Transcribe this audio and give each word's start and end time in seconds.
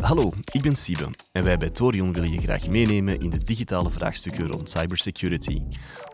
Hallo, 0.00 0.32
ik 0.52 0.62
ben 0.62 0.76
Siebe 0.76 1.10
en 1.32 1.44
wij 1.44 1.58
bij 1.58 1.70
Torion 1.70 2.12
willen 2.12 2.32
je 2.32 2.40
graag 2.40 2.68
meenemen 2.68 3.20
in 3.20 3.30
de 3.30 3.44
digitale 3.44 3.90
vraagstukken 3.90 4.46
rond 4.46 4.70
cybersecurity. 4.70 5.62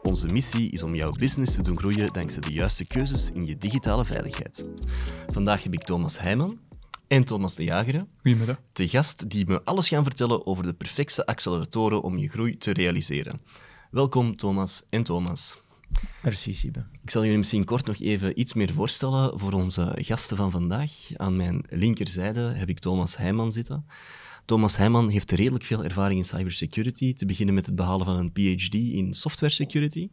Onze 0.02 0.26
missie 0.26 0.70
is 0.70 0.82
om 0.82 0.94
jouw 0.94 1.10
business 1.10 1.54
te 1.54 1.62
doen 1.62 1.78
groeien 1.78 2.12
dankzij 2.12 2.42
de 2.42 2.52
juiste 2.52 2.84
keuzes 2.84 3.30
in 3.30 3.46
je 3.46 3.56
digitale 3.56 4.04
veiligheid. 4.04 4.66
Vandaag 5.32 5.62
heb 5.62 5.72
ik 5.72 5.82
Thomas 5.84 6.18
Heijman 6.18 6.58
en 7.08 7.24
Thomas 7.24 7.54
de 7.54 7.64
Jagere, 7.64 8.06
Goedemiddag. 8.20 8.56
te 8.72 8.88
gast 8.88 9.30
die 9.30 9.46
me 9.46 9.64
alles 9.64 9.88
gaan 9.88 10.04
vertellen 10.04 10.46
over 10.46 10.64
de 10.64 10.74
perfecte 10.74 11.26
acceleratoren 11.26 12.02
om 12.02 12.18
je 12.18 12.28
groei 12.28 12.58
te 12.58 12.72
realiseren. 12.72 13.40
Welkom 13.90 14.36
Thomas 14.36 14.82
en 14.90 15.02
Thomas. 15.02 15.61
Merci, 16.22 16.54
Siebe. 16.54 16.84
Ik 17.02 17.10
zal 17.10 17.22
jullie 17.22 17.38
misschien 17.38 17.64
kort 17.64 17.86
nog 17.86 18.00
even 18.00 18.40
iets 18.40 18.54
meer 18.54 18.72
voorstellen 18.72 19.38
voor 19.38 19.52
onze 19.52 19.92
gasten 20.00 20.36
van 20.36 20.50
vandaag. 20.50 20.90
Aan 21.16 21.36
mijn 21.36 21.64
linkerzijde 21.68 22.40
heb 22.40 22.68
ik 22.68 22.78
Thomas 22.78 23.16
Heijman 23.16 23.52
zitten. 23.52 23.86
Thomas 24.44 24.76
Heijman 24.76 25.08
heeft 25.08 25.30
redelijk 25.30 25.64
veel 25.64 25.84
ervaring 25.84 26.18
in 26.18 26.24
cybersecurity, 26.24 27.14
te 27.14 27.26
beginnen 27.26 27.54
met 27.54 27.66
het 27.66 27.74
behalen 27.74 28.06
van 28.06 28.16
een 28.16 28.32
PhD 28.32 28.74
in 28.74 29.14
software 29.14 29.52
security. 29.52 30.08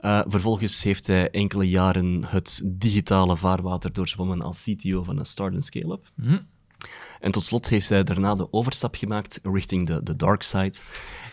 Uh, 0.00 0.20
vervolgens 0.26 0.82
heeft 0.82 1.06
hij 1.06 1.30
enkele 1.30 1.68
jaren 1.68 2.24
het 2.26 2.62
digitale 2.64 3.36
vaarwater 3.36 3.92
doorzwommen 3.92 4.42
als 4.42 4.62
CTO 4.62 5.02
van 5.02 5.18
een 5.18 5.26
start-and 5.26 5.64
scale-up. 5.64 6.10
En 7.20 7.30
tot 7.30 7.42
slot 7.42 7.68
heeft 7.68 7.88
hij 7.88 8.04
daarna 8.04 8.34
de 8.34 8.52
overstap 8.52 8.94
gemaakt 8.94 9.40
richting 9.42 9.86
de, 9.86 10.02
de 10.02 10.16
dark 10.16 10.42
side 10.42 10.78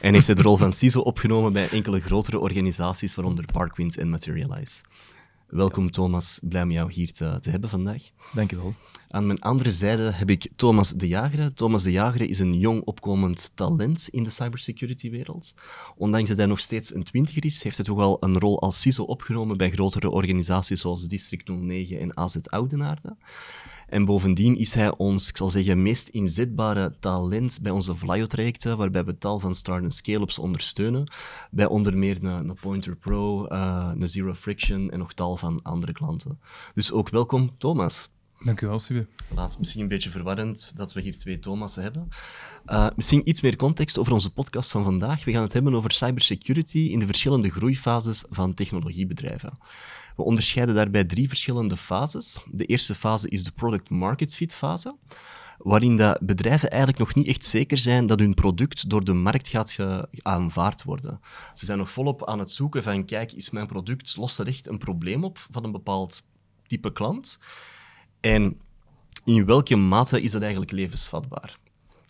en 0.01 0.13
heeft 0.13 0.25
hij 0.25 0.35
de 0.35 0.41
rol 0.41 0.57
van 0.57 0.73
CISO 0.73 0.99
opgenomen 0.99 1.53
bij 1.53 1.69
enkele 1.69 1.99
grotere 1.99 2.39
organisaties, 2.39 3.15
waaronder 3.15 3.45
Parkwind 3.45 3.97
en 3.97 4.09
Materialize. 4.09 4.81
Welkom 5.47 5.91
Thomas, 5.91 6.39
blij 6.43 6.61
om 6.61 6.71
jou 6.71 6.91
hier 6.91 7.11
te, 7.11 7.37
te 7.39 7.49
hebben 7.49 7.69
vandaag. 7.69 8.03
Dankjewel. 8.33 8.73
Aan 9.09 9.27
mijn 9.27 9.41
andere 9.41 9.71
zijde 9.71 10.11
heb 10.13 10.29
ik 10.29 10.51
Thomas 10.55 10.91
de 10.91 11.07
Jagere. 11.07 11.53
Thomas 11.53 11.83
de 11.83 11.91
Jagere 11.91 12.27
is 12.27 12.39
een 12.39 12.59
jong 12.59 12.81
opkomend 12.81 13.51
talent 13.55 14.07
in 14.11 14.23
de 14.23 14.29
cybersecurity-wereld. 14.29 15.53
Ondanks 15.97 16.29
dat 16.29 16.37
hij 16.37 16.45
nog 16.45 16.59
steeds 16.59 16.93
een 16.93 17.03
twintiger 17.03 17.45
is, 17.45 17.63
heeft 17.63 17.75
hij 17.75 17.85
toch 17.85 17.97
wel 17.97 18.17
een 18.19 18.39
rol 18.39 18.61
als 18.61 18.81
CISO 18.81 19.03
opgenomen 19.03 19.57
bij 19.57 19.71
grotere 19.71 20.09
organisaties 20.09 20.81
zoals 20.81 21.07
District 21.07 21.47
09 21.47 21.99
en 21.99 22.17
AZ 22.17 22.35
Oudenaarde. 22.35 23.15
En 23.89 24.05
bovendien 24.05 24.57
is 24.57 24.73
hij 24.73 24.97
ons, 24.97 25.29
ik 25.29 25.37
zal 25.37 25.49
zeggen, 25.49 25.81
meest 25.81 26.07
inzetbare 26.07 26.95
talent 26.99 27.59
bij 27.61 27.71
onze 27.71 27.95
Vlaio-trajecten, 27.95 28.77
waarbij 28.77 29.05
we 29.05 29.17
tal 29.17 29.39
van 29.39 29.55
start- 29.55 29.83
en 29.83 29.91
scale-ups 29.91 30.39
ondersteunen. 30.39 31.11
Bij 31.51 31.65
onder 31.65 31.97
meer 31.97 32.23
een, 32.23 32.49
een 32.49 32.57
Pointer 32.61 32.95
Pro, 32.95 33.47
uh, 33.47 33.91
een 33.99 34.09
Zero 34.09 34.33
Friction 34.33 34.91
en 34.91 34.99
nog 34.99 35.13
tal 35.13 35.37
van 35.37 35.59
andere 35.63 35.91
klanten. 35.91 36.39
Dus 36.73 36.91
ook 36.91 37.09
welkom, 37.09 37.57
Thomas. 37.57 38.09
Dankjewel, 38.43 38.79
Sibe. 38.79 39.07
Laatst 39.35 39.59
misschien 39.59 39.81
een 39.81 39.87
beetje 39.87 40.09
verwarrend 40.09 40.77
dat 40.77 40.93
we 40.93 41.01
hier 41.01 41.17
twee 41.17 41.39
Thomassen 41.39 41.83
hebben. 41.83 42.07
Uh, 42.65 42.87
misschien 42.95 43.29
iets 43.29 43.41
meer 43.41 43.55
context 43.55 43.97
over 43.97 44.13
onze 44.13 44.33
podcast 44.33 44.71
van 44.71 44.83
vandaag. 44.83 45.23
We 45.23 45.31
gaan 45.31 45.43
het 45.43 45.53
hebben 45.53 45.75
over 45.75 45.91
cybersecurity 45.91 46.79
in 46.79 46.99
de 46.99 47.05
verschillende 47.05 47.49
groeifases 47.49 48.25
van 48.29 48.53
technologiebedrijven. 48.53 49.51
We 50.19 50.25
onderscheiden 50.25 50.75
daarbij 50.75 51.03
drie 51.03 51.27
verschillende 51.27 51.77
fases. 51.77 52.43
De 52.51 52.65
eerste 52.65 52.95
fase 52.95 53.29
is 53.29 53.43
de 53.43 53.51
product 53.51 53.89
market 53.89 54.35
fit 54.35 54.53
fase, 54.53 54.97
waarin 55.57 55.97
de 55.97 56.19
bedrijven 56.21 56.69
eigenlijk 56.69 56.99
nog 56.99 57.15
niet 57.15 57.27
echt 57.27 57.45
zeker 57.45 57.77
zijn 57.77 58.07
dat 58.07 58.19
hun 58.19 58.33
product 58.33 58.89
door 58.89 59.03
de 59.03 59.13
markt 59.13 59.47
gaat 59.47 59.77
aanvaard 60.21 60.83
worden. 60.83 61.19
Ze 61.53 61.65
zijn 61.65 61.77
nog 61.77 61.91
volop 61.91 62.27
aan 62.27 62.39
het 62.39 62.51
zoeken 62.51 62.83
van, 62.83 63.05
kijk, 63.05 63.31
is 63.31 63.49
mijn 63.49 63.67
product, 63.67 64.17
lost 64.17 64.37
dat 64.37 64.47
echt 64.47 64.67
een 64.67 64.77
probleem 64.77 65.23
op 65.23 65.47
van 65.51 65.63
een 65.63 65.71
bepaald 65.71 66.27
type 66.67 66.93
klant? 66.93 67.39
En 68.19 68.61
in 69.23 69.45
welke 69.45 69.75
mate 69.75 70.21
is 70.21 70.31
dat 70.31 70.41
eigenlijk 70.41 70.71
levensvatbaar? 70.71 71.57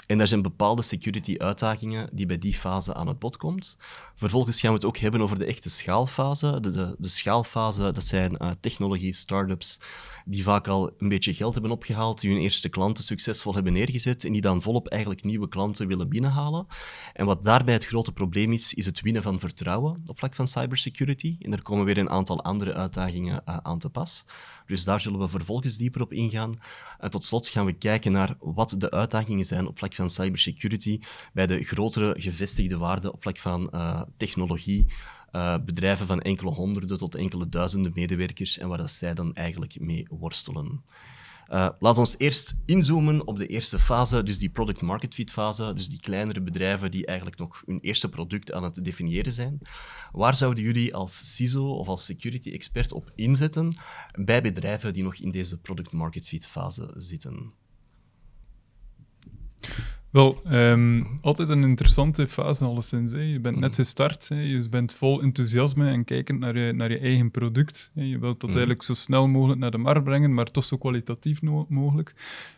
En 0.09 0.17
daar 0.17 0.27
zijn 0.27 0.41
bepaalde 0.41 0.81
security-uitdagingen 0.81 2.09
die 2.11 2.25
bij 2.25 2.37
die 2.37 2.53
fase 2.53 2.93
aan 2.93 3.07
het 3.07 3.19
bod 3.19 3.37
komt. 3.37 3.77
Vervolgens 4.15 4.59
gaan 4.59 4.69
we 4.69 4.75
het 4.75 4.85
ook 4.85 4.97
hebben 4.97 5.21
over 5.21 5.39
de 5.39 5.45
echte 5.45 5.69
schaalfase. 5.69 6.59
De, 6.59 6.95
de, 6.97 7.07
schaalfase, 7.07 7.91
dat 7.91 8.03
zijn 8.03 8.35
uh, 8.41 8.49
technologie, 8.59 9.13
startups, 9.13 9.79
die 10.25 10.43
vaak 10.43 10.67
al 10.67 10.91
een 10.97 11.09
beetje 11.09 11.33
geld 11.33 11.53
hebben 11.53 11.71
opgehaald, 11.71 12.21
die 12.21 12.31
hun 12.31 12.39
eerste 12.39 12.69
klanten 12.69 13.03
succesvol 13.03 13.53
hebben 13.53 13.73
neergezet 13.73 14.23
en 14.23 14.31
die 14.31 14.41
dan 14.41 14.61
volop 14.61 14.87
eigenlijk 14.87 15.23
nieuwe 15.23 15.49
klanten 15.49 15.87
willen 15.87 16.09
binnenhalen. 16.09 16.67
En 17.13 17.25
wat 17.25 17.43
daarbij 17.43 17.73
het 17.73 17.85
grote 17.85 18.11
probleem 18.11 18.53
is, 18.53 18.73
is 18.73 18.85
het 18.85 19.01
winnen 19.01 19.21
van 19.21 19.39
vertrouwen 19.39 20.01
op 20.05 20.17
vlak 20.17 20.35
van 20.35 20.47
cybersecurity. 20.47 21.35
En 21.39 21.51
daar 21.51 21.61
komen 21.61 21.85
weer 21.85 21.97
een 21.97 22.09
aantal 22.09 22.43
andere 22.43 22.73
uitdagingen 22.73 23.41
uh, 23.45 23.57
aan 23.57 23.79
te 23.79 23.89
pas. 23.89 24.25
Dus 24.69 24.83
daar 24.83 24.99
zullen 24.99 25.19
we 25.19 25.27
vervolgens 25.27 25.77
dieper 25.77 26.01
op 26.01 26.13
ingaan. 26.13 26.53
En 26.99 27.09
tot 27.09 27.23
slot 27.23 27.47
gaan 27.47 27.65
we 27.65 27.73
kijken 27.73 28.11
naar 28.11 28.35
wat 28.39 28.75
de 28.77 28.91
uitdagingen 28.91 29.45
zijn 29.45 29.67
op 29.67 29.77
vlak 29.77 29.95
van 29.95 30.09
cybersecurity 30.09 30.99
bij 31.33 31.47
de 31.47 31.63
grotere 31.63 32.15
gevestigde 32.17 32.77
waarden 32.77 33.13
op 33.13 33.21
vlak 33.21 33.37
van 33.37 33.69
uh, 33.73 34.01
technologie, 34.17 34.87
uh, 35.31 35.55
bedrijven 35.65 36.07
van 36.07 36.21
enkele 36.21 36.49
honderden 36.49 36.97
tot 36.97 37.15
enkele 37.15 37.49
duizenden 37.49 37.91
medewerkers 37.95 38.57
en 38.57 38.67
waar 38.67 38.77
dat 38.77 38.91
zij 38.91 39.13
dan 39.13 39.35
eigenlijk 39.35 39.79
mee 39.79 40.07
worstelen. 40.09 40.83
Uh, 41.51 41.69
laat 41.79 41.97
ons 41.97 42.15
eerst 42.17 42.57
inzoomen 42.65 43.27
op 43.27 43.37
de 43.37 43.47
eerste 43.47 43.79
fase, 43.79 44.23
dus 44.23 44.37
die 44.37 44.49
product 44.49 44.81
market 44.81 45.13
fit 45.13 45.31
fase, 45.31 45.73
dus 45.73 45.87
die 45.87 45.99
kleinere 45.99 46.41
bedrijven 46.41 46.91
die 46.91 47.05
eigenlijk 47.05 47.37
nog 47.37 47.61
hun 47.65 47.79
eerste 47.79 48.09
product 48.09 48.51
aan 48.53 48.63
het 48.63 48.83
definiëren 48.83 49.31
zijn. 49.31 49.61
Waar 50.11 50.35
zouden 50.35 50.63
jullie 50.63 50.95
als 50.95 51.35
CISO 51.35 51.67
of 51.67 51.87
als 51.87 52.05
security 52.05 52.51
expert 52.51 52.91
op 52.91 53.11
inzetten 53.15 53.77
bij 54.11 54.41
bedrijven 54.41 54.93
die 54.93 55.03
nog 55.03 55.15
in 55.15 55.31
deze 55.31 55.59
product 55.59 55.91
market 55.91 56.27
fit 56.27 56.47
fase 56.47 56.93
zitten? 56.97 57.53
Wel, 60.11 60.37
um, 60.51 61.19
altijd 61.21 61.49
een 61.49 61.63
interessante 61.63 62.27
fase 62.27 62.65
alleszins. 62.65 63.11
Hè. 63.11 63.21
Je 63.21 63.39
bent 63.39 63.59
net 63.59 63.75
gestart, 63.75 64.29
hè. 64.29 64.41
je 64.41 64.69
bent 64.69 64.93
vol 64.93 65.21
enthousiasme 65.21 65.89
en 65.89 66.03
kijkend 66.03 66.39
naar 66.39 66.57
je, 66.57 66.73
naar 66.73 66.91
je 66.91 66.99
eigen 66.99 67.31
product. 67.31 67.91
Hè. 67.93 68.01
Je 68.01 68.19
wilt 68.19 68.39
dat 68.39 68.49
eigenlijk 68.49 68.83
zo 68.83 68.93
snel 68.93 69.27
mogelijk 69.27 69.59
naar 69.59 69.71
de 69.71 69.77
markt 69.77 70.03
brengen, 70.03 70.33
maar 70.33 70.45
toch 70.45 70.63
zo 70.63 70.77
kwalitatief 70.77 71.41
no 71.41 71.65
mogelijk. 71.69 72.13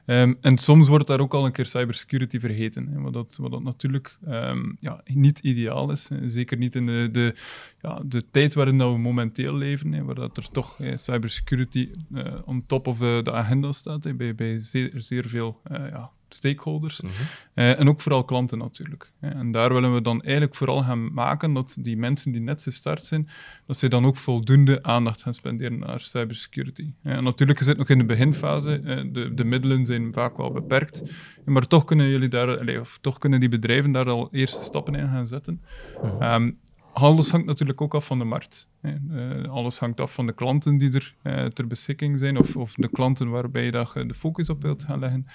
Um, 0.06 0.38
en 0.42 0.58
soms 0.58 0.88
wordt 0.88 1.08
daar 1.08 1.20
ook 1.20 1.34
al 1.34 1.46
een 1.46 1.52
keer 1.52 1.66
cybersecurity 1.66 2.40
vergeten, 2.40 2.88
hè, 2.88 3.02
wat, 3.02 3.14
dat, 3.14 3.38
wat 3.42 3.52
dat 3.52 3.64
natuurlijk 3.64 4.18
um, 4.28 4.76
ja, 4.80 5.02
niet 5.06 5.40
ideaal 5.40 5.92
is. 5.92 6.10
Hè. 6.10 6.30
Zeker 6.30 6.58
niet 6.58 6.76
in 6.76 6.86
de, 6.86 7.10
de, 7.12 7.36
ja, 7.82 8.02
de 8.06 8.30
tijd 8.32 8.54
waarin 8.54 8.78
dat 8.78 8.92
we 8.92 8.98
momenteel 8.98 9.54
leven, 9.54 9.94
hè, 9.94 10.04
waar 10.04 10.16
dat 10.16 10.38
er 10.38 10.50
toch 10.52 10.78
hè, 10.78 10.98
cybersecurity 10.98 11.90
uh, 12.12 12.34
on 12.46 12.64
top 12.66 12.88
of 12.88 13.02
uh, 13.02 13.24
de 13.24 13.32
agenda 13.32 13.72
staat, 13.72 14.04
hè, 14.04 14.14
bij, 14.14 14.36
bij 14.36 14.60
zeer, 14.60 14.92
zeer 14.96 15.30
veel 15.30 15.62
uh, 15.72 15.78
ja, 15.90 16.12
stakeholders. 16.36 17.02
Mm 17.02 17.10
-hmm. 17.10 17.64
uh, 17.64 17.80
en 17.80 17.90
ook 17.90 18.02
vooral 18.02 18.24
klanten 18.24 18.58
natuurlijk. 18.58 19.12
En 19.20 19.52
daar 19.52 19.74
willen 19.74 19.94
we 19.94 20.02
dan 20.02 20.22
eigenlijk 20.22 20.56
vooral 20.56 20.84
gaan 20.84 21.14
maken 21.14 21.54
dat 21.54 21.78
die 21.80 21.98
mensen 21.98 22.32
die 22.32 22.42
net 22.42 22.62
gestart 22.62 23.06
zijn, 23.06 23.30
dat 23.68 23.78
ze 23.78 23.88
dan 23.88 24.06
ook 24.06 24.18
voldoende 24.18 24.84
aandacht 24.84 25.22
gaan 25.22 25.34
spenderen 25.34 25.80
naar 25.80 26.00
cybersecurity. 26.00 26.94
En 27.04 27.24
natuurlijk 27.24 27.60
is 27.60 27.68
het 27.68 27.78
nog 27.78 27.90
in 27.90 27.98
de 27.98 28.06
beginfase, 28.06 28.82
de, 29.12 29.34
de 29.34 29.44
middelen 29.44 29.86
zijn 29.86 30.14
vaak 30.14 30.38
wel 30.38 30.52
beperkt, 30.52 31.04
maar 31.46 31.68
toch 31.68 31.86
kunnen 31.86 32.10
jullie 32.10 32.30
daar, 32.30 32.80
of 32.80 32.98
toch 33.02 33.18
kunnen 33.18 33.40
die 33.40 33.50
bedrijven 33.50 33.92
daar 33.92 34.10
al 34.10 34.30
eerste 34.32 34.62
stappen 34.62 34.96
in 34.96 35.10
gaan 35.10 35.28
zetten. 35.28 35.62
Mm 36.04 36.10
-hmm. 36.10 36.22
um, 36.22 36.58
alles 36.94 37.32
hangt 37.32 37.46
natuurlijk 37.46 37.82
ook 37.82 37.96
af 37.96 38.06
van 38.06 38.20
de 38.20 38.26
markt. 38.26 38.68
Uh, 38.82 39.50
alles 39.50 39.80
hangt 39.80 40.00
af 40.00 40.14
van 40.14 40.26
de 40.26 40.34
klanten 40.34 40.78
die 40.78 40.94
er 40.94 41.16
uh, 41.24 41.46
ter 41.46 41.68
beschikking 41.68 42.20
zijn, 42.20 42.38
of, 42.38 42.56
of 42.56 42.74
de 42.74 42.90
klanten 42.90 43.30
waarbij 43.30 43.66
je 43.66 43.72
daar 43.72 44.08
de 44.08 44.14
focus 44.14 44.50
op 44.50 44.62
wilt 44.62 44.84
gaan 44.84 45.00
leggen. 45.00 45.28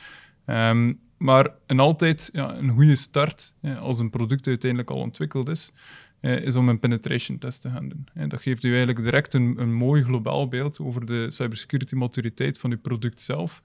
Um, 0.47 1.01
maar 1.17 1.51
en 1.67 1.81
altijd 1.81 2.31
ja, 2.33 2.57
een 2.57 2.71
goede 2.71 2.97
start, 2.97 3.55
als 3.81 3.99
een 3.99 4.11
product 4.11 4.47
uiteindelijk 4.47 4.91
al 4.91 5.01
ontwikkeld 5.01 5.49
is, 5.49 5.73
is 6.21 6.57
om 6.57 6.69
een 6.69 6.79
penetration 6.79 7.39
test 7.39 7.61
te 7.61 7.71
gaan 7.71 7.89
doen. 7.89 8.07
En 8.15 8.29
dat 8.29 8.43
geeft 8.43 8.65
u 8.65 8.69
eigenlijk 8.69 9.05
direct 9.05 9.35
een, 9.35 9.55
een 9.59 9.75
mooi 9.75 10.03
globaal 10.03 10.49
beeld 10.49 10.81
over 10.81 11.07
de 11.07 11.31
cybersecurity 11.31 11.95
maturiteit 11.95 12.59
van 12.59 12.71
uw 12.71 12.79
product 12.79 13.21
zelf. 13.21 13.63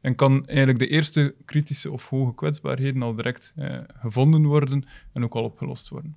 En 0.00 0.14
kan 0.14 0.46
eigenlijk 0.46 0.78
de 0.78 0.88
eerste 0.88 1.34
kritische 1.44 1.90
of 1.90 2.08
hoge 2.08 2.34
kwetsbaarheden 2.34 3.02
al 3.02 3.14
direct 3.14 3.54
gevonden 4.00 4.44
worden 4.44 4.84
en 5.12 5.24
ook 5.24 5.34
al 5.34 5.44
opgelost 5.44 5.88
worden. 5.88 6.16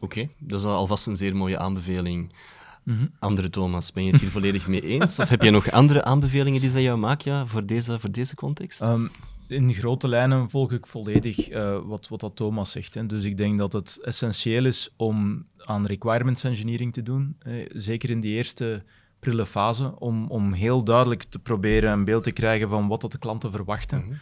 Oké, 0.00 0.28
dat 0.38 0.60
is 0.60 0.66
alvast 0.66 1.06
een 1.06 1.16
zeer 1.16 1.36
mooie 1.36 1.58
aanbeveling. 1.58 2.32
Mm 2.82 2.96
-hmm. 2.96 3.10
Andere 3.18 3.50
Thomas, 3.50 3.92
ben 3.92 4.04
je 4.04 4.10
het 4.10 4.20
hier 4.20 4.30
volledig 4.30 4.66
mee 4.68 4.82
eens? 4.82 5.18
Of 5.18 5.28
heb 5.28 5.42
je 5.42 5.50
nog 5.50 5.70
andere 5.70 6.04
aanbevelingen 6.04 6.60
die 6.60 6.70
zij 6.70 6.82
jou 6.82 6.98
maken 6.98 7.32
ja, 7.32 7.46
voor, 7.46 7.66
deze, 7.66 8.00
voor 8.00 8.10
deze 8.10 8.34
context? 8.34 8.82
Um, 8.82 9.10
in 9.46 9.74
grote 9.74 10.08
lijnen 10.08 10.50
volg 10.50 10.72
ik 10.72 10.86
volledig 10.86 11.50
uh, 11.50 11.78
wat, 11.84 12.08
wat 12.08 12.20
dat 12.20 12.36
Thomas 12.36 12.70
zegt. 12.70 12.94
Hè. 12.94 13.06
Dus 13.06 13.24
ik 13.24 13.36
denk 13.36 13.58
dat 13.58 13.72
het 13.72 13.98
essentieel 14.02 14.64
is 14.64 14.90
om 14.96 15.46
aan 15.56 15.86
requirements 15.86 16.44
engineering 16.44 16.92
te 16.92 17.02
doen. 17.02 17.36
Eh, 17.38 17.54
zeker 17.72 18.10
in 18.10 18.20
die 18.20 18.34
eerste 18.34 18.82
prille 19.18 19.46
fase, 19.46 19.98
om, 19.98 20.26
om 20.26 20.52
heel 20.52 20.84
duidelijk 20.84 21.22
te 21.22 21.38
proberen 21.38 21.92
een 21.92 22.04
beeld 22.04 22.24
te 22.24 22.30
krijgen 22.32 22.68
van 22.68 22.88
wat 22.88 23.00
dat 23.00 23.12
de 23.12 23.18
klanten 23.18 23.50
verwachten. 23.50 23.98
Mm 23.98 24.04
-hmm. 24.04 24.18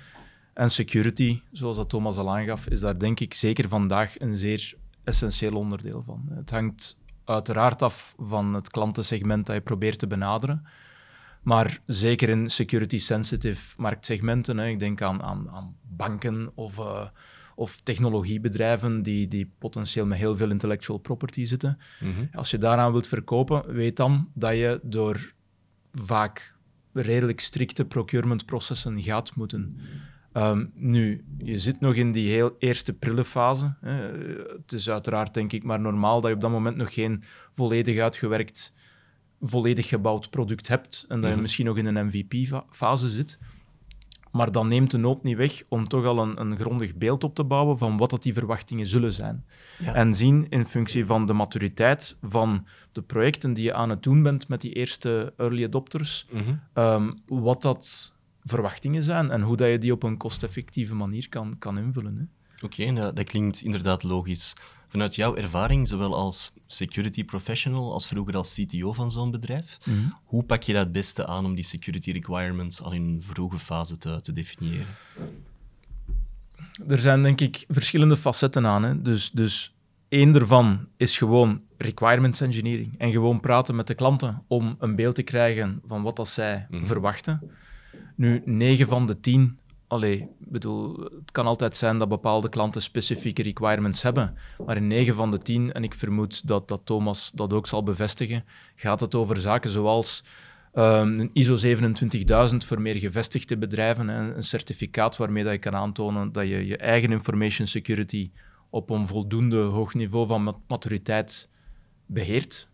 En 0.55 0.71
security, 0.71 1.41
zoals 1.53 1.77
dat 1.77 1.89
Thomas 1.89 2.17
al 2.17 2.37
aangaf, 2.37 2.67
is 2.67 2.81
daar 2.81 2.99
denk 2.99 3.21
ik 3.21 3.35
zeker 3.35 3.69
vandaag 3.69 4.21
een 4.21 4.37
zeer 4.37 4.75
essentieel 5.05 5.57
onderdeel 5.57 6.03
van. 6.03 6.29
Het 6.35 6.51
hangt 6.51 6.97
uiteraard 7.31 7.83
af 7.83 8.15
van 8.19 8.55
het 8.55 8.71
klantensegment 8.71 9.47
dat 9.47 9.55
je 9.55 9.63
probeert 9.63 9.99
te 9.99 10.07
benaderen. 10.07 10.67
Maar 11.43 11.81
zeker 11.87 12.29
in 12.29 12.51
security-sensitive 12.51 13.75
marktsegmenten, 13.77 14.59
hè, 14.59 14.67
ik 14.67 14.79
denk 14.79 15.03
aan, 15.03 15.23
aan, 15.23 15.51
aan 15.51 15.77
banken 15.83 16.51
of, 16.55 16.79
uh, 16.79 17.07
of 17.55 17.81
technologiebedrijven 17.81 19.03
die, 19.03 19.29
die 19.29 19.53
potentieel 19.59 20.07
met 20.07 20.19
heel 20.19 20.37
veel 20.37 20.51
intellectual 20.51 20.99
property 20.99 21.45
zitten. 21.45 21.79
Mhm. 22.01 22.27
Als 22.33 22.51
je 22.51 22.59
daaraan 22.59 22.93
wilt 22.93 23.09
verkopen, 23.09 23.73
weet 23.73 23.97
dan 23.97 24.31
dat 24.35 24.55
je 24.55 24.81
door 24.83 25.33
vaak 25.93 26.55
redelijk 26.93 27.41
strikte 27.41 27.85
procurementprocessen 27.85 29.03
gaat 29.03 29.37
moeten. 29.37 29.77
Ehm, 30.33 30.67
nu, 30.75 31.25
je 31.39 31.59
zit 31.59 31.81
nog 31.81 31.95
in 31.95 32.13
die 32.13 32.31
heel 32.31 32.57
eerste 32.59 32.93
prille 32.93 33.25
fase. 33.25 33.75
Hè. 33.81 33.93
Het 34.57 34.73
is 34.73 34.91
uiteraard, 34.91 35.35
denk 35.35 35.53
ik, 35.53 35.63
maar 35.65 35.81
normaal 35.81 36.21
dat 36.21 36.31
je 36.31 36.37
op 36.37 36.43
dat 36.43 36.51
moment 36.51 36.77
nog 36.77 36.95
geen 36.95 37.23
volledig 37.53 37.99
uitgewerkt, 37.99 38.73
volledig 39.41 39.89
gebouwd 39.89 40.31
product 40.31 40.69
hebt 40.69 41.05
en 41.09 41.17
dat 41.17 41.25
je 41.25 41.33
Mhm. 41.33 41.41
misschien 41.43 41.67
nog 41.67 41.77
in 41.77 41.87
een 41.87 42.07
MVP-fase 42.07 43.09
zit. 43.09 43.39
Maar 44.33 44.53
dat 44.53 44.65
neemt 44.65 44.91
de 44.91 44.99
nood 44.99 45.23
niet 45.25 45.37
weg 45.37 45.63
om 45.69 45.89
toch 45.89 46.05
al 46.05 46.19
een, 46.19 46.41
een 46.41 46.57
grondig 46.59 46.95
beeld 46.95 47.25
op 47.25 47.35
te 47.35 47.45
bouwen 47.45 47.79
van 47.79 47.97
wat 47.97 48.11
dat 48.11 48.23
die 48.23 48.33
verwachtingen 48.35 48.87
zullen 48.87 49.13
zijn. 49.13 49.45
Ja. 49.79 49.95
En 49.95 50.15
zien 50.15 50.47
in 50.51 50.67
functie 50.67 51.07
van 51.07 51.27
de 51.27 51.33
maturiteit 51.33 52.17
van 52.23 52.67
de 52.93 53.03
projecten 53.03 53.53
die 53.55 53.65
je 53.65 53.75
aan 53.75 53.91
het 53.91 54.03
doen 54.03 54.23
bent 54.23 54.49
met 54.49 54.61
die 54.61 54.73
eerste 54.73 55.33
early 55.37 55.65
adopters, 55.65 56.27
Mhm. 56.31 56.55
ehm, 56.73 57.13
wat 57.27 57.63
dat 57.63 58.13
verwachtingen 58.45 59.03
zijn 59.03 59.31
en 59.31 59.43
hoe 59.43 59.57
dat 59.57 59.69
je 59.71 59.79
die 59.79 59.93
op 59.93 60.03
een 60.03 60.17
kosteffectieve 60.17 60.95
manier 60.95 61.29
kan, 61.29 61.59
kan 61.59 61.79
invullen. 61.79 62.31
Oké, 62.63 62.91
nou, 62.91 63.13
dat 63.13 63.25
klinkt 63.25 63.61
inderdaad 63.63 64.03
logisch. 64.03 64.57
Vanuit 64.89 65.15
jouw 65.15 65.37
ervaring, 65.37 65.89
zowel 65.89 66.15
als 66.15 66.53
security 66.67 67.25
professional 67.25 67.93
als 67.93 68.07
vroeger 68.07 68.37
als 68.37 68.55
CTO 68.55 68.93
van 68.93 69.11
zo'n 69.11 69.31
bedrijf, 69.31 69.79
hoe 70.25 70.45
pak 70.45 70.63
je 70.63 70.73
dat 70.73 70.83
het 70.83 70.93
beste 70.93 71.27
aan 71.27 71.45
om 71.45 71.55
die 71.55 71.65
security 71.65 72.11
requirements 72.13 72.83
al 72.83 72.93
in 72.93 73.03
een 73.05 73.23
vroege 73.23 73.59
fase 73.59 73.99
te, 73.99 74.21
te 74.21 74.33
definiëren? 74.33 74.87
Er 76.89 76.99
zijn 76.99 77.23
denk 77.23 77.41
ik 77.41 77.65
verschillende 77.69 78.17
facetten 78.17 78.67
aan. 78.67 78.83
Hè. 78.83 79.03
Dus, 79.03 79.31
dus 79.31 79.75
één 80.09 80.33
daarvan 80.33 80.87
is 80.97 81.19
gewoon 81.19 81.61
requirements 81.77 82.41
engineering. 82.41 82.95
En 82.99 83.11
gewoon 83.13 83.41
praten 83.41 83.75
met 83.77 83.87
de 83.87 83.95
klanten 83.95 84.43
om 84.47 84.77
een 84.79 84.97
beeld 84.97 85.15
te 85.15 85.23
krijgen 85.23 85.81
van 85.87 86.03
wat 86.03 86.17
dat 86.17 86.29
zij 86.29 86.67
Mhm. 86.71 86.87
verwachten. 86.87 87.51
Nu, 88.21 88.43
9 88.45 88.89
van 88.89 89.07
de 89.07 89.21
10, 89.21 89.59
allee, 89.87 90.29
bedoel, 90.39 90.97
het 91.01 91.31
kan 91.33 91.47
altijd 91.47 91.77
zijn 91.77 91.99
dat 91.99 92.09
bepaalde 92.09 92.49
klanten 92.49 92.83
specifieke 92.83 93.43
requirements 93.43 94.03
hebben. 94.03 94.37
Maar 94.67 94.77
in 94.77 94.87
9 94.87 95.15
van 95.15 95.31
de 95.31 95.39
10, 95.39 95.73
en 95.73 95.85
ik 95.85 95.95
vermoed 95.95 96.47
dat, 96.47 96.69
dat 96.69 96.81
Thomas 96.85 97.31
dat 97.35 97.53
ook 97.53 97.67
zal 97.67 97.83
bevestigen, 97.83 98.45
gaat 98.75 99.01
het 99.01 99.15
over 99.15 99.37
zaken 99.37 99.71
zoals 99.71 100.25
ehm, 100.73 101.19
een 101.19 101.31
ISO 101.33 101.57
27000 101.57 102.65
voor 102.65 102.81
meer 102.81 102.97
gevestigde 102.97 103.59
bedrijven, 103.59 104.09
hè, 104.09 104.35
een 104.35 104.43
certificaat 104.43 105.17
waarmee 105.17 105.45
dat 105.45 105.53
je 105.53 105.59
kan 105.59 105.75
aantonen 105.75 106.33
dat 106.33 106.49
je 106.49 106.67
je 106.67 106.77
eigen 106.77 107.11
information 107.11 107.67
security 107.67 108.31
op 108.71 108.91
een 108.91 109.07
voldoende 109.07 109.61
hoog 109.63 109.95
niveau 109.95 110.27
van 110.27 110.43
mat- 110.43 110.61
maturiteit 110.69 111.49
beheert. 112.07 112.69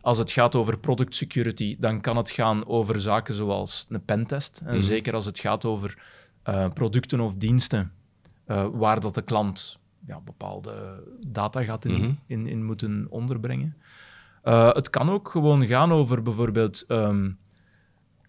Als 0.00 0.18
het 0.18 0.30
gaat 0.30 0.54
over 0.54 0.78
product 0.78 1.14
security, 1.14 1.76
dan 1.78 2.00
kan 2.00 2.16
het 2.16 2.30
gaan 2.30 2.66
over 2.66 3.00
zaken 3.00 3.34
zoals 3.34 3.86
een 3.88 4.04
pentest. 4.04 4.60
En 4.64 4.74
Mhm. 4.74 4.84
zeker 4.84 5.14
als 5.14 5.24
het 5.24 5.38
gaat 5.38 5.64
over 5.64 5.98
eh, 6.42 6.68
producten 6.74 7.20
of 7.20 7.34
diensten 7.34 7.92
eh, 8.46 8.66
waar 8.72 9.00
dat 9.00 9.14
de 9.14 9.22
klant 9.22 9.78
ja, 10.06 10.20
bepaalde 10.20 11.02
data 11.26 11.62
gaat 11.62 11.84
in, 11.84 11.92
Mhm. 11.92 12.10
in, 12.26 12.46
in 12.46 12.64
moeten 12.64 13.06
onderbrengen. 13.10 13.76
Eh, 14.42 14.72
het 14.72 14.90
kan 14.90 15.10
ook 15.10 15.28
gewoon 15.30 15.66
gaan 15.66 15.92
over 15.92 16.22
bijvoorbeeld 16.22 16.84
ehm, 16.88 17.30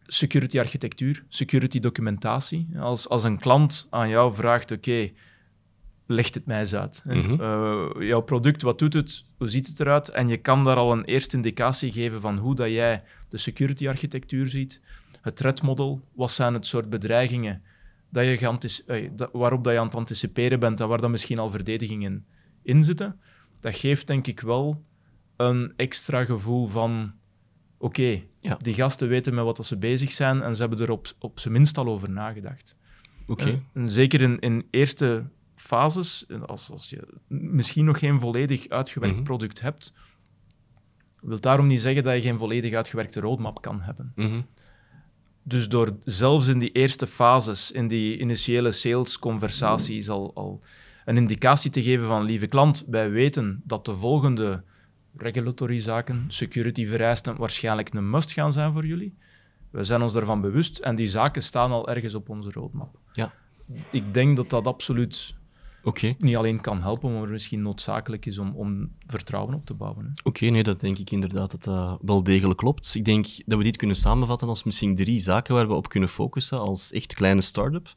security 0.08 0.60
architectuur, 0.60 1.24
security 1.30 1.80
documentatie. 1.80 2.68
Als, 2.80 3.10
als 3.10 3.24
een 3.24 3.40
klant 3.40 3.88
aan 3.90 4.10
jou 4.10 4.34
vraagt, 4.34 4.72
oké, 4.72 5.10
leg 6.12 6.34
het 6.34 6.46
mij 6.46 6.60
eens 6.60 6.76
uit. 6.76 7.02
Mhm. 7.06 7.42
Eh, 7.42 8.08
jouw 8.08 8.22
product, 8.22 8.62
wat 8.62 8.80
doet 8.80 8.94
het? 8.94 9.24
Hoe 9.38 9.50
ziet 9.50 9.68
het 9.68 9.80
eruit? 9.80 10.10
En 10.10 10.28
je 10.28 10.38
kan 10.38 10.64
daar 10.64 10.76
al 10.76 10.92
een 10.92 11.04
eerste 11.04 11.36
indicatie 11.36 11.92
geven 11.92 12.22
van 12.22 12.38
hoe 12.38 12.56
dat 12.56 12.70
jij 12.70 13.04
de 13.30 13.38
security 13.38 13.88
architectuur 13.88 14.48
ziet, 14.48 14.82
het 15.22 15.36
threat 15.36 15.62
model, 15.62 16.02
wat 16.14 16.32
zijn 16.32 16.54
het 16.54 16.66
soort 16.68 16.90
bedreigingen 16.90 17.62
dat 18.12 18.26
je 18.26 18.38
geantici- 18.38 18.84
eh, 18.88 19.10
dat- 19.16 19.30
waarop 19.34 19.64
dat 19.64 19.74
je 19.74 19.80
aan 19.80 19.86
het 19.86 19.96
anticiperen 19.96 20.60
bent 20.60 20.82
en 20.82 20.88
waar 20.88 21.02
dan 21.02 21.12
misschien 21.12 21.40
al 21.40 21.50
verdedigingen 21.50 22.26
in 22.64 22.84
zitten. 22.84 23.20
Dat 23.60 23.76
geeft 23.76 24.08
denk 24.08 24.28
ik 24.28 24.40
wel 24.40 24.84
een 25.38 25.74
extra 25.76 26.26
gevoel 26.26 26.68
van 26.68 27.14
oké, 27.78 28.22
Ja. 28.40 28.58
die 28.62 28.74
gasten 28.74 29.08
weten 29.08 29.34
met 29.34 29.44
wat 29.44 29.56
dat 29.56 29.66
ze 29.66 29.78
bezig 29.78 30.12
zijn 30.12 30.42
en 30.42 30.56
ze 30.56 30.62
hebben 30.62 30.80
er 30.80 30.92
op, 30.92 31.08
op 31.20 31.40
zijn 31.40 31.54
minst 31.54 31.78
al 31.78 31.88
over 31.88 32.10
nagedacht. 32.10 32.76
Oké. 33.28 33.62
Eh, 33.74 33.84
zeker 33.86 34.22
in, 34.22 34.40
in 34.40 34.68
eerste 34.72 35.24
fases, 35.60 36.26
als, 36.46 36.72
als 36.72 36.90
je 36.90 37.08
misschien 37.28 37.86
nog 37.86 38.00
geen 38.00 38.20
volledig 38.20 38.70
uitgewerkt 38.70 39.16
Mhm. 39.16 39.24
product 39.24 39.62
hebt, 39.62 39.94
wil 41.22 41.40
daarom 41.40 41.68
niet 41.68 41.82
zeggen 41.82 42.04
dat 42.04 42.16
je 42.16 42.22
geen 42.22 42.38
volledig 42.38 42.74
uitgewerkte 42.74 43.20
roadmap 43.20 43.62
kan 43.62 43.82
hebben. 43.82 44.12
Mhm. 44.16 44.42
Dus 45.44 45.70
door 45.70 45.98
zelfs 46.04 46.48
in 46.48 46.60
die 46.60 46.72
eerste 46.72 47.08
fases, 47.08 47.72
in 47.72 47.88
die 47.88 48.20
initiële 48.20 48.72
salesconversaties, 48.72 50.10
al, 50.10 50.32
al 50.36 50.62
een 51.06 51.18
indicatie 51.18 51.72
te 51.72 51.84
geven 51.84 52.06
van, 52.08 52.24
lieve 52.24 52.48
klant, 52.48 52.86
wij 52.88 53.10
weten 53.10 53.62
dat 53.66 53.86
de 53.86 53.94
volgende 53.94 54.64
regulatory 55.16 55.80
zaken, 55.80 56.26
security 56.28 56.86
vereisten, 56.86 57.38
waarschijnlijk 57.38 57.94
een 57.94 58.10
must 58.10 58.32
gaan 58.32 58.54
zijn 58.54 58.74
voor 58.74 58.86
jullie. 58.86 59.18
We 59.72 59.84
zijn 59.84 60.02
ons 60.02 60.14
daarvan 60.14 60.42
bewust 60.42 60.78
en 60.78 60.96
die 60.96 61.08
zaken 61.08 61.44
staan 61.44 61.72
al 61.72 61.90
ergens 61.90 62.16
op 62.16 62.30
onze 62.30 62.52
roadmap. 62.52 63.00
Ja. 63.14 63.34
Ik 63.92 64.14
denk 64.14 64.36
dat 64.36 64.50
dat 64.50 64.68
absoluut 64.68 65.36
Niet 66.18 66.36
alleen 66.36 66.62
kan 66.62 66.82
helpen, 66.82 67.14
maar 67.14 67.28
misschien 67.28 67.62
noodzakelijk 67.62 68.26
is 68.26 68.38
om, 68.38 68.56
om 68.56 68.92
vertrouwen 69.08 69.54
op 69.54 69.66
te 69.66 69.74
bouwen. 69.74 70.12
Oké, 70.24 70.46
nee, 70.46 70.64
dat 70.64 70.80
denk 70.80 70.98
ik 70.98 71.12
inderdaad 71.12 71.52
dat 71.52 71.64
dat 71.64 71.98
wel 72.02 72.24
degelijk 72.24 72.60
klopt. 72.60 72.96
Ik 72.96 73.06
denk 73.06 73.28
dat 73.46 73.58
we 73.58 73.64
dit 73.64 73.78
kunnen 73.78 73.96
samenvatten 73.96 74.48
als 74.48 74.64
misschien 74.64 74.96
drie 74.96 75.20
zaken 75.20 75.54
waar 75.54 75.68
we 75.68 75.74
op 75.74 75.90
kunnen 75.90 76.10
focussen 76.10 76.60
als 76.60 76.92
echt 76.92 77.14
kleine 77.14 77.42
start-up. 77.42 77.94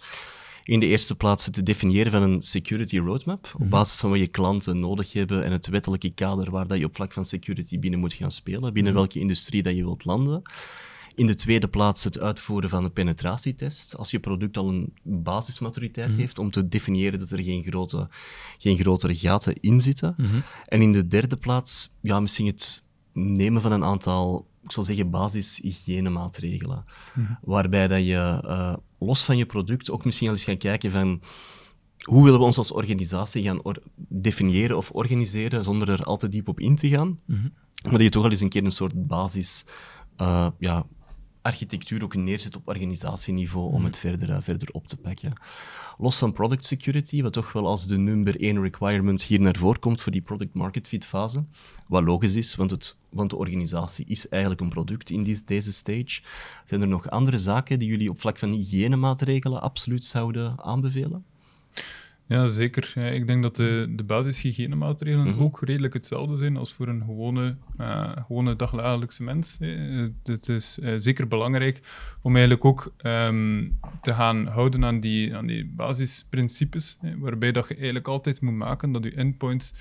In 0.65 0.81
de 0.81 0.87
eerste 0.87 1.17
plaats 1.17 1.47
het 1.47 1.67
definiëren 1.67 2.13
van 2.13 2.23
een 2.23 2.43
security 2.43 2.99
roadmap, 2.99 3.55
op 3.59 3.71
basis 3.71 4.01
van 4.01 4.11
wat 4.11 4.19
je 4.19 4.27
klanten 4.27 4.81
nodig 4.81 5.13
hebben 5.13 5.45
en 5.45 5.53
het 5.53 5.67
wettelijke 5.67 6.11
kader 6.11 6.51
waar 6.51 6.67
dat 6.67 6.79
je 6.79 6.85
op 6.85 6.95
vlak 6.95 7.13
van 7.13 7.25
security 7.25 7.79
binnen 7.79 8.01
moet 8.01 8.13
gaan 8.13 8.31
spelen, 8.31 8.73
binnen 8.73 8.95
welke 8.95 9.19
industrie 9.19 9.63
dat 9.63 9.77
je 9.77 9.85
wilt 9.85 10.05
landen. 10.05 10.43
In 11.15 11.27
de 11.27 11.35
tweede 11.35 11.69
plaats 11.69 12.05
het 12.05 12.19
uitvoeren 12.19 12.71
van 12.71 12.85
een 12.85 12.93
penetratietest. 12.93 13.97
Als 13.97 14.11
je 14.11 14.21
product 14.21 14.57
al 14.57 14.69
een 14.69 14.93
basismaturiteit 15.03 16.17
heeft, 16.17 16.39
om 16.39 16.51
te 16.51 16.69
definiëren 16.69 17.19
dat 17.19 17.31
er 17.31 17.43
geen, 17.43 17.63
grote, 17.63 18.09
geen 18.59 18.77
grotere 18.79 19.17
gaten 19.17 19.55
in 19.55 19.81
zitten. 19.81 20.15
En 20.65 20.83
in 20.83 20.93
de 20.93 21.07
derde 21.07 21.37
plaats, 21.37 21.99
ja, 22.03 22.21
misschien 22.21 22.47
het 22.47 22.89
nemen 23.13 23.63
van 23.63 23.73
een 23.73 23.85
aantal, 23.85 24.47
ik 24.63 24.73
zal 24.73 24.85
zeggen, 24.85 25.11
basis-hygiënemaatregelen. 25.11 26.85
Waarbij 27.43 27.89
dat 27.89 28.05
je 28.07 28.41
eh, 28.47 28.77
los 28.99 29.25
van 29.25 29.37
je 29.37 29.47
product 29.47 29.91
ook 29.91 30.05
misschien 30.05 30.29
al 30.29 30.35
eens 30.35 30.45
gaan 30.45 30.57
kijken 30.57 30.91
van 30.91 31.23
hoe 32.03 32.25
willen 32.25 32.39
we 32.39 32.45
ons 32.45 32.59
als 32.59 32.73
organisatie 32.73 33.43
gaan 33.43 33.63
or- 33.63 33.83
definiëren 33.97 34.77
of 34.77 34.91
organiseren 34.91 35.65
zonder 35.65 35.89
er 35.91 36.03
al 36.03 36.17
te 36.17 36.29
diep 36.29 36.49
op 36.49 36.61
in 36.61 36.77
te 36.77 36.89
gaan. 36.89 37.19
Maar 37.83 37.93
dat 37.93 38.03
je 38.03 38.09
toch 38.09 38.25
al 38.25 38.31
eens 38.31 38.41
een 38.41 38.49
keer 38.49 38.65
een 38.65 38.73
soort 38.73 39.07
basis 39.07 39.67
eh, 40.17 40.47
ja, 40.59 40.87
architectuur 41.43 42.03
ook 42.03 42.15
neerzet 42.15 42.57
op 42.57 42.69
organisatieniveau 42.69 43.73
om 43.73 43.85
het 43.85 43.97
verder, 43.97 44.31
eh, 44.31 44.37
verder 44.41 44.69
op 44.73 44.87
te 44.87 44.97
pakken. 44.97 45.33
Los 45.99 46.19
van 46.19 46.33
product 46.33 46.65
security, 46.65 47.23
wat 47.23 47.33
toch 47.33 47.53
wel 47.53 47.67
als 47.67 47.87
de 47.87 47.99
nummer 47.99 48.41
één 48.41 48.61
requirement 48.61 49.23
hier 49.23 49.41
naar 49.41 49.57
voren 49.57 49.81
komt 49.81 50.01
voor 50.01 50.13
die 50.13 50.23
product 50.23 50.55
market 50.55 50.89
fit 50.89 51.05
fase, 51.05 51.45
wat 51.89 52.03
logisch 52.03 52.35
is, 52.35 52.55
want, 52.55 52.71
het, 52.71 52.99
want 53.09 53.31
de 53.31 53.37
organisatie 53.37 54.05
is 54.09 54.29
eigenlijk 54.29 54.63
een 54.63 54.69
product 54.69 55.11
in 55.11 55.23
die, 55.23 55.43
deze 55.45 55.73
stage. 55.73 56.23
Zijn 56.65 56.81
er 56.81 56.89
nog 56.89 57.11
andere 57.11 57.39
zaken 57.39 57.79
die 57.79 57.89
jullie 57.89 58.11
op 58.11 58.21
vlak 58.21 58.39
van 58.39 58.51
hygiënemaatregelen 58.51 59.61
absoluut 59.61 60.05
zouden 60.05 60.63
aanbevelen? 60.63 61.25
Ja, 62.27 62.47
zeker. 62.47 62.93
Ja, 62.95 63.03
ik 63.07 63.27
denk 63.27 63.43
dat 63.43 63.57
de, 63.57 63.87
de 63.97 64.03
basishygiënemaatregelen 64.03 65.27
Mhm. 65.29 65.43
ook 65.43 65.61
redelijk 65.63 65.95
hetzelfde 65.95 66.37
zijn 66.37 66.57
als 66.57 66.73
voor 66.73 66.89
een 66.89 67.03
gewone, 67.05 67.57
eh, 67.77 68.13
gewone 68.27 68.57
dagelijkse 68.57 69.23
mens. 69.23 69.57
Eh, 69.61 70.07
Het 70.25 70.49
is 70.49 70.79
eh, 70.79 70.95
zeker 70.97 71.29
belangrijk 71.29 71.81
om 72.23 72.33
eigenlijk 72.33 72.65
ook 72.65 72.93
ehm, 72.97 73.69
te 74.03 74.15
gaan 74.15 74.47
houden 74.47 74.85
aan 74.85 75.01
die, 75.01 75.37
aan 75.37 75.47
die 75.47 75.65
basisprincipes, 75.67 76.99
hè, 77.01 77.19
waarbij 77.19 77.53
dat 77.53 77.69
je 77.69 77.75
eigenlijk 77.75 78.09
altijd 78.09 78.41
moet 78.41 78.55
maken 78.55 78.93
dat 78.93 79.05
je 79.05 79.15
endpoints 79.15 79.75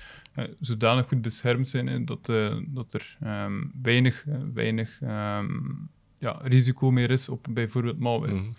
zodanig 0.60 1.08
goed 1.08 1.22
beschermd 1.22 1.68
zijn 1.68 1.86
hè, 1.86 2.04
dat, 2.04 2.32
dat 2.66 2.92
er 2.92 3.16
ehm, 3.20 3.52
weinig, 3.82 4.24
weinig 4.54 4.98
ehm, 5.02 5.50
ja, 6.18 6.38
risico 6.42 6.90
meer 6.90 7.10
is 7.10 7.28
op 7.28 7.46
bijvoorbeeld 7.50 7.98
malware. 7.98 8.34
Mhm. 8.34 8.50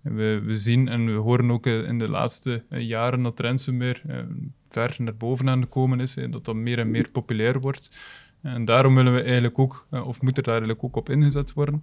We, 0.00 0.42
zien 0.46 0.88
en 0.88 1.06
we 1.06 1.12
horen 1.12 1.50
ook 1.50 1.66
eh, 1.66 1.88
in 1.88 1.98
de 1.98 2.08
laatste 2.08 2.62
eh, 2.68 2.80
jaren 2.80 3.22
dat 3.22 3.40
ransomware 3.40 4.00
eh, 4.06 4.18
ver 4.68 4.96
naar 4.98 5.16
boven 5.16 5.48
aan 5.48 5.60
het 5.60 5.68
komen 5.68 6.00
is, 6.00 6.14
dat 6.14 6.44
dat 6.44 6.54
meer 6.54 6.78
en 6.78 6.90
meer 6.90 7.10
populair 7.12 7.60
wordt. 7.60 7.90
En 8.42 8.64
daarom 8.64 8.94
willen 8.94 9.14
we 9.14 9.22
eigenlijk 9.22 9.58
ook, 9.58 9.86
of 9.90 10.22
moet 10.22 10.36
er 10.36 10.42
daar 10.42 10.54
eigenlijk 10.54 10.84
ook 10.84 10.96
op 10.96 11.10
ingezet 11.10 11.52
worden. 11.52 11.82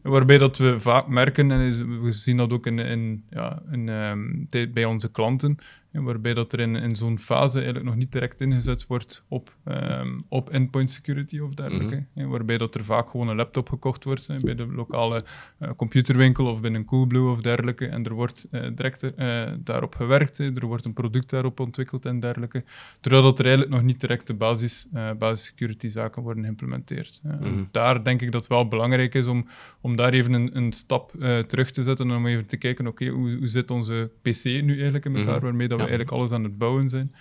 Waarbij 0.00 0.38
dat 0.38 0.56
we 0.56 0.80
vaak 0.80 1.06
merken, 1.06 1.50
en 1.50 2.02
we 2.02 2.12
zien 2.12 2.36
dat 2.36 2.52
ook 2.52 2.66
in, 2.66 2.78
in, 2.78 3.24
ja, 3.30 3.62
in, 3.70 3.88
um, 3.88 4.46
bij 4.72 4.84
onze 4.84 5.10
klanten, 5.10 5.58
waarbij 5.92 6.34
dat 6.34 6.52
er 6.52 6.60
in, 6.60 6.76
in 6.76 6.96
zo'n 6.96 7.18
fase 7.18 7.54
eigenlijk 7.54 7.86
nog 7.86 7.96
niet 7.96 8.12
direct 8.12 8.40
ingezet 8.40 8.86
wordt 8.86 9.24
op, 9.28 9.56
um, 9.64 10.24
op 10.28 10.50
endpoint 10.50 10.90
security 10.90 11.38
of 11.38 11.54
dergelijke. 11.54 12.04
Mm 12.14 12.30
waarbij 12.32 12.58
dat 12.58 12.74
er 12.74 12.84
vaak 12.84 13.10
gewoon 13.10 13.28
een 13.28 13.36
laptop 13.36 13.68
gekocht 13.68 14.04
wordt 14.04 14.42
bij 14.42 14.54
de 14.54 14.66
lokale 14.66 15.24
uh, 15.58 15.70
computerwinkel 15.76 16.46
of 16.46 16.60
binnen 16.60 16.84
Coolblue 16.84 17.30
of 17.30 17.40
dergelijke. 17.40 17.86
En 17.86 18.04
er 18.04 18.12
wordt 18.12 18.48
uh, 18.50 18.66
direct 18.74 19.02
uh, 19.02 19.50
daarop 19.58 19.94
gewerkt, 19.94 20.38
er 20.38 20.66
wordt 20.66 20.84
een 20.84 20.92
product 20.92 21.30
daarop 21.30 21.60
ontwikkeld 21.60 22.06
en 22.06 22.20
dergelijke. 22.20 22.64
Terwijl 23.00 23.22
dat 23.22 23.38
er 23.38 23.44
eigenlijk 23.44 23.74
nog 23.74 23.84
niet 23.84 24.00
direct 24.00 24.26
de 24.26 24.34
basis, 24.34 24.88
basis 25.18 25.44
security 25.44 25.88
zaken 25.88 26.22
worden 26.22 26.42
geïmplementeerd. 26.42 27.20
Mm 27.22 27.68
Daar 27.70 28.04
denk 28.04 28.22
ik 28.22 28.32
dat 28.32 28.40
het 28.40 28.50
wel 28.50 28.68
belangrijk 28.68 29.14
is 29.14 29.26
om, 29.26 29.46
om 29.80 29.96
daar 29.96 30.12
even 30.12 30.32
een, 30.32 30.56
een 30.56 30.72
stap 30.72 31.10
terug 31.46 31.70
te 31.70 31.82
zetten 31.82 32.10
en 32.10 32.16
om 32.16 32.26
even 32.26 32.46
te 32.46 32.56
kijken, 32.56 32.86
oké, 32.86 33.02
okay, 33.04 33.14
hoe, 33.14 33.36
hoe 33.36 33.46
zit 33.46 33.70
onze 33.70 34.10
PC 34.22 34.44
nu 34.44 34.72
eigenlijk 34.74 35.04
in 35.04 35.16
elkaar, 35.16 35.34
mm 35.34 35.40
waarmee 35.42 35.68
dat 35.68 35.81
we 35.82 35.88
eigenlijk 35.88 36.10
alles 36.10 36.32
aan 36.32 36.44
het 36.44 36.58
bouwen 36.58 36.88
zijn. 36.88 37.14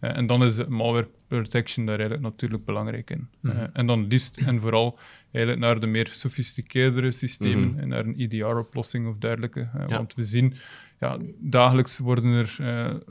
Uh, 0.00 0.16
en 0.16 0.26
dan 0.26 0.44
is 0.44 0.66
malware 0.66 1.08
protection 1.28 1.86
daar 1.86 1.98
eigenlijk 1.98 2.28
natuurlijk 2.28 2.64
belangrijk 2.64 3.10
in. 3.10 3.28
Uh, 3.42 3.62
en 3.72 3.86
dan 3.86 4.06
liefst 4.06 4.36
en 4.36 4.60
vooral 4.60 4.98
eigenlijk 5.32 5.64
naar 5.64 5.80
de 5.80 5.86
meer 5.86 6.08
sofisticeerdere 6.10 7.12
systemen 7.12 7.68
mm 7.68 7.78
en 7.78 7.88
naar 7.88 8.04
een 8.04 8.18
EDR-oplossing 8.18 9.08
of 9.08 9.16
dergelijke. 9.18 9.60
Uh, 9.60 9.82
ja. 9.86 9.96
Want 9.96 10.14
we 10.14 10.24
zien, 10.24 10.54
ja, 11.00 11.18
dagelijks 11.40 11.98
worden 11.98 12.32
er 12.32 12.56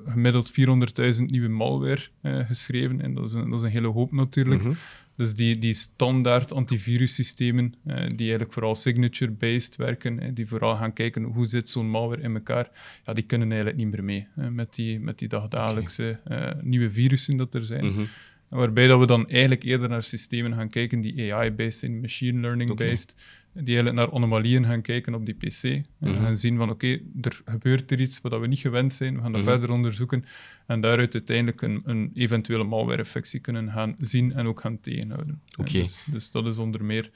gemiddeld 0.08 0.52
400.000 0.52 1.26
nieuwe 1.26 1.48
malware 1.48 2.02
geschreven 2.22 3.02
en 3.02 3.14
dat 3.14 3.26
is, 3.26 3.34
een, 3.34 3.50
dat 3.50 3.60
is 3.60 3.66
een 3.66 3.72
hele 3.72 3.88
hoop 3.88 4.12
natuurlijk. 4.12 4.64
Mm 4.64 4.76
dus 5.16 5.36
die, 5.36 5.58
die 5.60 5.74
standaard 5.74 6.52
antivirussystemen, 6.52 7.74
uh, 7.86 7.96
die 7.96 8.18
eigenlijk 8.18 8.54
vooral 8.54 8.76
signature-based 8.76 9.76
werken, 9.76 10.34
die 10.34 10.48
vooral 10.48 10.76
gaan 10.76 10.94
kijken 10.94 11.24
hoe 11.24 11.48
zit 11.48 11.70
zo'n 11.70 11.90
malware 11.90 12.22
in 12.22 12.34
elkaar, 12.34 12.70
ja, 13.06 13.14
die 13.14 13.24
kunnen 13.24 13.48
eigenlijk 13.48 13.78
niet 13.78 13.92
meer 13.92 14.04
mee 14.04 14.28
met, 14.52 14.76
die, 14.76 15.00
met 15.00 15.20
die 15.20 15.28
dagdagelijkse 15.28 16.20
uh, 16.28 16.52
nieuwe 16.62 16.92
virussen 16.92 17.38
dat 17.38 17.54
er 17.54 17.66
zijn. 17.66 17.86
Mm 17.86 18.08
Waarbij 18.54 18.88
dat 18.88 19.00
we 19.00 19.06
dan 19.06 19.30
eigenlijk 19.30 19.64
eerder 19.64 19.90
naar 19.90 20.04
systemen 20.04 20.54
gaan 20.54 20.70
kijken 20.70 21.02
die 21.02 21.34
AI-based 21.34 21.80
zijn, 21.80 22.02
machine 22.02 22.40
learning-based, 22.40 23.16
die 23.54 23.76
eigenlijk 23.76 23.96
naar 23.96 24.12
anomalieën 24.12 24.66
gaan 24.66 24.82
kijken 24.82 25.14
op 25.14 25.26
die 25.26 25.36
PC. 25.36 25.64
En 25.64 25.86
mm 26.00 26.22
gaan 26.24 26.38
zien 26.38 26.58
van 26.58 26.70
oké, 26.70 27.00
er 27.22 27.42
gebeurt 27.46 27.92
er 27.92 28.02
iets 28.02 28.22
wat 28.22 28.40
we 28.40 28.48
niet 28.48 28.60
gewend 28.60 28.94
zijn, 28.94 29.16
we 29.16 29.22
gaan 29.22 29.32
dat 29.32 29.42
mhm. 29.42 29.50
verder 29.50 29.72
onderzoeken 29.72 30.26
en 30.66 30.82
daaruit 30.82 31.14
uiteindelijk 31.14 31.62
een, 31.62 31.82
een 31.86 32.12
eventuele 32.14 32.64
malware-infectie 32.64 33.40
kunnen 33.40 33.72
gaan 33.72 33.96
zien 34.00 34.34
en 34.34 34.46
ook 34.46 34.60
gaan 34.60 34.80
tegenhouden. 34.80 35.42
Oké. 35.58 35.72
Dus, 35.72 36.04
dus 36.12 36.32
dat 36.32 36.46
is 36.46 36.58
onder 36.58 36.84
meer 36.86 37.12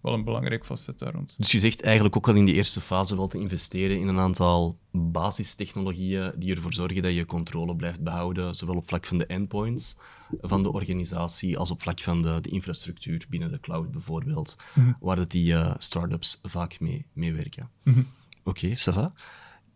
wel 0.00 0.12
een 0.12 0.24
belangrijk 0.24 0.64
facet 0.64 0.98
daar 0.98 1.12
rond. 1.12 1.36
Dus 1.36 1.52
je 1.52 1.58
zegt 1.58 1.82
eigenlijk 1.82 2.16
ook 2.16 2.28
al 2.28 2.34
in 2.34 2.44
die 2.44 2.54
eerste 2.54 2.80
fase 2.80 3.16
wel 3.16 3.26
te 3.26 3.38
investeren 3.38 3.98
in 3.98 4.08
een 4.08 4.18
aantal 4.18 4.78
basistechnologieën 4.90 6.32
die 6.36 6.54
ervoor 6.54 6.72
zorgen 6.72 7.02
dat 7.02 7.14
je 7.14 7.24
controle 7.24 7.76
blijft 7.76 8.02
behouden, 8.02 8.54
zowel 8.54 8.76
op 8.76 8.88
vlak 8.88 9.06
van 9.06 9.18
de 9.18 9.26
endpoints 9.26 9.96
van 10.40 10.62
de 10.62 10.72
organisatie 10.72 11.58
als 11.58 11.70
op 11.70 11.82
vlak 11.82 12.00
van 12.00 12.22
de, 12.22 12.40
de 12.40 12.50
infrastructuur 12.50 13.26
binnen 13.28 13.50
de 13.50 13.60
cloud 13.60 13.90
bijvoorbeeld, 13.90 14.56
mhm. 14.74 14.92
waar 15.00 15.16
dat 15.16 15.30
die 15.30 15.52
uh, 15.52 15.74
startups 15.78 16.40
vaak 16.42 16.80
mee, 16.80 17.06
mee 17.12 17.32
werken. 17.32 17.70
Mm 17.82 18.06
Oké, 18.44 18.64
okay, 18.64 18.76
ça 18.76 19.12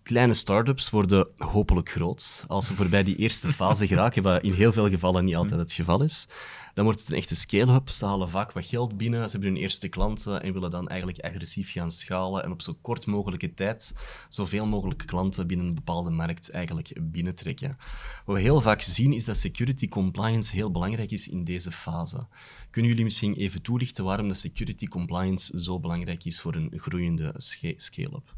Kleine 0.02 0.34
startups 0.34 0.90
worden 0.90 1.28
hopelijk 1.38 1.90
groot 1.90 2.44
als 2.46 2.66
ze 2.66 2.74
voorbij 2.74 3.02
die 3.02 3.16
eerste 3.16 3.48
fase 3.52 3.86
geraken, 3.86 4.22
wat 4.22 4.42
in 4.42 4.52
heel 4.52 4.72
veel 4.72 4.88
gevallen 4.88 5.24
niet 5.24 5.36
altijd 5.36 5.60
het 5.60 5.72
geval 5.72 6.02
is. 6.02 6.28
Dan 6.74 6.84
wordt 6.84 7.00
het 7.00 7.10
een 7.10 7.16
echte 7.16 7.36
scale-up. 7.36 7.88
Ze 7.88 8.06
halen 8.06 8.28
vaak 8.28 8.52
wat 8.52 8.64
geld 8.64 8.96
binnen, 8.96 9.24
ze 9.24 9.30
hebben 9.30 9.52
hun 9.52 9.62
eerste 9.62 9.88
klanten 9.88 10.42
en 10.42 10.52
willen 10.52 10.70
dan 10.70 10.88
eigenlijk 10.88 11.20
agressief 11.20 11.72
gaan 11.72 11.90
schalen 11.90 12.44
en 12.44 12.50
op 12.50 12.62
zo 12.62 12.76
kort 12.80 13.06
mogelijke 13.06 13.54
tijd 13.54 13.94
zoveel 14.28 14.66
mogelijk 14.66 15.06
klanten 15.06 15.46
binnen 15.46 15.66
een 15.66 15.74
bepaalde 15.74 16.10
markt 16.10 16.50
eigenlijk 16.50 16.92
binnentrekken. 17.00 17.76
Wat 18.24 18.36
we 18.36 18.42
heel 18.42 18.60
vaak 18.60 18.80
zien 18.82 19.12
is 19.12 19.24
dat 19.24 19.36
security 19.36 19.88
compliance 19.88 20.54
heel 20.54 20.70
belangrijk 20.70 21.10
is 21.10 21.28
in 21.28 21.44
deze 21.44 21.72
fase. 21.72 22.26
Kunnen 22.70 22.90
jullie 22.90 23.04
misschien 23.04 23.34
even 23.34 23.62
toelichten 23.62 24.04
waarom 24.04 24.28
de 24.28 24.34
security 24.34 24.86
compliance 24.86 25.62
zo 25.62 25.80
belangrijk 25.80 26.24
is 26.24 26.40
voor 26.40 26.54
een 26.54 26.72
groeiende 26.76 27.34
scale-up? 27.76 28.34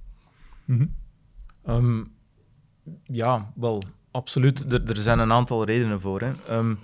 Mm 0.64 0.94
-hmm. 1.62 2.10
ja, 3.02 3.52
wel, 3.54 3.82
absoluut. 4.10 4.72
Er, 4.72 4.90
er, 4.90 4.96
zijn 4.96 5.18
een 5.18 5.32
aantal 5.32 5.64
redenen 5.64 6.00
voor. 6.00 6.20
Hè. 6.20 6.56
Um, 6.56 6.78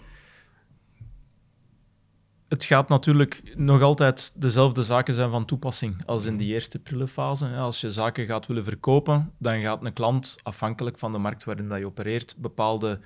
het 2.53 2.65
gaat 2.65 2.89
natuurlijk 2.89 3.43
nog 3.57 3.83
altijd 3.83 4.33
dezelfde 4.35 4.83
zaken 4.83 5.15
zijn 5.15 5.31
van 5.31 5.45
toepassing 5.45 6.07
als 6.07 6.25
in 6.25 6.37
die 6.37 6.53
eerste 6.53 6.79
prille 6.79 7.09
fase. 7.09 7.47
Als 7.47 7.81
je 7.81 7.91
zaken 7.91 8.27
gaat 8.27 8.47
willen 8.47 8.65
verkopen, 8.65 9.33
dan 9.39 9.61
gaat 9.61 9.85
een 9.85 9.93
klant, 9.93 10.37
afhankelijk 10.43 10.99
van 10.99 11.13
de 11.13 11.19
markt 11.19 11.45
waarin 11.45 11.69
dat 11.69 11.79
je 11.79 11.87
opereert, 11.87 12.35
bepaalde 12.39 13.01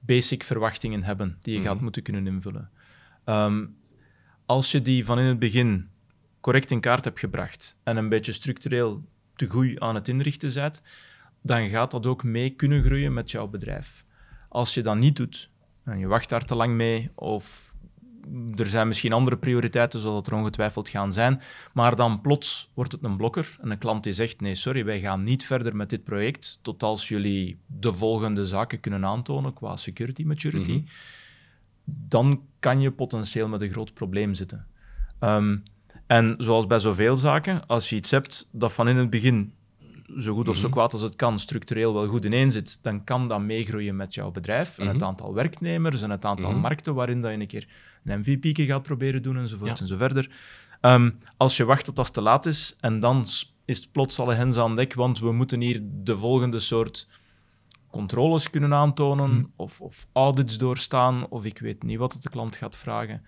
basic 0.00 0.42
verwachtingen 0.42 1.02
hebben 1.02 1.38
die 1.40 1.56
je 1.58 1.64
gaat 1.64 1.74
mhm. 1.74 1.82
moeten 1.82 2.02
kunnen 2.02 2.26
invullen. 2.26 2.70
Ehm, 3.24 3.66
als 4.46 4.70
je 4.70 4.82
die 4.82 5.04
van 5.04 5.18
in 5.18 5.24
het 5.24 5.38
begin 5.38 5.88
correct 6.40 6.70
in 6.70 6.80
kaart 6.80 7.04
hebt 7.04 7.18
gebracht 7.18 7.76
en 7.82 7.96
een 7.96 8.08
beetje 8.08 8.32
structureel 8.32 9.02
te 9.36 9.48
goed 9.48 9.80
aan 9.80 9.94
het 9.94 10.08
inrichten 10.08 10.54
bent, 10.54 10.82
dan 11.42 11.68
gaat 11.68 11.90
dat 11.90 12.06
ook 12.06 12.24
mee 12.24 12.50
kunnen 12.50 12.82
groeien 12.82 13.12
met 13.12 13.30
jouw 13.30 13.46
bedrijf. 13.46 14.04
Als 14.48 14.74
je 14.74 14.82
dat 14.82 14.96
niet 14.96 15.16
doet 15.16 15.50
en 15.84 15.98
je 15.98 16.06
wacht 16.06 16.28
daar 16.28 16.44
te 16.44 16.54
lang 16.54 16.74
mee 16.74 17.10
of 17.14 17.73
er 18.56 18.66
zijn 18.66 18.88
misschien 18.88 19.12
andere 19.12 19.36
prioriteiten, 19.36 20.00
zal 20.00 20.16
het 20.16 20.26
er 20.26 20.34
ongetwijfeld 20.34 20.88
gaan 20.88 21.12
zijn. 21.12 21.40
Maar 21.72 21.96
dan 21.96 22.20
plots 22.20 22.70
wordt 22.74 22.92
het 22.92 23.04
een 23.04 23.16
blokker 23.16 23.56
en 23.60 23.70
een 23.70 23.78
klant 23.78 24.02
die 24.02 24.12
zegt: 24.12 24.40
Nee, 24.40 24.54
sorry, 24.54 24.84
wij 24.84 25.00
gaan 25.00 25.22
niet 25.22 25.44
verder 25.44 25.76
met 25.76 25.90
dit 25.90 26.04
project. 26.04 26.58
Tot 26.62 26.82
als 26.82 27.08
jullie 27.08 27.58
de 27.66 27.92
volgende 27.92 28.46
zaken 28.46 28.80
kunnen 28.80 29.04
aantonen 29.04 29.52
qua 29.52 29.76
security 29.76 30.22
maturity. 30.22 30.72
Mhm. 30.72 30.86
Dan 31.84 32.42
kan 32.58 32.80
je 32.80 32.90
potentieel 32.90 33.48
met 33.48 33.60
een 33.60 33.72
groot 33.72 33.94
probleem 33.94 34.34
zitten. 34.34 34.66
Ehm, 35.18 35.56
en 36.06 36.34
zoals 36.38 36.66
bij 36.66 36.78
zoveel 36.78 37.16
zaken, 37.16 37.66
als 37.66 37.90
je 37.90 37.96
iets 37.96 38.10
hebt 38.10 38.48
dat 38.50 38.72
van 38.72 38.88
in 38.88 38.96
het 38.96 39.10
begin 39.10 39.52
zo 40.18 40.34
goed 40.34 40.48
of 40.48 40.56
zo 40.56 40.66
mhm. 40.66 40.72
kwaad 40.72 40.92
als 40.92 41.02
het 41.02 41.16
kan, 41.16 41.38
structureel 41.38 41.94
wel 41.94 42.06
goed 42.06 42.24
ineen 42.24 42.52
zit, 42.52 42.78
dan 42.82 43.04
kan 43.04 43.28
dat 43.28 43.40
meegroeien 43.40 43.96
met 43.96 44.14
jouw 44.14 44.30
bedrijf 44.30 44.78
en 44.78 44.86
het 44.86 44.96
mhm. 44.96 45.04
aantal 45.04 45.34
werknemers 45.34 46.02
en 46.02 46.10
het 46.10 46.24
aantal 46.24 46.52
markten 46.52 46.94
waarin 46.94 47.20
dat 47.20 47.30
je 47.30 47.38
een 47.38 47.46
keer 47.46 47.68
een 48.04 48.20
MVP 48.20 48.66
gaat 48.66 48.82
proberen 48.82 49.22
doen 49.22 49.36
enzovoort 49.36 49.80
en 49.80 49.86
zo 49.86 49.96
verder. 49.96 50.30
Ehm, 50.80 51.10
als 51.36 51.56
je 51.56 51.64
wacht 51.64 51.84
tot 51.84 51.96
dat 51.96 52.12
te 52.12 52.20
laat 52.20 52.46
is 52.46 52.76
en 52.80 53.00
dan 53.00 53.26
is 53.64 53.78
het 53.78 53.92
plots 53.92 54.18
alle 54.18 54.34
hens 54.34 54.56
aan 54.56 54.76
dek, 54.76 54.94
want 54.94 55.18
we 55.18 55.32
moeten 55.32 55.60
hier 55.60 55.80
de 55.82 56.18
volgende 56.18 56.60
soort 56.60 57.08
controles 57.90 58.50
kunnen 58.50 58.74
aantonen 58.74 59.30
hmm. 59.30 59.52
of, 59.56 59.80
of, 59.80 60.06
audits 60.12 60.58
doorstaan 60.58 61.28
of 61.28 61.44
ik 61.44 61.58
weet 61.58 61.82
niet 61.82 61.98
wat 61.98 62.12
het 62.12 62.22
de 62.22 62.30
klant 62.30 62.56
gaat 62.56 62.76
vragen, 62.76 63.22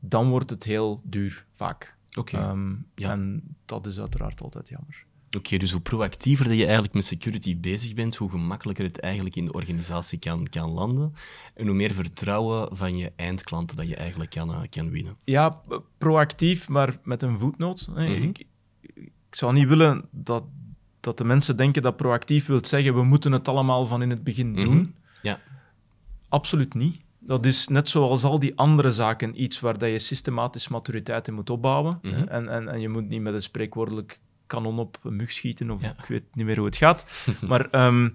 dan 0.00 0.28
wordt 0.28 0.50
het 0.50 0.64
heel 0.64 1.00
duur 1.04 1.46
vaak. 1.52 1.96
Oké. 2.18 2.36
Ehm, 2.36 2.74
ja. 2.94 3.10
En 3.10 3.42
dat 3.64 3.86
is 3.86 3.98
uiteraard 3.98 4.42
altijd 4.42 4.68
jammer. 4.68 5.04
Oké, 5.36 5.56
dus 5.56 5.72
hoe 5.72 5.80
proactiever 5.80 6.44
dat 6.44 6.56
je 6.56 6.64
eigenlijk 6.64 6.94
met 6.94 7.04
security 7.04 7.60
bezig 7.60 7.94
bent, 7.94 8.16
hoe 8.16 8.30
gemakkelijker 8.30 8.84
het 8.84 9.00
eigenlijk 9.00 9.36
in 9.36 9.44
de 9.44 9.52
organisatie 9.52 10.18
kan, 10.18 10.48
kan 10.48 10.70
landen. 10.70 11.14
En 11.54 11.66
hoe 11.66 11.76
meer 11.76 11.92
vertrouwen 11.92 12.76
van 12.76 12.96
je 12.96 13.12
eindklanten 13.16 13.76
dat 13.76 13.88
je 13.88 13.96
eigenlijk 13.96 14.30
kan, 14.30 14.50
uh, 14.50 14.60
kan 14.70 14.90
winnen. 14.90 15.16
Ja, 15.24 15.62
proactief, 15.98 16.68
maar 16.68 16.98
met 17.02 17.22
een 17.22 17.38
voetnoot. 17.38 17.88
Mhm. 17.90 18.00
ik, 18.00 18.46
ik, 18.82 19.10
zou 19.30 19.52
niet 19.52 19.68
willen 19.68 20.04
dat, 20.10 20.44
dat 21.00 21.18
de 21.18 21.24
mensen 21.24 21.56
denken 21.56 21.82
dat 21.82 21.96
proactief 21.96 22.46
wil 22.46 22.64
zeggen 22.64 22.94
we 22.94 23.02
moeten 23.02 23.32
het 23.32 23.48
allemaal 23.48 23.86
van 23.86 24.02
in 24.02 24.10
het 24.10 24.24
begin 24.24 24.50
mhm. 24.50 24.64
doen. 24.64 24.94
Ja. 25.22 25.40
Absoluut 26.28 26.74
niet. 26.74 27.00
Dat 27.18 27.46
is 27.46 27.68
net 27.68 27.88
zoals 27.88 28.24
al 28.24 28.38
die 28.38 28.56
andere 28.56 28.90
zaken 28.90 29.42
iets 29.42 29.60
waar 29.60 29.78
dat 29.78 29.90
je 29.90 29.98
systematisch 29.98 30.68
maturiteit 30.68 31.28
in 31.28 31.34
moet 31.34 31.50
opbouwen. 31.50 31.98
Mhm. 32.02 32.14
en, 32.14 32.48
en, 32.48 32.68
en 32.68 32.80
je 32.80 32.88
moet 32.88 33.08
niet 33.08 33.20
met 33.20 33.34
een 33.34 33.42
spreekwoordelijk 33.42 34.20
kanon 34.50 34.78
op 34.78 34.98
een 35.02 35.16
mug 35.16 35.32
schieten, 35.32 35.70
of 35.70 35.82
ik 35.82 36.04
weet 36.08 36.24
niet 36.34 36.46
meer 36.46 36.56
hoe 36.56 36.66
het 36.66 36.76
gaat. 36.76 37.06
maar 37.48 37.70
ehm, 37.70 38.08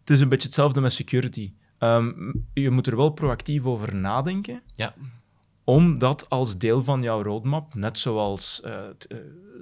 het 0.00 0.10
is 0.10 0.20
een 0.20 0.28
beetje 0.28 0.46
hetzelfde 0.46 0.80
met 0.80 0.92
security. 0.92 1.52
Ehm, 1.78 2.32
je 2.54 2.70
moet 2.70 2.86
er 2.86 2.96
wel 2.96 3.10
proactief 3.10 3.64
over 3.64 3.94
nadenken. 3.94 4.62
Ja. 4.74 4.94
Omdat 5.64 6.28
als 6.28 6.58
deel 6.58 6.84
van 6.84 7.02
jouw 7.02 7.22
roadmap, 7.22 7.74
net 7.74 7.98
zoals 7.98 8.62
uh, 8.64 8.80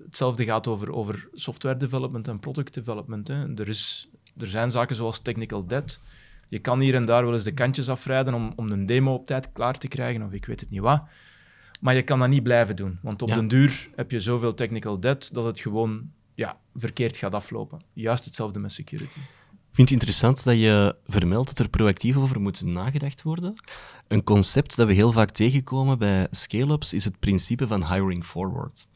hetzelfde 0.05 0.45
gaat 0.45 0.67
over, 0.67 0.93
over 0.93 1.29
software 1.33 1.77
development 1.77 2.29
en 2.29 2.41
product 2.41 2.75
development. 2.75 3.29
Hè. 3.29 3.55
Er, 3.55 3.69
is, 3.69 4.09
er 4.37 4.47
zijn 4.47 4.71
zaken 4.71 4.97
zoals 4.97 5.21
technical 5.21 5.67
debt. 5.67 6.01
Je 6.49 6.59
kan 6.59 6.81
hier 6.81 6.95
en 6.95 7.05
daar 7.05 7.25
wel 7.25 7.35
eens 7.35 7.43
de 7.43 7.55
kantjes 7.55 7.89
afrijden 7.89 8.35
om, 8.35 8.53
om 8.57 8.69
een 8.69 8.87
demo 8.87 9.15
op 9.15 9.27
tijd 9.27 9.53
klaar 9.53 9.79
te 9.79 9.89
krijgen, 9.89 10.23
of 10.23 10.33
ik 10.33 10.47
weet 10.47 10.61
het 10.61 10.71
niet 10.71 10.81
wat. 10.81 11.03
Maar 11.81 11.95
je 11.95 12.03
kan 12.03 12.19
dat 12.19 12.29
niet 12.29 12.43
blijven 12.43 12.77
doen, 12.77 12.99
want 13.03 13.23
op 13.23 13.29
den 13.29 13.49
duur 13.49 13.89
heb 13.97 14.11
je 14.11 14.21
zoveel 14.21 14.55
technical 14.55 15.01
debt 15.01 15.35
dat 15.35 15.45
het 15.45 15.61
gewoon 15.61 16.11
ja, 16.35 16.59
verkeerd 16.75 17.17
gaat 17.17 17.35
aflopen. 17.35 17.81
Juist 17.93 18.25
hetzelfde 18.25 18.59
met 18.59 18.73
security. 18.73 19.19
Ik 19.71 19.77
vind 19.77 19.89
het 19.89 19.99
interessant 19.99 20.45
dat 20.45 20.59
je 20.59 20.97
vermeldt 21.07 21.49
dat 21.49 21.59
er 21.59 21.69
proactief 21.69 22.17
over 22.17 22.41
moet 22.41 22.65
nagedacht 22.65 23.23
worden. 23.23 23.55
Een 24.09 24.25
concept 24.25 24.77
dat 24.77 24.87
we 24.87 24.93
heel 24.93 25.13
vaak 25.13 25.31
tegenkomen 25.31 25.99
bij 25.99 26.27
scale-ups 26.31 26.93
is 26.93 27.05
het 27.05 27.19
principe 27.19 27.67
van 27.67 27.93
hiring 27.93 28.25
forward. 28.25 28.87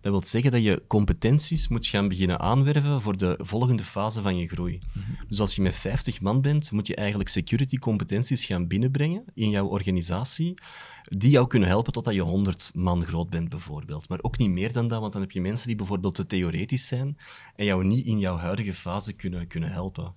Dat 0.00 0.12
wil 0.12 0.24
zeggen 0.24 0.50
dat 0.50 0.62
je 0.62 0.82
competenties 0.86 1.68
moet 1.68 1.86
gaan 1.86 2.08
beginnen 2.08 2.40
aanwerven 2.40 3.00
voor 3.00 3.16
de 3.16 3.38
volgende 3.42 3.82
fase 3.82 4.22
van 4.22 4.36
je 4.36 4.48
groei. 4.48 4.80
Dus 5.28 5.40
als 5.40 5.54
je 5.54 5.62
met 5.62 5.74
50 5.74 6.20
man 6.20 6.40
bent, 6.40 6.70
moet 6.70 6.86
je 6.86 6.94
eigenlijk 6.94 7.28
security 7.28 7.76
competenties 7.76 8.44
gaan 8.44 8.66
binnenbrengen 8.66 9.24
in 9.34 9.50
jouw 9.50 9.66
organisatie, 9.66 10.54
die 11.02 11.30
jou 11.30 11.46
kunnen 11.46 11.68
helpen 11.68 11.92
totdat 11.92 12.14
je 12.14 12.20
100 12.20 12.70
man 12.74 13.04
groot 13.04 13.30
bent, 13.30 13.48
bijvoorbeeld. 13.48 14.08
Maar 14.08 14.18
ook 14.22 14.38
niet 14.38 14.50
meer 14.50 14.72
dan 14.72 14.88
dat, 14.88 15.00
want 15.00 15.12
dan 15.12 15.20
heb 15.20 15.30
je 15.30 15.40
mensen 15.40 15.66
die 15.66 15.76
bijvoorbeeld 15.76 16.14
te 16.14 16.26
theoretisch 16.26 16.86
zijn 16.86 17.18
en 17.56 17.64
jou 17.64 17.84
niet 17.84 18.06
in 18.06 18.18
jouw 18.18 18.36
huidige 18.36 18.74
fase 18.74 19.12
kunnen, 19.12 19.46
kunnen 19.46 19.72
helpen. 19.72 20.14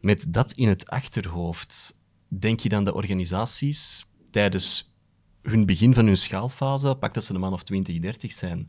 Met 0.00 0.26
dat 0.32 0.52
in 0.52 0.68
het 0.68 0.90
achterhoofd, 0.90 2.00
denk 2.28 2.60
je 2.60 2.68
dan 2.68 2.84
de 2.84 2.94
organisaties 2.94 4.06
tijdens 4.30 4.94
hun 5.42 5.66
begin 5.66 5.94
van 5.94 6.06
hun 6.06 6.16
schaalfase, 6.16 6.94
pak 6.94 7.14
dat 7.14 7.24
ze 7.24 7.34
een 7.34 7.40
man 7.40 7.52
of 7.52 7.62
20, 7.62 7.98
30 7.98 8.32
zijn, 8.32 8.66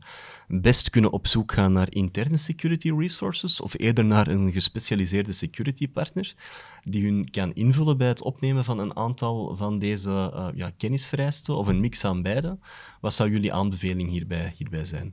best 0.48 0.90
kunnen 0.90 1.12
op 1.12 1.26
zoek 1.26 1.52
gaan 1.52 1.72
naar 1.72 1.86
interne 1.90 2.36
security 2.36 2.92
resources 2.92 3.60
of 3.60 3.78
eerder 3.78 4.04
naar 4.04 4.28
een 4.28 4.52
gespecialiseerde 4.52 5.32
security 5.32 5.88
partner 5.88 6.34
die 6.82 7.04
hun 7.04 7.30
kan 7.30 7.52
invullen 7.52 7.96
bij 7.96 8.08
het 8.08 8.22
opnemen 8.22 8.64
van 8.64 8.78
een 8.78 8.96
aantal 8.96 9.56
van 9.56 9.78
deze 9.78 10.32
uh, 10.34 10.48
ja, 10.54 10.70
kennisvereisten 10.76 11.56
of 11.56 11.66
een 11.66 11.80
mix 11.80 12.00
van 12.00 12.22
beide. 12.22 12.58
Wat 13.00 13.14
zou 13.14 13.30
jullie 13.30 13.52
aanbeveling 13.52 14.10
hierbij, 14.10 14.52
hierbij 14.56 14.84
zijn? 14.84 15.12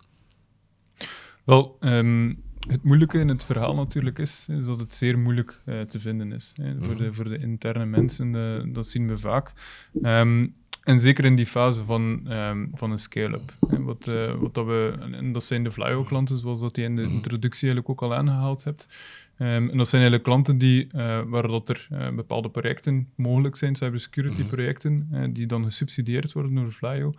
Wel, 1.43 1.77
um, 1.79 2.43
het 2.67 2.83
moeilijke 2.83 3.19
in 3.19 3.27
het 3.27 3.45
verhaal 3.45 3.75
natuurlijk 3.75 4.19
is, 4.19 4.45
is 4.49 4.65
dat 4.65 4.79
het 4.79 4.93
zeer 4.93 5.19
moeilijk 5.19 5.61
uh, 5.65 5.81
te 5.81 5.99
vinden 5.99 6.31
is. 6.31 6.53
Hè. 6.55 6.73
Mm 6.73 6.77
-hmm. 6.77 6.83
voor, 6.85 6.97
de, 6.97 7.13
voor 7.13 7.29
de 7.29 7.37
interne 7.37 7.85
mensen, 7.85 8.33
uh, 8.33 8.73
dat 8.73 8.87
zien 8.87 9.07
we 9.07 9.17
vaak. 9.17 9.53
Um, 10.01 10.55
en 10.85 10.99
zeker 10.99 11.25
in 11.25 11.35
die 11.35 11.45
fase 11.45 11.83
van, 11.83 12.31
um, 12.31 12.69
van 12.73 12.91
een 12.91 12.99
scale-up. 12.99 13.53
Wat, 13.59 14.07
uh, 14.07 14.33
wat 14.33 14.53
dat 14.53 14.65
we, 14.65 14.93
en 15.11 15.31
dat 15.31 15.43
zijn 15.43 15.63
de 15.63 15.71
Flyo-klanten, 15.71 16.37
zoals 16.37 16.59
dat 16.59 16.75
je 16.75 16.81
in 16.83 16.95
de 16.95 17.01
introductie 17.03 17.67
eigenlijk 17.69 17.89
ook 17.89 18.09
al 18.09 18.17
aangehaald 18.17 18.63
hebt. 18.63 18.87
Um, 19.37 19.69
en 19.69 19.77
dat 19.77 19.87
zijn 19.87 20.01
eigenlijk 20.01 20.23
klanten 20.23 20.57
die, 20.57 20.87
uh, 20.95 21.21
waar 21.25 21.47
dat 21.47 21.69
er 21.69 21.87
uh, 21.91 22.09
bepaalde 22.09 22.49
projecten 22.49 23.07
mogelijk 23.15 23.55
zijn, 23.55 23.75
cybersecurity-projecten, 23.75 25.09
die 25.33 25.45
dan 25.45 25.63
gesubsidieerd 25.63 26.31
worden 26.31 26.55
door 26.55 26.71
Flyo. 26.71 27.13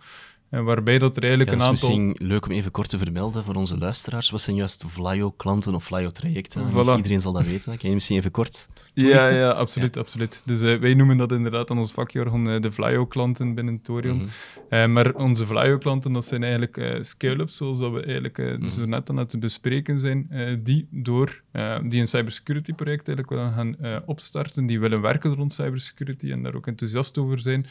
En 0.49 0.63
waarbij 0.63 0.97
dat 0.97 1.17
er 1.17 1.23
eigenlijk 1.23 1.51
ja, 1.51 1.57
een 1.57 1.67
aantal... 1.67 1.89
aantal... 1.89 2.05
misschien 2.05 2.27
leuk 2.27 2.45
om 2.45 2.51
even 2.51 2.71
kort 2.71 2.89
te 2.89 2.97
vermelden 2.97 3.43
voor 3.43 3.55
onze 3.55 3.77
luisteraars. 3.77 4.29
Wat 4.29 4.41
zijn 4.41 4.55
juist 4.55 4.85
Flyo-klanten 4.87 5.75
of 5.75 5.83
Flyo-trajecten? 5.83 6.71
Voilà. 6.71 6.95
Iedereen 6.95 7.21
zal 7.21 7.31
dat 7.31 7.45
weten. 7.47 7.77
Kan 7.77 7.89
je 7.89 7.95
misschien 7.95 8.17
even 8.17 8.31
kort 8.31 8.67
Ja, 8.93 9.03
toelichten? 9.03 9.35
ja, 9.35 9.49
absoluut, 9.49 9.95
ja. 9.95 10.01
absoluut. 10.01 10.41
Dus 10.45 10.61
uh, 10.61 10.79
wij 10.79 10.93
noemen 10.93 11.17
dat 11.17 11.31
inderdaad 11.31 11.71
aan 11.71 11.77
ons 11.77 11.91
vakjargon 11.91 12.47
uh, 12.47 12.61
de 12.61 12.71
Flyo-klanten 12.71 13.53
binnen 13.55 13.81
Torion. 13.81 14.17
Mm 14.17 14.27
-hmm. 14.69 14.79
uh, 14.79 14.87
maar 14.87 15.13
onze 15.13 15.47
Flyo-klanten, 15.47 16.13
dat 16.13 16.25
zijn 16.25 16.43
eigenlijk 16.43 16.99
scale-ups, 17.05 17.57
zoals 17.57 17.79
dat 17.79 17.91
we 17.91 18.03
eigenlijk 18.03 18.37
mm 18.37 18.45
-hmm. 18.45 18.69
zo 18.69 18.85
net 18.85 19.09
aan 19.09 19.17
het 19.17 19.39
bespreken 19.39 19.99
zijn, 19.99 20.29
die 20.63 20.87
door 20.91 21.41
die 21.83 21.99
een 21.99 22.07
cybersecurity-project 22.07 23.07
eigenlijk 23.07 23.29
willen 23.29 23.53
gaan 23.53 24.01
opstarten, 24.05 24.65
die 24.65 24.79
willen 24.79 25.01
werken 25.01 25.35
rond 25.35 25.53
cybersecurity 25.53 26.31
en 26.31 26.43
daar 26.43 26.55
ook 26.55 26.67
enthousiast 26.67 27.17
over 27.17 27.39
zijn. 27.39 27.65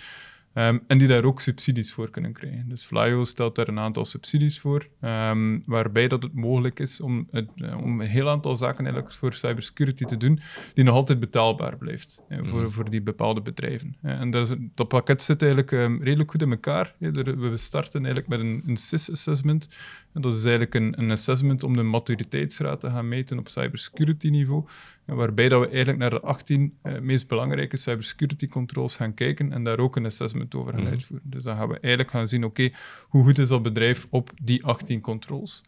Um, 0.59 0.83
en 0.87 0.99
die 0.99 1.09
daar 1.09 1.25
ook 1.25 1.41
subsidies 1.41 1.93
voor 1.93 2.11
kunnen 2.11 2.33
krijgen. 2.33 2.69
Dus 2.69 2.85
Flyo 2.85 3.25
stelt 3.25 3.55
daar 3.55 3.69
een 3.69 3.79
aantal 3.79 4.05
subsidies 4.05 4.61
voor, 4.61 4.89
um, 5.01 5.63
waarbij 5.67 6.09
dat 6.09 6.23
het 6.23 6.35
mogelijk 6.35 6.79
is 6.79 7.01
om, 7.01 7.29
het, 7.31 7.49
uh, 7.57 7.83
om 7.83 8.01
een 8.01 8.07
heel 8.07 8.29
aantal 8.29 8.57
zaken 8.57 8.85
eigenlijk 8.85 9.15
voor 9.15 9.33
cybersecurity 9.35 10.05
te 10.05 10.17
doen, 10.17 10.41
die 10.75 10.85
nog 10.85 10.95
altijd 10.95 11.21
betaalbaar 11.21 11.77
blijft 11.77 12.21
uh, 12.29 12.39
voor, 12.43 12.63
mm. 12.63 12.71
voor 12.71 12.91
die 12.91 13.03
bepaalde 13.03 13.41
bedrijven. 13.41 13.97
Uh, 14.03 14.21
en 14.21 14.31
dat, 14.31 14.57
dat, 14.75 14.89
pakket 14.89 15.23
zit 15.23 15.43
eigenlijk 15.43 15.73
um, 15.73 16.03
redelijk 16.03 16.31
goed 16.31 16.43
in 16.43 16.51
elkaar. 16.51 16.95
we 16.99 17.53
starten 17.55 18.05
eigenlijk 18.05 18.29
met 18.29 18.41
een, 18.41 18.63
een 18.67 18.77
CIS-assessment. 18.77 19.69
En 20.13 20.23
dat 20.23 20.35
is 20.35 20.45
eigenlijk 20.45 20.75
een, 20.75 20.95
een 20.99 21.11
assessment 21.11 21.63
om 21.63 21.77
de 21.77 21.83
maturiteitsgraad 21.83 22.81
te 22.81 22.91
gaan 22.91 23.09
meten 23.09 23.39
op 23.39 23.49
cybersecurity 23.49 24.29
niveau. 24.29 24.65
Waarbij 25.07 25.49
dat 25.49 25.61
we 25.61 25.67
eigenlijk 25.67 25.99
naar 25.99 26.11
de 26.11 26.21
18 26.21 26.75
uh, 26.83 26.99
meest 26.99 27.29
belangrijke 27.29 27.77
cybersecurity 27.77 28.49
controls 28.49 28.97
gaan 28.97 29.15
kijken 29.15 29.53
en 29.53 29.65
daar 29.65 29.79
ook 29.79 29.97
een 29.97 30.07
assessment 30.07 30.55
over 30.55 30.73
gaan 30.73 30.83
mm. 30.83 30.91
uitvoeren. 30.91 31.31
Dus 31.31 31.43
dan 31.43 31.57
gaan 31.57 31.69
we 31.69 31.79
eigenlijk 31.81 32.11
gaan 32.11 32.29
zien, 32.29 32.45
oké, 32.45 32.65
okay, 32.65 32.79
hoe 33.09 33.25
goed 33.25 33.39
is 33.39 33.49
dat 33.49 33.63
bedrijf 33.63 34.07
op 34.11 34.31
die 34.43 34.65
18 34.65 35.01
controls? 35.01 35.65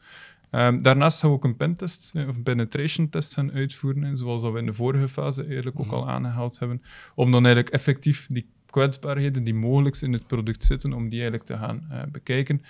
Um, 0.51 0.83
daarnaast 0.83 1.21
gaan 1.21 1.31
we 1.31 1.37
ook 1.37 1.45
een 1.45 1.57
pentest 1.57 2.13
of 2.15 2.37
een 2.37 2.43
penetration 2.43 3.09
test 3.09 3.35
gaan 3.35 3.53
uitvoeren, 3.53 4.17
zoals 4.17 4.43
dat 4.43 4.53
we 4.53 4.59
in 4.59 4.67
de 4.67 4.73
vorige 4.73 5.09
fase 5.09 5.45
eigenlijk 5.45 5.79
mm. 5.79 5.85
ook 5.85 5.93
al 5.93 6.09
aangehaald 6.09 6.59
hebben, 6.59 6.83
om 7.15 7.33
dan 7.33 7.45
eigenlijk 7.45 7.75
effectief 7.75 8.27
die 8.31 8.47
kwetsbaarheden 8.71 9.45
die 9.45 9.55
mogelijk 9.55 9.97
in 9.97 10.13
het 10.13 10.27
product 10.27 10.63
zitten, 10.65 10.93
om 10.93 11.09
die 11.09 11.21
eigenlijk 11.21 11.45
te 11.45 11.57
gaan 11.57 11.89
uh, 11.91 12.03
bekijken. 12.13 12.63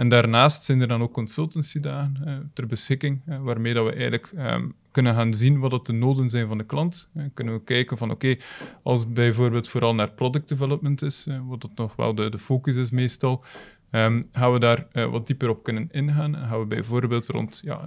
En 0.00 0.08
daarnaast 0.08 0.62
zijn 0.62 0.80
er 0.80 0.88
dan 0.88 1.02
ook 1.02 1.12
consultancy-dagen 1.12 2.16
uh, 2.26 2.36
ter 2.52 2.66
beschikking, 2.66 3.20
uh, 3.28 3.40
waarmee 3.40 3.74
dat 3.74 3.84
we 3.84 3.90
eigenlijk 3.90 4.32
um, 4.36 4.74
kunnen 4.90 5.14
gaan 5.14 5.34
zien 5.34 5.58
wat 5.58 5.86
de 5.86 5.92
noden 5.92 6.30
zijn 6.30 6.48
van 6.48 6.58
de 6.58 6.64
klant. 6.64 7.08
Uh, 7.16 7.24
kunnen 7.34 7.54
we 7.54 7.64
kijken 7.64 7.98
van 7.98 8.10
oké, 8.10 8.26
okay, 8.26 8.40
als 8.82 9.12
bijvoorbeeld 9.12 9.68
vooral 9.68 9.94
naar 9.94 10.10
product 10.10 10.48
development 10.48 11.02
is, 11.02 11.26
wat 11.46 11.60
dat 11.60 11.70
nog 11.74 11.96
wel 11.96 12.14
de, 12.14 12.30
de 12.30 12.38
focus 12.38 12.76
is 12.76 12.90
meestal, 12.90 13.44
Um, 13.92 14.28
gaan 14.32 14.52
we 14.52 14.58
daar 14.58 14.86
uh, 14.92 15.10
wat 15.10 15.26
dieper 15.26 15.48
op 15.48 15.62
kunnen 15.62 15.88
ingaan 15.90 16.34
gaan 16.34 16.58
we 16.58 16.66
bijvoorbeeld 16.66 17.26
rond 17.26 17.60
ja, 17.64 17.86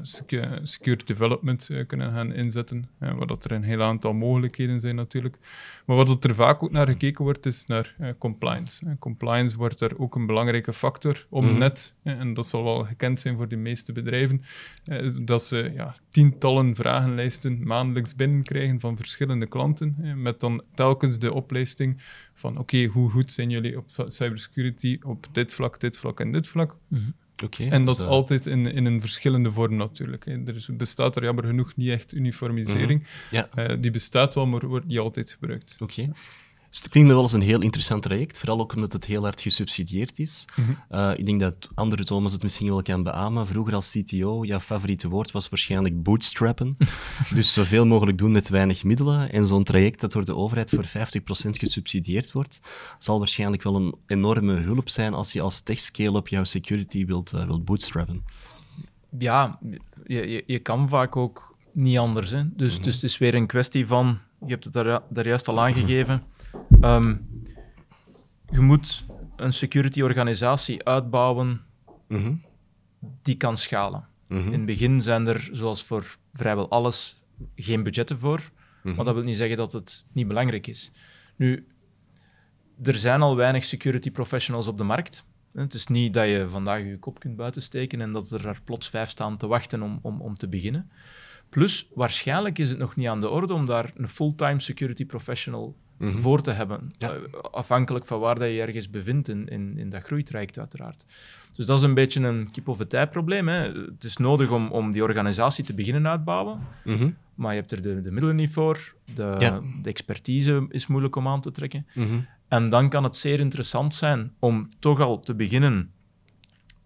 secure 0.62 1.04
development 1.06 1.68
uh, 1.72 1.88
kunnen 1.88 2.14
gaan 2.14 2.34
inzetten, 2.34 2.90
uh, 3.00 3.14
waar 3.14 3.28
dat 3.28 3.44
er 3.44 3.52
een 3.52 3.64
heel 3.64 3.82
aantal 3.82 4.14
mogelijkheden 4.14 4.80
zijn 4.80 4.96
natuurlijk. 4.96 5.38
Maar 5.86 5.96
wat 5.96 6.24
er 6.24 6.36
vaak 6.36 6.64
ook 6.64 6.72
naar 6.72 6.88
gekeken 6.88 7.24
wordt, 7.24 7.46
is 7.46 7.66
naar 7.66 7.96
compliance. 8.18 8.96
compliance 9.00 9.58
wordt 9.58 9.80
daar 9.80 9.92
ook 9.98 10.16
een 10.16 10.26
belangrijke 10.26 10.74
factor 10.74 11.26
om 11.30 11.46
mm. 11.46 11.58
net, 11.58 11.96
en 12.04 12.34
dat 12.34 12.48
zal 12.48 12.64
wel 12.64 12.84
gekend 12.84 13.20
zijn 13.20 13.38
voor 13.38 13.48
de 13.48 13.56
meeste 13.56 13.92
bedrijven, 13.92 14.42
dat 15.22 15.44
ze 15.44 15.72
ja, 15.76 15.96
tientallen 16.10 16.76
vragenlijsten 16.76 17.68
maandelijks 17.68 18.16
binnenkrijgen 18.16 18.80
van 18.80 18.98
verschillende 18.98 19.48
klanten, 19.48 19.96
met 20.16 20.40
dan 20.40 20.64
telkens 20.74 21.20
de 21.20 21.34
oplijsting 21.34 22.02
van 22.34 22.52
oké, 22.52 22.62
okay, 22.62 22.86
hoe 22.86 23.10
goed 23.10 23.32
zijn 23.32 23.50
jullie 23.50 23.78
op 23.78 24.06
cybersecurity 24.08 25.00
op 25.02 25.28
dit 25.32 25.54
vlak, 25.54 25.80
dit 25.80 25.98
vlak 25.98 26.20
en 26.20 26.32
dit 26.32 26.48
vlak. 26.48 26.76
Mm 26.88 26.98
-hmm. 26.98 27.14
Okay, 27.44 27.70
en 27.70 27.86
dat 27.86 27.98
dus, 27.98 28.06
uh... 28.06 28.12
altijd 28.12 28.46
in, 28.46 28.66
in 28.66 28.86
een 28.86 29.02
verschillende 29.02 29.52
vorm 29.52 29.76
natuurlijk. 29.76 30.26
Hè. 30.26 30.32
Er 30.32 30.76
bestaat 30.78 31.16
er 31.16 31.24
jammer 31.24 31.44
genoeg 31.44 31.76
niet 31.76 31.90
echt 31.90 32.14
uniformisering. 32.14 33.00
Mm 33.00 33.06
-hmm. 33.30 33.48
ja. 33.56 33.70
uh, 33.70 33.82
die 33.82 33.92
bestaat 33.92 34.36
wel, 34.36 34.46
maar 34.46 34.68
wordt 34.68 34.86
niet 34.86 35.00
altijd 35.00 35.32
gebruikt. 35.32 35.78
Oké. 35.80 36.02
Okay. 36.02 36.14
Dus 36.74 36.82
het 36.82 36.92
klinkt 36.92 37.10
me 37.10 37.16
wel 37.16 37.24
als 37.24 37.34
een 37.34 37.42
heel 37.42 37.62
interessant 37.62 38.02
traject, 38.02 38.38
vooral 38.38 38.60
ook 38.60 38.76
omdat 38.76 38.94
het 38.94 39.06
heel 39.06 39.22
hard 39.22 39.42
gesubsidieerd 39.42 40.20
is. 40.20 40.46
Mm 40.56 40.66
-hmm. 40.66 41.00
uh, 41.00 41.18
ik 41.18 41.26
denk 41.26 41.40
dat 41.40 41.70
andere 41.74 42.04
Thomas 42.04 42.34
het 42.34 42.44
misschien 42.44 42.70
wel 42.70 42.82
kan 42.82 43.04
beamen. 43.04 43.48
Vroeger 43.48 43.76
als 43.76 43.92
CTO, 43.92 44.46
jouw 44.46 44.60
favoriete 44.60 45.10
woord 45.10 45.32
was 45.32 45.50
waarschijnlijk 45.50 46.04
bootstrappen. 46.04 46.78
dus 47.36 47.54
zoveel 47.54 47.86
mogelijk 47.86 48.18
doen 48.18 48.32
met 48.32 48.50
weinig 48.50 48.84
middelen. 48.84 49.32
En 49.32 49.46
zo'n 49.46 49.64
traject 49.64 50.02
dat 50.02 50.12
door 50.12 50.26
de 50.26 50.36
overheid 50.36 50.70
voor 50.70 50.86
50% 50.86 50.90
gesubsidieerd 51.50 52.32
wordt, 52.32 52.62
zal 52.98 53.18
waarschijnlijk 53.18 53.64
wel 53.64 53.76
een 53.76 53.96
enorme 54.08 54.54
hulp 54.54 54.90
zijn 54.90 55.14
als 55.14 55.34
je 55.34 55.42
als 55.42 55.62
tech-scale-up 55.62 56.28
jouw 56.28 56.44
security 56.44 57.06
wilt, 57.06 57.34
uh, 57.34 57.46
wilt 57.46 57.66
bootstrappen. 57.66 58.24
Ja, 59.18 59.60
je, 60.06 60.28
je, 60.28 60.44
je 60.48 60.60
kan 60.60 60.90
vaak 60.90 61.16
ook 61.16 61.56
niet 61.72 61.98
anders. 61.98 62.32
Hè? 62.32 62.44
Dus, 62.56 62.70
mm 62.70 62.76
-hmm. 62.76 62.84
dus 62.84 62.94
het 62.94 63.04
is 63.04 63.18
weer 63.18 63.36
een 63.36 63.48
kwestie 63.48 63.88
van, 63.88 64.20
je 64.46 64.52
hebt 64.52 64.64
het 64.64 64.74
daar, 64.74 65.02
daar 65.10 65.28
juist 65.28 65.48
al 65.48 65.62
aangegeven, 65.62 66.24
Um, 66.84 67.28
je 68.50 68.60
moet 68.60 69.06
een 69.36 69.54
security-organisatie 69.54 70.86
uitbouwen 70.86 71.62
mm 72.08 72.22
-hmm. 72.22 72.42
die 73.22 73.38
kan 73.38 73.58
schalen. 73.58 74.08
Mm 74.28 74.38
-hmm. 74.38 74.46
In 74.48 74.54
het 74.54 74.66
begin 74.66 75.02
zijn 75.02 75.28
er, 75.28 75.50
zoals 75.52 75.84
voor 75.84 76.18
vrijwel 76.34 76.70
alles, 76.70 77.22
geen 77.56 77.84
budgetten 77.84 78.20
voor. 78.20 78.40
Mm 78.40 78.50
-hmm. 78.82 78.96
Maar 78.96 79.06
dat 79.06 79.14
wil 79.14 79.24
niet 79.24 79.38
zeggen 79.38 79.58
dat 79.58 79.72
het 79.72 80.06
niet 80.12 80.28
belangrijk 80.28 80.68
is. 80.68 80.92
Nu, 81.36 81.68
er 82.84 82.96
zijn 82.96 83.22
al 83.22 83.36
weinig 83.36 83.64
security 83.64 84.12
professionals 84.12 84.68
op 84.68 84.78
de 84.78 84.84
markt. 84.84 85.26
Het 85.54 85.74
is 85.74 85.88
niet 85.88 86.14
dat 86.14 86.26
je 86.26 86.46
vandaag 86.50 86.84
je 86.84 87.00
kop 87.00 87.20
kunt 87.20 87.36
buitensteken 87.36 88.02
en 88.02 88.12
dat 88.12 88.30
er, 88.30 88.48
er 88.48 88.62
plots 88.64 88.90
vijf 88.90 89.10
staan 89.10 89.38
te 89.38 89.48
wachten 89.48 89.82
om, 89.82 90.00
om, 90.02 90.22
om 90.22 90.34
te 90.34 90.48
beginnen. 90.48 90.92
Plus, 91.50 91.90
waarschijnlijk 91.94 92.60
is 92.60 92.70
het 92.70 92.78
nog 92.78 92.96
niet 92.96 93.08
aan 93.08 93.22
de 93.22 93.30
orde 93.30 93.54
om 93.54 93.66
daar 93.66 93.92
een 93.96 94.10
fulltime 94.10 94.60
security 94.60 95.06
professional 95.06 95.76
mm 96.04 96.12
-hmm. 96.12 96.22
voor 96.22 96.42
te 96.42 96.52
hebben. 96.52 96.92
Ja. 96.98 97.14
Uh, 97.14 97.40
afhankelijk 97.52 98.06
van 98.06 98.20
waar 98.20 98.40
dat 98.40 98.50
je 98.50 98.62
ergens 98.62 98.90
bevindt 98.90 99.28
in, 99.28 99.48
in, 99.48 99.78
in 99.78 99.90
dat 99.90 100.04
groeitraject, 100.04 100.60
uiteraard. 100.60 101.06
Dus 101.54 101.66
dat 101.66 101.78
is 101.78 101.84
een 101.84 101.94
beetje 101.94 102.22
een 102.22 102.52
kip-of-het-ei 102.52 103.06
probleem. 103.06 103.48
Hè. 103.48 103.72
Het 103.72 104.04
is 104.04 104.18
nodig 104.18 104.52
om, 104.52 104.72
om 104.72 104.92
die 104.92 105.04
organisatie 105.04 105.64
te 105.64 105.74
beginnen 105.74 106.08
uitbouwen, 106.08 106.60
mm 106.84 106.98
-hmm. 106.98 107.16
maar 107.36 107.54
je 107.54 107.60
hebt 107.60 107.72
er 107.72 107.82
de, 107.82 108.02
de 108.02 108.12
middelen 108.12 108.36
niet 108.36 108.52
voor. 108.52 108.94
De, 109.14 109.36
ja. 109.40 109.62
de 109.82 109.90
expertise 109.90 110.66
is 110.70 110.88
moeilijk 110.88 111.16
om 111.16 111.28
aan 111.28 111.42
te 111.42 111.52
trekken. 111.52 111.88
Mm 111.94 112.08
-hmm. 112.08 112.26
En 112.48 112.70
dan 112.70 112.90
kan 112.90 113.04
het 113.04 113.16
zeer 113.16 113.40
interessant 113.40 113.96
zijn 113.96 114.32
om 114.40 114.68
toch 114.80 115.00
al 115.00 115.20
te 115.20 115.34
beginnen 115.34 115.92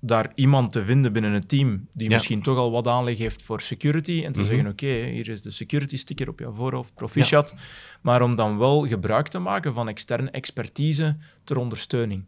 daar 0.07 0.31
iemand 0.35 0.71
te 0.71 0.83
vinden 0.83 1.13
binnen 1.13 1.31
het 1.31 1.49
team 1.49 1.87
die 1.91 2.09
Ja. 2.09 2.13
misschien 2.15 2.41
toch 2.41 2.57
al 2.57 2.71
wat 2.71 2.87
aanleg 2.87 3.17
heeft 3.17 3.43
voor 3.43 3.61
security 3.61 4.21
en 4.25 4.31
te 4.33 4.39
Mhm. 4.39 4.49
zeggen, 4.49 4.67
oké, 4.67 4.85
hier 4.87 5.27
is 5.29 5.41
de 5.41 5.51
security 5.51 5.97
sticker 5.97 6.29
op 6.29 6.39
jouw 6.39 6.53
voorhoofd, 6.53 6.95
proficiat. 6.95 7.55
Maar 8.01 8.21
om 8.21 8.35
dan 8.35 8.57
wel 8.57 8.87
gebruik 8.87 9.27
te 9.27 9.39
maken 9.39 9.73
van 9.73 9.87
externe 9.87 10.29
expertise 10.31 11.17
ter 11.43 11.57
ondersteuning. 11.57 12.23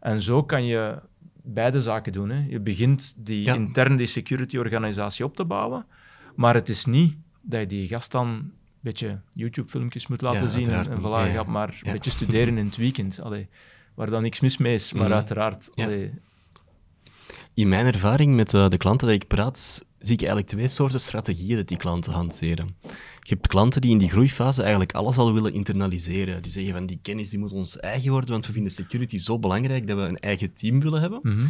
En 0.00 0.22
zo 0.22 0.42
kan 0.42 0.64
je 0.64 0.98
beide 1.42 1.80
zaken 1.80 2.12
doen. 2.12 2.30
Hè. 2.30 2.44
Je 2.48 2.60
begint 2.60 3.14
die 3.16 3.42
Ja. 3.44 3.54
intern 3.54 3.96
die 3.96 4.06
security-organisatie 4.06 5.24
op 5.24 5.36
te 5.36 5.44
bouwen, 5.44 5.86
maar 6.36 6.54
het 6.54 6.68
is 6.68 6.84
niet 6.84 7.16
dat 7.42 7.60
je 7.60 7.66
die 7.66 7.86
gast 7.88 8.10
dan 8.12 8.28
een 8.28 8.52
beetje 8.80 9.20
YouTube-filmpjes 9.32 10.06
moet 10.06 10.20
laten 10.20 10.48
zien 10.48 10.70
en, 10.70 10.90
en 10.90 10.98
voilà, 11.00 11.32
gaat 11.34 11.46
maar 11.46 11.80
een 11.82 11.92
beetje 11.92 12.10
studeren 12.10 12.58
in 12.58 12.64
het 12.66 12.76
weekend. 12.76 13.20
Allee, 13.22 13.48
waar 13.94 14.10
dan 14.10 14.22
niks 14.22 14.40
mis 14.40 14.56
mee 14.56 14.74
is, 14.74 14.92
maar 14.92 15.04
Mhm. 15.04 15.12
uiteraard. 15.12 15.70
Allee, 15.74 16.10
In 17.54 17.68
mijn 17.68 17.86
ervaring 17.86 18.34
met 18.34 18.54
eh, 18.54 18.68
de 18.68 18.76
klanten 18.76 19.06
dat 19.06 19.16
ik 19.16 19.26
praat, 19.26 19.84
zie 19.98 20.12
ik 20.12 20.20
eigenlijk 20.20 20.48
twee 20.48 20.68
soorten 20.68 21.00
strategieën 21.00 21.56
dat 21.56 21.68
die 21.68 21.76
klanten 21.76 22.12
hanteren. 22.12 22.66
Je 23.20 23.34
hebt 23.34 23.46
klanten 23.46 23.80
die 23.80 23.90
in 23.90 23.98
die 23.98 24.10
groeifase 24.10 24.60
eigenlijk 24.60 24.92
alles 24.92 25.18
al 25.18 25.32
willen 25.32 25.52
internaliseren. 25.52 26.42
Die 26.42 26.50
zeggen 26.50 26.72
van 26.72 26.86
die 26.86 26.98
kennis 27.02 27.30
die 27.30 27.38
moet 27.38 27.52
ons 27.52 27.80
eigen 27.80 28.10
worden, 28.10 28.30
want 28.30 28.46
we 28.46 28.52
vinden 28.52 28.72
security 28.72 29.18
zo 29.18 29.38
belangrijk 29.38 29.86
dat 29.86 29.96
we 29.96 30.02
een 30.02 30.18
eigen 30.18 30.52
team 30.52 30.80
willen 30.80 31.00
hebben. 31.00 31.20
mhm. 31.22 31.46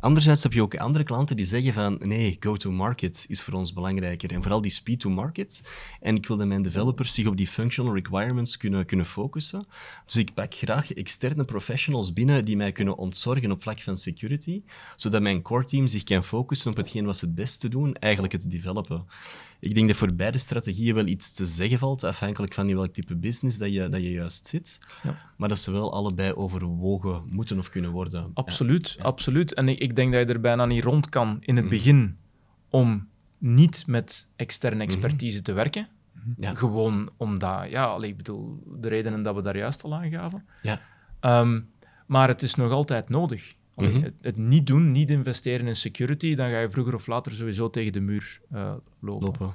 Anderzijds 0.00 0.42
heb 0.42 0.52
je 0.52 0.62
ook 0.62 0.76
andere 0.76 1.04
klanten 1.04 1.36
die 1.36 1.46
zeggen 1.46 1.72
van 1.72 2.00
nee, 2.04 2.36
go-to-market 2.40 3.24
is 3.28 3.42
voor 3.42 3.54
ons 3.54 3.72
belangrijker. 3.72 4.32
En 4.32 4.42
vooral 4.42 4.60
die 4.60 4.70
speed-to-market. 4.70 5.68
En 6.00 6.16
ik 6.16 6.26
wil 6.26 6.36
dat 6.36 6.46
mijn 6.46 6.62
developers 6.62 7.14
zich 7.14 7.26
op 7.26 7.36
die 7.36 7.46
functional 7.46 7.94
requirements 7.94 8.56
kunnen, 8.56 8.86
kunnen 8.86 9.06
focussen. 9.06 9.66
Dus 10.04 10.16
ik 10.16 10.34
pak 10.34 10.54
graag 10.54 10.92
externe 10.92 11.44
professionals 11.44 12.12
binnen 12.12 12.44
die 12.44 12.56
mij 12.56 12.72
kunnen 12.72 12.96
ontzorgen 12.96 13.50
op 13.50 13.62
vlak 13.62 13.80
van 13.80 13.96
security, 13.96 14.62
zodat 14.96 15.22
mijn 15.22 15.42
core 15.42 15.64
team 15.64 15.86
zich 15.86 16.04
kan 16.04 16.24
focussen 16.24 16.70
op 16.70 16.76
hetgeen 16.76 17.04
wat 17.04 17.16
ze 17.16 17.24
het 17.24 17.34
beste 17.34 17.68
doen, 17.68 17.94
eigenlijk 17.94 18.32
het 18.32 18.50
developen. 18.50 19.06
Ik 19.60 19.74
denk 19.74 19.88
dat 19.88 19.96
voor 19.96 20.12
beide 20.14 20.38
strategieën 20.38 20.94
wel 20.94 21.06
iets 21.06 21.32
te 21.32 21.46
zeggen 21.46 21.78
valt, 21.78 22.04
afhankelijk 22.04 22.52
van 22.54 22.68
in 22.68 22.76
welk 22.76 22.92
type 22.92 23.16
business 23.16 23.58
dat 23.58 23.72
je, 23.72 23.88
dat 23.88 24.02
je 24.02 24.10
juist 24.10 24.46
zit. 24.46 24.78
Ja. 25.02 25.18
Maar 25.36 25.48
dat 25.48 25.58
ze 25.58 25.70
wel 25.70 25.92
allebei 25.92 26.32
overwogen 26.32 27.22
moeten 27.30 27.58
of 27.58 27.68
kunnen 27.70 27.90
worden. 27.90 28.30
Absoluut, 28.34 28.96
absoluut. 29.00 29.54
En 29.54 29.68
ik, 29.68 29.78
ik 29.78 29.96
denk 29.96 30.12
dat 30.12 30.28
je 30.28 30.34
er 30.34 30.40
bijna 30.40 30.66
niet 30.66 30.84
rond 30.84 31.08
kan 31.08 31.36
in 31.40 31.54
Mhm. 31.54 31.62
het 31.62 31.68
begin 31.72 32.16
om 32.70 33.08
niet 33.38 33.84
met 33.86 34.28
externe 34.36 34.82
expertise 34.82 35.42
te 35.42 35.52
werken. 35.52 35.88
Ja. 36.36 36.54
Gewoon 36.54 37.10
omdat, 37.16 37.70
ja, 37.70 37.96
ik 38.02 38.16
bedoel, 38.16 38.62
de 38.80 38.88
redenen 38.88 39.22
dat 39.22 39.34
we 39.34 39.42
daar 39.42 39.56
juist 39.56 39.82
al 39.82 39.94
aangaven. 39.94 40.44
Ja. 40.62 40.80
Ehm, 41.20 41.60
maar 42.06 42.28
het 42.28 42.42
is 42.42 42.54
nog 42.54 42.72
altijd 42.72 43.08
nodig. 43.08 43.54
Allee, 43.78 43.92
Mhm. 43.92 44.02
het, 44.02 44.14
het 44.20 44.36
niet 44.36 44.66
doen, 44.66 44.90
niet 44.92 45.10
investeren 45.10 45.66
in 45.66 45.76
security, 45.76 46.34
dan 46.34 46.50
ga 46.50 46.60
je 46.60 46.70
vroeger 46.70 46.94
of 46.94 47.06
later 47.06 47.32
sowieso 47.32 47.70
tegen 47.70 47.92
de 47.92 48.00
muur 48.00 48.40
eh, 48.50 48.74
lopen. 49.00 49.22
Lopen. 49.24 49.54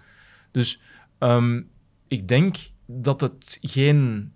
Dus 0.52 0.80
ehm, 1.18 1.62
ik 2.08 2.28
denk 2.28 2.56
dat 2.86 3.22
het 3.22 3.58
geen 3.62 4.32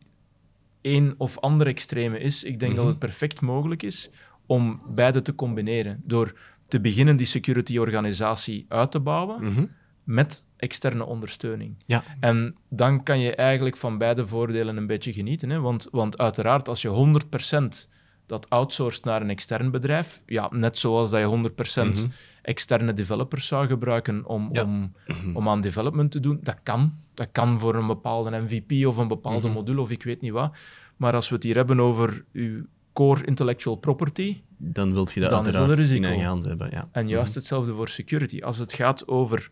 één 0.81 1.15
of 1.17 1.39
ander 1.39 1.67
extreme 1.67 2.19
is. 2.19 2.43
Ik 2.43 2.59
denk 2.59 2.71
Mhm. 2.71 2.81
dat 2.81 2.89
het 2.89 2.99
perfect 2.99 3.41
mogelijk 3.41 3.83
is 3.83 4.09
om 4.45 4.81
beide 4.89 5.21
te 5.21 5.35
combineren. 5.35 6.01
Door 6.05 6.39
te 6.67 6.79
beginnen 6.79 7.15
die 7.15 7.25
security-organisatie 7.25 8.65
uit 8.69 8.91
te 8.91 8.99
bouwen 8.99 9.43
Mhm. 9.43 9.65
met 10.03 10.43
externe 10.57 11.05
ondersteuning. 11.05 11.75
Ja. 11.85 12.03
En 12.19 12.55
dan 12.69 13.03
kan 13.03 13.19
je 13.19 13.35
eigenlijk 13.35 13.77
van 13.77 13.97
beide 13.97 14.27
voordelen 14.27 14.77
een 14.77 14.87
beetje 14.87 15.13
genieten. 15.13 15.49
Hè? 15.49 15.59
Want, 15.59 15.87
want 15.91 16.17
uiteraard, 16.17 16.67
als 16.67 16.81
je 16.81 16.87
100% 16.87 17.89
dat 18.27 18.49
outsourced 18.49 19.03
naar 19.03 19.21
een 19.21 19.29
extern 19.29 19.71
bedrijf, 19.71 20.21
ja, 20.25 20.49
net 20.51 20.77
zoals 20.77 21.09
dat 21.09 21.19
je 21.19 21.25
100% 21.25 21.97
Mhm. 22.03 22.07
externe 22.41 22.93
developers 22.93 23.47
zou 23.47 23.67
gebruiken 23.67 24.25
om, 24.25 24.47
Ja. 24.51 24.63
om, 24.63 24.93
om 25.33 25.49
aan 25.49 25.61
development 25.61 26.11
te 26.11 26.19
doen, 26.19 26.39
dat 26.43 26.57
kan. 26.63 26.93
Dat 27.13 27.27
kan 27.31 27.59
voor 27.59 27.75
een 27.75 27.87
bepaalde 27.87 28.37
MVP 28.39 28.85
of 28.87 28.97
een 28.97 29.07
bepaalde 29.07 29.47
Mhm. 29.47 29.55
module 29.57 29.81
of 29.81 29.91
ik 29.91 30.03
weet 30.03 30.21
niet 30.21 30.31
wat. 30.31 30.55
Maar 30.97 31.13
als 31.13 31.29
we 31.29 31.35
het 31.35 31.43
hier 31.43 31.55
hebben 31.55 31.79
over 31.79 32.25
uw 32.33 32.65
core 32.93 33.25
intellectual 33.25 33.75
property, 33.75 34.41
Dan 34.57 34.93
wilt 34.93 35.11
je 35.11 35.19
dat 35.19 35.29
Dan 35.29 35.43
uiteraard 35.43 35.79
in 35.89 36.03
eigen 36.03 36.25
hand 36.25 36.45
hebben. 36.45 36.69
Ja. 36.71 36.89
en 36.91 37.07
juist 37.07 37.35
hetzelfde 37.35 37.73
voor 37.73 37.87
security. 37.89 38.41
Als 38.41 38.57
het 38.57 38.73
gaat 38.73 39.07
over. 39.07 39.49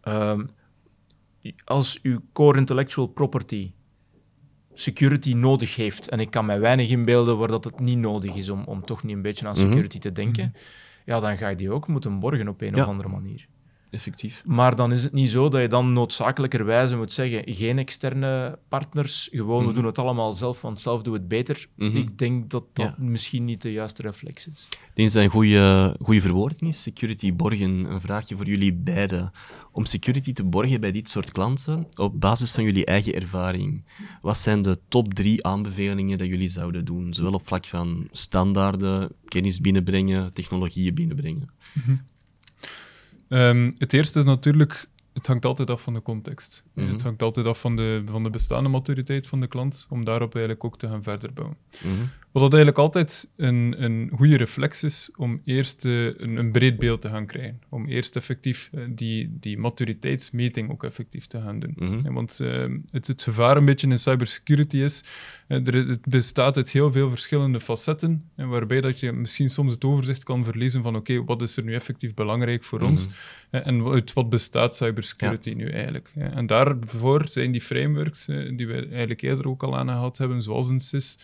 ehm, 0.00 0.42
als 1.64 1.98
uw 2.02 2.20
core 2.32 2.58
intellectual 2.58 3.06
property 3.06 3.72
security 4.80 5.32
nodig 5.32 5.76
heeft, 5.76 6.08
en 6.08 6.20
ik 6.20 6.30
kan 6.30 6.46
mij 6.46 6.60
weinig 6.60 6.90
inbeelden 6.90 7.38
waar 7.38 7.48
dat 7.48 7.64
het 7.64 7.80
niet 7.80 7.98
nodig 7.98 8.34
is 8.34 8.48
om, 8.48 8.62
om 8.64 8.84
toch 8.84 9.02
niet 9.02 9.16
een 9.16 9.22
beetje 9.22 9.46
aan 9.46 9.52
Mhm. 9.58 9.66
security 9.66 9.98
te 9.98 10.12
denken, 10.12 10.54
ja, 11.04 11.20
dan 11.20 11.36
ga 11.36 11.48
je 11.48 11.56
die 11.56 11.70
ook 11.70 11.88
moeten 11.88 12.18
borgen 12.20 12.48
op 12.48 12.60
een 12.60 12.74
Ja. 12.74 12.82
of 12.82 12.88
andere 12.88 13.08
manier. 13.08 13.46
Effectief. 13.90 14.42
Maar 14.46 14.76
dan 14.76 14.92
is 14.92 15.02
het 15.02 15.12
niet 15.12 15.28
zo 15.30 15.48
dat 15.48 15.60
je 15.60 15.68
dan 15.68 15.92
noodzakelijkerwijze 15.92 16.96
moet 16.96 17.12
zeggen: 17.12 17.54
geen 17.54 17.78
externe 17.78 18.58
partners, 18.68 19.28
gewoon 19.32 19.58
we 19.58 19.64
Mhm. 19.66 19.74
doen 19.74 19.84
het 19.84 19.98
allemaal 19.98 20.32
zelf, 20.32 20.60
want 20.60 20.80
zelf 20.80 21.02
doe 21.02 21.14
het 21.14 21.28
beter. 21.28 21.68
Mhm. 21.74 21.96
Ik 21.96 22.18
denk 22.18 22.50
dat 22.50 22.64
dat 22.72 22.86
Ja. 22.86 23.04
misschien 23.04 23.44
niet 23.44 23.62
de 23.62 23.72
juiste 23.72 24.02
reflex 24.02 24.48
is. 24.48 24.68
Ik 24.70 24.78
denk 24.94 25.12
dat 25.12 25.12
dat 25.12 25.22
een 25.24 25.30
goede, 25.30 25.96
goede 26.02 26.20
verwoording 26.20 26.60
is. 26.70 26.82
Security 26.82 27.34
borgen. 27.34 27.84
Een 27.92 28.00
vraagje 28.00 28.36
voor 28.36 28.46
jullie 28.46 28.72
beiden. 28.74 29.32
Om 29.72 29.84
security 29.84 30.32
te 30.32 30.44
borgen 30.44 30.80
bij 30.80 30.92
dit 30.92 31.08
soort 31.08 31.32
klanten, 31.32 31.86
op 31.94 32.20
basis 32.20 32.52
van 32.52 32.64
jullie 32.64 32.84
eigen 32.84 33.14
ervaring, 33.14 33.84
wat 34.22 34.38
zijn 34.38 34.62
de 34.62 34.78
top 34.88 35.14
drie 35.14 35.46
aanbevelingen 35.46 36.18
dat 36.18 36.26
jullie 36.26 36.48
zouden 36.48 36.84
doen? 36.84 37.14
Zowel 37.14 37.32
op 37.32 37.46
vlak 37.46 37.66
van 37.66 38.08
standaarden, 38.12 39.08
kennis 39.24 39.60
binnenbrengen, 39.60 40.32
technologieën 40.32 40.94
binnenbrengen. 40.94 41.50
Ehm, 43.28 43.70
het 43.78 43.92
eerste 43.92 44.18
is 44.18 44.24
natuurlijk, 44.24 44.86
het 45.12 45.26
hangt 45.26 45.44
altijd 45.44 45.70
af 45.70 45.82
van 45.82 45.94
de 45.94 46.02
context. 46.02 46.64
Mhm. 46.72 46.90
Het 46.90 47.02
hangt 47.02 47.22
altijd 47.22 47.46
af 47.46 47.60
van 47.60 47.76
de, 47.76 48.02
van 48.06 48.22
de 48.22 48.30
bestaande 48.30 48.68
maturiteit 48.68 49.26
van 49.26 49.40
de 49.40 49.46
klant, 49.46 49.86
om 49.88 50.04
daarop 50.04 50.34
eigenlijk 50.34 50.64
ook 50.64 50.78
te 50.78 50.88
gaan 50.88 51.02
verder 51.02 51.32
bouwen. 51.32 51.56
Mhm. 51.84 52.04
Wat 52.36 52.44
dat 52.44 52.54
eigenlijk 52.54 52.84
altijd 52.84 53.28
een, 53.36 53.74
een 53.78 54.10
goede 54.16 54.36
reflex 54.36 54.82
is 54.82 55.10
om 55.16 55.40
eerst 55.44 55.84
eh, 55.84 56.04
een, 56.04 56.36
een 56.36 56.52
breed 56.52 56.78
beeld 56.78 57.00
te 57.00 57.08
gaan 57.08 57.26
krijgen. 57.26 57.60
Om 57.68 57.86
eerst 57.86 58.16
effectief 58.16 58.70
eh, 58.72 58.82
die, 58.88 59.36
die 59.40 59.58
maturiteitsmeting 59.58 60.70
ook 60.70 60.84
effectief 60.84 61.26
te 61.26 61.40
gaan 61.40 61.60
doen. 61.60 61.72
Mhm. 61.76 62.12
Want 62.12 62.40
eh, 62.40 62.64
het, 62.90 63.06
het 63.06 63.22
gevaar 63.22 63.56
een 63.56 63.64
beetje 63.64 63.88
in 63.88 63.98
cybersecurity 63.98 64.76
is, 64.76 65.04
er, 65.48 65.74
het 65.74 66.06
bestaat 66.06 66.56
uit 66.56 66.70
heel 66.70 66.92
veel 66.92 67.08
verschillende 67.08 67.60
facetten, 67.60 68.30
en 68.34 68.48
waarbij 68.48 68.80
dat 68.80 69.00
je 69.00 69.12
misschien 69.12 69.50
soms 69.50 69.72
het 69.72 69.84
overzicht 69.84 70.24
kan 70.24 70.44
verliezen 70.44 70.82
van 70.82 70.96
oké, 70.96 71.24
wat 71.24 71.42
is 71.42 71.56
er 71.56 71.62
nu 71.62 71.74
effectief 71.74 72.14
belangrijk 72.14 72.64
voor 72.64 72.80
ons? 72.80 73.08
Eh, 73.50 73.66
en 73.66 73.86
uit 73.86 74.12
wat 74.12 74.28
bestaat 74.28 74.76
cybersecurity 74.76 75.50
nu 75.50 75.70
eigenlijk? 75.70 76.12
En 76.14 76.46
daarvoor 76.46 77.28
zijn 77.28 77.52
die 77.52 77.60
frameworks, 77.60 78.24
die 78.26 78.66
we 78.66 78.86
eigenlijk 78.88 79.22
eerder 79.22 79.48
ook 79.48 79.62
al 79.62 79.76
aangehaald 79.76 80.18
hebben, 80.18 80.42
zoals 80.42 80.68
een 80.68 80.80
SIS, 80.80 81.18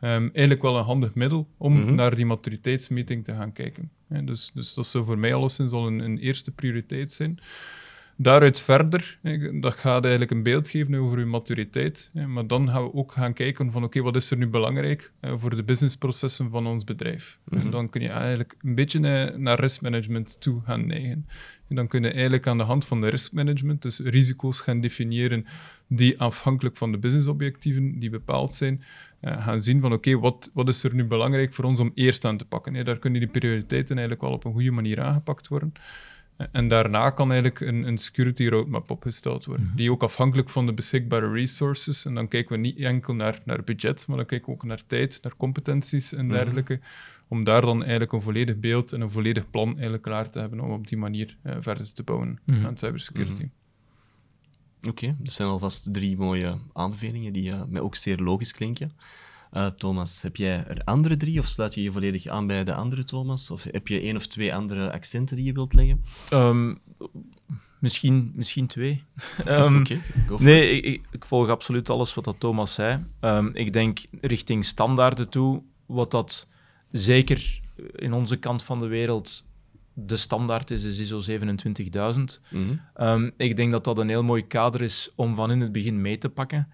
ehm, 0.00 0.28
eigenlijk 0.32 0.56
wel 0.62 0.76
een 0.76 0.84
handig 0.84 1.14
middel 1.14 1.48
om 1.56 1.72
Mhm. 1.80 1.94
naar 1.94 2.14
die 2.14 2.26
maturiteitsmeting 2.26 3.24
te 3.24 3.34
gaan 3.34 3.52
kijken. 3.52 3.90
Ja, 4.08 4.20
dus, 4.20 4.50
dus 4.54 4.74
dat 4.74 4.86
zou 4.86 5.04
voor 5.04 5.18
mij 5.18 5.34
alleszins 5.34 5.72
al 5.72 5.86
een, 5.86 5.98
een 5.98 6.18
eerste 6.18 6.50
prioriteit 6.52 7.12
zijn. 7.12 7.38
Daaruit 8.20 8.60
verder, 8.60 9.18
dat 9.60 9.74
gaat 9.74 10.02
eigenlijk 10.02 10.30
een 10.30 10.42
beeld 10.42 10.68
geven 10.68 10.94
over 10.94 11.18
uw 11.18 11.26
maturiteit. 11.26 12.10
maar 12.26 12.46
dan 12.46 12.68
gaan 12.70 12.82
we 12.82 12.94
ook 12.94 13.12
gaan 13.12 13.32
kijken 13.32 13.72
van 13.72 13.84
oké, 13.84 14.00
wat 14.02 14.16
is 14.16 14.30
er 14.30 14.36
nu 14.36 14.46
belangrijk 14.48 15.12
voor 15.20 15.56
de 15.56 15.62
businessprocessen 15.62 16.50
van 16.50 16.66
ons 16.66 16.84
bedrijf. 16.84 17.38
Mhm. 17.44 17.60
En 17.60 17.70
dan 17.70 17.88
kun 17.90 18.00
je 18.00 18.08
eigenlijk 18.08 18.54
een 18.62 18.74
beetje 18.74 18.98
eh, 19.08 19.36
naar 19.36 19.60
riskmanagement 19.60 20.40
toe 20.40 20.60
gaan 20.64 20.86
neigen. 20.86 21.26
En 21.68 21.76
dan 21.76 21.86
kun 21.88 22.02
je 22.02 22.10
eigenlijk 22.10 22.46
aan 22.46 22.58
de 22.58 22.64
hand 22.64 22.84
van 22.84 23.00
de 23.00 23.08
riskmanagement, 23.08 23.82
dus 23.82 23.98
risico's 23.98 24.60
gaan 24.60 24.80
definiëren 24.80 25.46
die 25.86 26.20
afhankelijk 26.20 26.76
van 26.76 26.92
de 26.92 26.98
businessobjectieven 26.98 27.98
die 27.98 28.10
bepaald 28.10 28.54
zijn, 28.54 28.82
eh, 29.20 29.44
gaan 29.44 29.62
zien 29.62 29.80
van 29.80 29.92
oké, 29.92 30.18
wat, 30.18 30.50
wat 30.54 30.68
is 30.68 30.84
er 30.84 30.94
nu 30.94 31.04
belangrijk 31.04 31.54
voor 31.54 31.64
ons 31.64 31.80
om 31.80 31.90
eerst 31.94 32.24
aan 32.24 32.36
te 32.36 32.44
pakken. 32.44 32.74
hè. 32.74 32.84
daar 32.84 32.98
kunnen 32.98 33.20
die 33.20 33.28
prioriteiten 33.28 33.98
eigenlijk 33.98 34.26
wel 34.26 34.36
op 34.36 34.44
een 34.44 34.52
goede 34.52 34.70
manier 34.70 35.00
aangepakt 35.00 35.48
worden. 35.48 35.72
En 36.52 36.68
daarna 36.68 37.10
kan 37.10 37.30
eigenlijk 37.30 37.60
een, 37.60 37.82
een 37.86 37.98
security 37.98 38.46
roadmap 38.48 38.90
opgesteld 38.90 39.44
worden, 39.44 39.72
die 39.76 39.90
ook 39.90 40.02
afhankelijk 40.02 40.48
van 40.50 40.66
de 40.66 40.72
beschikbare 40.72 41.30
resources, 41.32 42.04
en 42.04 42.14
dan 42.14 42.28
kijken 42.28 42.52
we 42.54 42.60
niet 42.60 42.78
enkel 42.78 43.14
naar, 43.14 43.40
naar 43.44 43.64
budget, 43.64 44.06
maar 44.06 44.16
dan 44.16 44.26
kijken 44.26 44.46
we 44.46 44.52
ook 44.52 44.64
naar 44.64 44.86
tijd, 44.86 45.18
naar 45.22 45.36
competenties 45.36 46.12
en 46.14 46.24
Mhm. 46.26 46.34
dergelijke, 46.34 46.80
om 47.28 47.44
daar 47.44 47.60
dan 47.60 47.80
eigenlijk 47.80 48.12
een 48.12 48.22
volledig 48.22 48.56
beeld 48.58 48.92
en 48.92 49.00
een 49.00 49.10
volledig 49.10 49.50
plan 49.50 49.72
eigenlijk 49.72 50.02
klaar 50.02 50.30
te 50.30 50.38
hebben 50.40 50.60
om 50.60 50.70
op 50.70 50.86
die 50.86 50.98
manier 50.98 51.36
eh, 51.42 51.56
verder 51.60 51.92
te 51.94 52.02
bouwen 52.02 52.38
Mhm. 52.44 52.66
aan 52.66 52.76
cybersecurity. 52.76 53.48
Oké, 54.86 55.16
dat 55.18 55.32
zijn 55.32 55.48
alvast 55.48 55.92
drie 55.92 56.16
mooie 56.16 56.58
aanbevelingen 56.72 57.32
die 57.32 57.50
eh, 57.52 57.60
mij 57.68 57.80
ook 57.80 57.96
zeer 57.96 58.18
logisch 58.18 58.52
klinken. 58.52 58.90
Eh, 59.50 59.66
Thomas, 59.66 60.22
heb 60.22 60.36
jij 60.36 60.64
er 60.66 60.84
andere 60.84 61.16
drie 61.16 61.38
of 61.38 61.46
sluit 61.46 61.74
je 61.74 61.82
je 61.82 61.92
volledig 61.92 62.26
aan 62.26 62.46
bij 62.46 62.64
de 62.64 62.74
andere 62.74 63.04
Thomas? 63.04 63.50
Of 63.50 63.62
heb 63.62 63.88
je 63.88 64.00
één 64.00 64.16
of 64.16 64.26
twee 64.26 64.54
andere 64.54 64.92
accenten 64.92 65.36
die 65.36 65.44
je 65.44 65.52
wilt 65.52 65.74
leggen? 65.74 66.04
Ehm, 66.28 66.74
misschien, 67.78 68.32
misschien 68.34 68.66
twee. 68.66 69.02
Ehm, 69.44 69.84
Nee, 70.38 70.70
it. 70.70 70.84
ik, 70.84 70.84
ik, 70.84 71.06
ik 71.10 71.24
volg 71.24 71.48
absoluut 71.48 71.90
alles 71.90 72.14
wat 72.14 72.24
dat 72.24 72.40
Thomas 72.40 72.74
zei. 72.74 73.04
Ehm, 73.20 73.50
ik 73.52 73.72
denk 73.72 73.98
richting 74.20 74.64
standaarden 74.64 75.28
toe, 75.28 75.62
wat 75.86 76.10
dat 76.10 76.48
zeker 76.90 77.60
in 77.94 78.12
onze 78.12 78.36
kant 78.36 78.62
van 78.62 78.78
de 78.78 78.86
wereld 78.86 79.47
de 80.06 80.16
standaard 80.16 80.70
is, 80.70 80.84
is 80.84 80.98
ISO 80.98 81.20
27000. 81.20 82.40
Mhm. 82.50 82.62
Ehm, 82.94 83.30
ik 83.36 83.56
denk 83.56 83.72
dat 83.72 83.84
dat 83.84 83.98
een 83.98 84.08
heel 84.08 84.24
mooi 84.24 84.46
kader 84.46 84.82
is 84.82 85.10
om 85.14 85.34
van 85.34 85.50
in 85.50 85.60
het 85.60 85.72
begin 85.72 86.00
mee 86.00 86.18
te 86.18 86.28
pakken. 86.28 86.68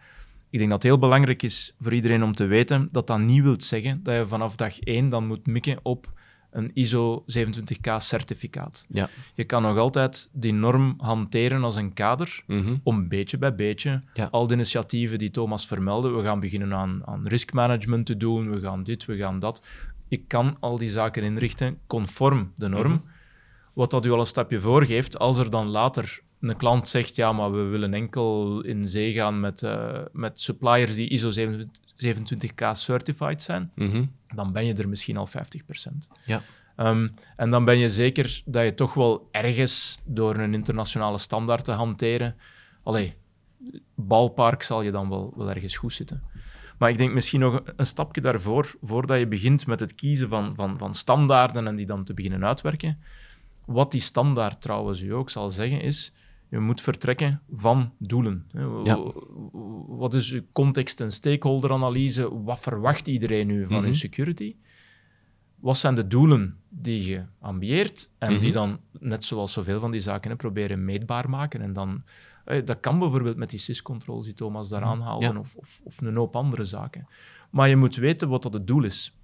Ik 0.50 0.58
denk 0.58 0.70
dat 0.70 0.82
het 0.82 0.90
heel 0.92 1.00
belangrijk 1.00 1.42
is 1.42 1.74
voor 1.80 1.92
iedereen 1.92 2.22
om 2.22 2.34
te 2.34 2.46
weten 2.46 2.88
dat 2.92 3.06
dat 3.06 3.18
niet 3.18 3.42
wil 3.42 3.54
zeggen 3.58 4.00
dat 4.02 4.14
je 4.16 4.26
vanaf 4.26 4.56
dag 4.56 4.80
1 4.80 5.08
dan 5.08 5.26
moet 5.26 5.46
mikken 5.46 5.78
op 5.82 6.12
een 6.50 6.70
ISO 6.74 7.24
27K 7.26 7.90
certificaat. 7.98 8.86
Ja. 8.88 9.08
Je 9.34 9.44
kan 9.44 9.62
nog 9.62 9.78
altijd 9.78 10.28
die 10.32 10.52
norm 10.52 10.94
hanteren 10.98 11.64
als 11.64 11.76
een 11.76 11.92
kader, 11.92 12.42
Mhm. 12.46 12.74
om 12.82 13.08
beetje 13.08 13.38
bij 13.38 13.54
beetje 13.54 14.02
Ja. 14.14 14.28
al 14.30 14.46
de 14.46 14.54
initiatieven 14.54 15.18
die 15.18 15.30
Thomas 15.30 15.66
vermeldde, 15.66 16.08
we 16.10 16.22
gaan 16.22 16.40
beginnen 16.40 16.74
aan, 16.74 17.02
aan 17.06 17.26
riskmanagement 17.26 18.06
te 18.06 18.16
doen, 18.16 18.50
we 18.50 18.60
gaan 18.60 18.82
dit, 18.82 19.04
we 19.04 19.16
gaan 19.16 19.38
dat. 19.38 19.62
Je 20.08 20.16
kan 20.16 20.56
al 20.60 20.78
die 20.78 20.90
zaken 20.90 21.22
inrichten 21.22 21.78
conform 21.86 22.50
de 22.54 22.68
norm. 22.68 22.92
Mhm. 22.92 23.00
Wat 23.74 23.90
dat 23.90 24.04
u 24.04 24.10
al 24.10 24.20
een 24.20 24.26
stapje 24.26 24.60
voorgeeft, 24.60 25.18
als 25.18 25.38
er 25.38 25.50
dan 25.50 25.68
later 25.68 26.22
een 26.40 26.56
klant 26.56 26.88
zegt, 26.88 27.14
ja, 27.16 27.32
maar 27.32 27.52
we 27.52 27.62
willen 27.62 27.94
enkel 27.94 28.60
in 28.62 28.88
zee 28.88 29.12
gaan 29.12 29.40
met, 29.40 29.62
eh, 29.62 30.00
met 30.12 30.40
suppliers 30.40 30.94
die 30.94 31.08
ISO 31.08 31.30
27K 31.96 32.60
certified 32.74 33.42
zijn, 33.42 33.70
Mhm. 33.74 34.04
dan 34.34 34.52
ben 34.52 34.66
je 34.66 34.74
er 34.74 34.88
misschien 34.88 35.16
al 35.16 35.26
50%. 35.26 36.08
Ja. 36.24 36.42
Ehm, 36.76 37.08
en 37.36 37.50
dan 37.50 37.64
ben 37.64 37.78
je 37.78 37.90
zeker 37.90 38.42
dat 38.44 38.64
je 38.64 38.74
toch 38.74 38.94
wel 38.94 39.28
ergens 39.30 39.98
door 40.04 40.36
een 40.36 40.54
internationale 40.54 41.18
standaard 41.18 41.64
te 41.64 41.72
hanteren. 41.72 42.36
Allee, 42.82 43.14
balpark 43.94 44.62
zal 44.62 44.82
je 44.82 44.90
dan 44.90 45.08
wel, 45.08 45.32
wel 45.36 45.50
ergens 45.50 45.76
goed 45.76 45.92
zitten. 45.92 46.22
Maar 46.78 46.90
ik 46.90 46.98
denk 46.98 47.12
misschien 47.12 47.40
nog 47.40 47.62
een 47.76 47.86
stapje 47.86 48.20
daarvoor, 48.20 48.74
voordat 48.82 49.18
je 49.18 49.26
begint 49.26 49.66
met 49.66 49.80
het 49.80 49.94
kiezen 49.94 50.28
van, 50.28 50.52
van, 50.56 50.78
van 50.78 50.94
standaarden 50.94 51.66
en 51.66 51.76
die 51.76 51.86
dan 51.86 52.04
te 52.04 52.14
beginnen 52.14 52.44
uitwerken. 52.44 52.98
Wat 53.66 53.92
die 53.92 54.00
standaard 54.00 54.60
trouwens 54.60 55.00
u 55.00 55.12
ook 55.14 55.30
zal 55.30 55.50
zeggen 55.50 55.80
is, 55.80 56.12
je 56.48 56.58
moet 56.58 56.80
vertrekken 56.80 57.40
van 57.54 57.92
doelen. 57.98 58.46
Ja. 58.82 59.02
Wat 59.86 60.14
is 60.14 60.32
uw 60.32 60.42
context- 60.52 61.00
en 61.00 61.12
stakeholderanalyse? 61.12 62.42
Wat 62.42 62.60
verwacht 62.60 63.08
iedereen 63.08 63.46
nu 63.46 63.66
van 63.66 63.76
Mhm. 63.78 63.86
uw 63.86 63.92
security? 63.92 64.56
Wat 65.56 65.78
zijn 65.78 65.94
de 65.94 66.06
doelen 66.06 66.56
die 66.68 67.04
je 67.06 67.22
ambieert 67.40 68.10
en 68.18 68.38
die 68.38 68.48
Mhm. 68.48 68.52
dan, 68.58 68.78
net 68.98 69.24
zoals 69.24 69.52
zoveel 69.52 69.80
van 69.80 69.90
die 69.90 70.00
zaken, 70.00 70.30
hè, 70.30 70.36
proberen 70.36 70.84
meetbaar 70.84 71.30
maken. 71.30 71.60
En 71.60 71.72
dan, 71.72 72.02
dat 72.64 72.80
kan 72.80 72.98
bijvoorbeeld 72.98 73.36
met 73.36 73.50
die 73.50 73.58
sys-controls 73.58 74.24
die 74.24 74.34
Thomas 74.34 74.68
daar 74.68 74.82
aanhaalde, 74.82 75.26
Ja. 75.26 75.38
of, 75.38 75.54
of, 75.56 75.80
of 75.84 76.00
een 76.00 76.16
hoop 76.16 76.36
andere 76.36 76.64
zaken. 76.64 77.06
Maar 77.50 77.68
je 77.68 77.76
moet 77.76 77.94
weten 77.96 78.28
wat 78.28 78.42
dat 78.42 78.52
het 78.52 78.66
doel 78.66 78.84
is. 78.84 79.14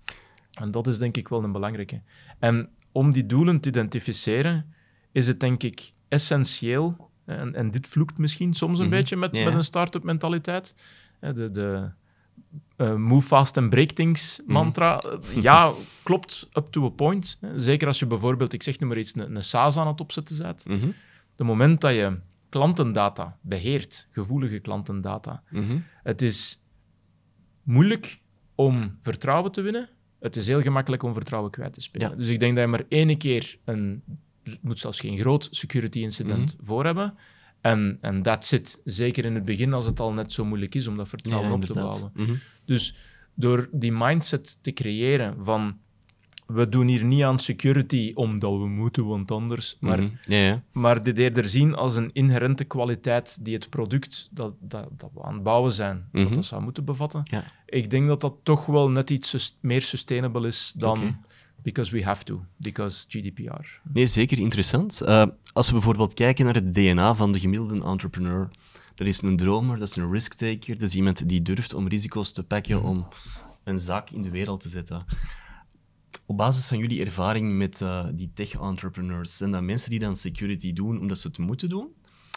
En 0.60 0.70
dat 0.70 0.86
is 0.86 0.98
denk 0.98 1.16
ik 1.16 1.28
wel 1.28 1.44
een 1.44 1.52
belangrijke. 1.52 2.00
En 2.38 2.68
om 2.92 3.12
die 3.12 3.26
doelen 3.26 3.60
te 3.60 3.68
identificeren, 3.68 4.74
is 5.12 5.26
het 5.26 5.40
denk 5.40 5.62
ik 5.62 5.92
essentieel, 6.08 7.10
en, 7.24 7.54
en 7.54 7.70
dit 7.70 7.86
vloekt 7.86 8.18
misschien 8.18 8.54
soms 8.54 8.78
een 8.78 8.84
Mhm. 8.86 8.94
beetje 8.94 9.16
met, 9.16 9.32
met 9.44 9.54
een 9.54 9.64
start-up 9.64 10.02
mentaliteit, 10.02 10.74
de, 11.20 11.50
de 11.50 11.90
eh, 12.76 12.94
move 12.94 13.26
fast 13.26 13.56
and 13.56 13.68
break 13.70 13.90
things 13.90 14.40
Mhm. 14.44 14.52
mantra. 14.52 14.98
Eh, 15.00 15.42
Ja, 15.42 15.72
klopt, 16.02 16.48
up 16.52 16.66
to 16.66 16.84
a 16.84 16.88
point. 16.88 17.38
Zeker 17.56 17.86
als 17.88 17.98
je 17.98 18.06
bijvoorbeeld, 18.06 18.52
ik 18.52 18.62
zeg 18.62 18.78
nu 18.80 18.86
maar 18.86 18.98
iets, 18.98 19.14
een, 19.16 19.34
een 19.36 19.44
SaaS 19.44 19.76
aan 19.76 19.86
het 19.86 20.00
opzetten 20.00 20.38
bent. 20.38 20.64
Mhm. 20.68 20.88
De 21.36 21.44
moment 21.44 21.80
dat 21.80 21.92
je 21.94 22.18
klantendata 22.48 23.38
beheert, 23.40 24.08
gevoelige 24.10 24.58
klantendata, 24.58 25.42
Mhm. 25.50 25.78
het 26.02 26.22
is 26.22 26.60
moeilijk 27.62 28.20
om 28.54 28.98
vertrouwen 29.00 29.52
te 29.52 29.60
winnen. 29.60 29.88
Het 30.20 30.36
is 30.36 30.46
heel 30.46 30.62
gemakkelijk 30.62 31.02
om 31.02 31.12
vertrouwen 31.12 31.50
kwijt 31.50 31.72
te 31.72 31.80
spelen. 31.80 32.10
Ja. 32.10 32.16
Dus 32.16 32.28
ik 32.28 32.40
denk 32.40 32.54
dat 32.54 32.64
je 32.64 32.70
maar 32.70 32.84
één 32.88 33.18
keer 33.18 33.56
een, 33.64 34.02
het 34.42 34.62
moet 34.62 34.78
zelfs 34.78 35.00
geen 35.00 35.18
groot 35.18 35.48
security 35.50 35.98
incident 36.00 36.56
Mhm. 36.56 36.66
voor 36.66 36.84
hebben. 36.84 37.14
En, 37.60 37.98
en 38.00 38.22
that's 38.22 38.52
it. 38.52 38.80
Zeker 38.84 39.24
in 39.24 39.34
het 39.34 39.44
begin, 39.44 39.72
als 39.72 39.84
het 39.84 40.00
al 40.00 40.12
net 40.12 40.32
zo 40.32 40.44
moeilijk 40.44 40.74
is 40.74 40.86
om 40.86 40.96
dat 40.96 41.08
vertrouwen 41.08 41.48
Ja, 41.48 41.54
op 41.54 41.64
te 41.64 41.72
bouwen. 41.72 42.10
Mhm. 42.14 42.34
Dus 42.64 42.94
door 43.34 43.68
die 43.72 43.92
mindset 43.92 44.58
te 44.62 44.72
creëren 44.72 45.44
van 45.44 45.78
we 46.52 46.68
doen 46.68 46.86
hier 46.86 47.04
niet 47.04 47.22
aan 47.22 47.38
security 47.38 48.12
omdat 48.14 48.50
we 48.58 48.68
moeten, 48.68 49.06
want 49.06 49.30
anders. 49.30 49.76
Maar 49.80 49.98
Mhm. 49.98 50.10
Ja. 50.34 50.62
maar 50.72 51.02
dit 51.02 51.18
eerder 51.18 51.44
zien 51.48 51.74
als 51.74 51.96
een 51.96 52.10
inherente 52.12 52.64
kwaliteit 52.64 53.38
die 53.44 53.54
het 53.54 53.68
product 53.70 54.28
dat, 54.30 54.52
dat, 54.60 54.88
dat 54.96 55.10
we 55.14 55.22
aan 55.22 55.34
het 55.34 55.42
bouwen 55.42 55.72
zijn, 55.72 56.08
dat 56.12 56.24
Mhm. 56.24 56.34
dat 56.34 56.44
zou 56.44 56.62
moeten 56.62 56.84
bevatten. 56.84 57.20
Ja. 57.24 57.44
Ik 57.66 57.90
denk 57.90 58.06
dat 58.06 58.20
dat 58.20 58.34
toch 58.42 58.66
wel 58.66 58.90
net 58.90 59.10
iets 59.10 59.28
sus- 59.28 59.56
meer 59.60 59.82
sustainable 59.82 60.46
is 60.46 60.72
dan 60.76 61.16
because 61.62 61.92
we 61.92 62.04
have 62.04 62.24
to, 62.24 62.44
because 62.56 63.04
GDPR. 63.08 63.66
Nee, 63.92 64.06
zeker 64.06 64.38
interessant. 64.38 65.00
Eh, 65.00 65.26
als 65.52 65.66
we 65.66 65.72
bijvoorbeeld 65.72 66.14
kijken 66.14 66.44
naar 66.44 66.54
het 66.54 66.74
DNA 66.74 67.14
van 67.14 67.32
de 67.32 67.40
gemiddelde 67.40 67.82
entrepreneur, 67.84 68.50
dat 68.94 69.06
is 69.06 69.22
een 69.22 69.36
dromer, 69.36 69.78
dat 69.78 69.88
is 69.88 69.96
een 69.96 70.12
risk-taker, 70.12 70.74
dat 70.78 70.88
is 70.88 70.94
iemand 70.94 71.28
die 71.28 71.42
durft 71.42 71.74
om 71.74 71.88
risico's 71.88 72.32
te 72.32 72.44
pakken 72.44 72.82
om 72.82 73.06
een 73.64 73.78
zaak 73.78 74.10
in 74.10 74.22
de 74.22 74.30
wereld 74.30 74.60
te 74.60 74.68
zetten. 74.68 75.04
Op 76.30 76.36
basis 76.36 76.66
van 76.66 76.78
jullie 76.78 77.04
ervaring 77.04 77.56
met 77.56 77.80
eh, 77.80 78.06
die 78.12 78.30
tech-entrepreneurs, 78.34 79.36
zijn 79.36 79.50
dat 79.50 79.62
mensen 79.62 79.90
die 79.90 79.98
dan 79.98 80.16
security 80.16 80.72
doen 80.72 81.00
omdat 81.00 81.18
ze 81.18 81.28
het 81.28 81.38
moeten 81.38 81.68
doen? 81.68 81.88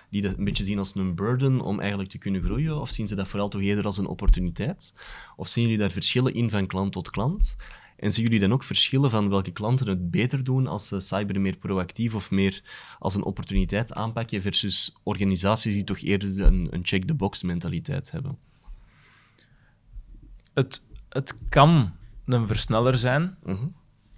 Die 0.10 0.21
dat 0.21 0.38
een 0.38 0.43
beetje 0.43 0.63
zien 0.63 0.79
als 0.79 0.95
een 0.95 1.15
burden 1.15 1.62
om 1.62 1.79
eigenlijk 1.79 2.10
te 2.10 2.17
kunnen 2.17 2.43
groeien? 2.43 2.82
Of 2.82 2.89
zien 2.89 3.08
ze 3.08 3.15
dat 3.15 3.27
vooral 3.27 3.49
toch 3.49 3.62
eerder 3.62 3.86
als 3.86 3.97
een 3.97 4.06
opportuniteit? 4.06 4.93
Of 5.36 5.47
zien 5.47 5.63
jullie 5.63 5.77
daar 5.77 5.91
verschillen 5.91 6.34
in 6.34 6.49
van 6.49 6.67
klant 6.67 6.91
tot 6.91 7.10
klant? 7.10 7.56
En 7.97 8.12
zien 8.12 8.23
jullie 8.23 8.39
dan 8.39 8.53
ook 8.53 8.63
verschillen 8.63 9.10
van 9.10 9.29
welke 9.29 9.51
klanten 9.51 9.88
het 9.88 10.12
beter 10.12 10.43
doen 10.43 10.67
als 10.67 10.88
ze 10.88 10.99
cyber 10.99 11.41
meer 11.41 11.58
proactief 11.58 12.15
of 12.15 12.32
meer 12.32 12.63
als 12.99 13.15
een 13.15 13.23
opportuniteit 13.23 13.93
aanpakken 13.93 14.41
versus 14.41 14.95
organisaties 15.03 15.73
die 15.73 15.84
toch 15.84 15.99
eerder 15.99 16.41
een, 16.41 16.67
een 16.71 16.86
check-the-box 16.86 17.43
mentaliteit 17.43 18.12
hebben? 18.12 18.38
Het, 20.53 20.84
het 21.10 21.34
kan 21.49 21.91
een 22.25 22.47
versneller 22.47 22.97
zijn 22.97 23.38
Mhm. 23.43 23.65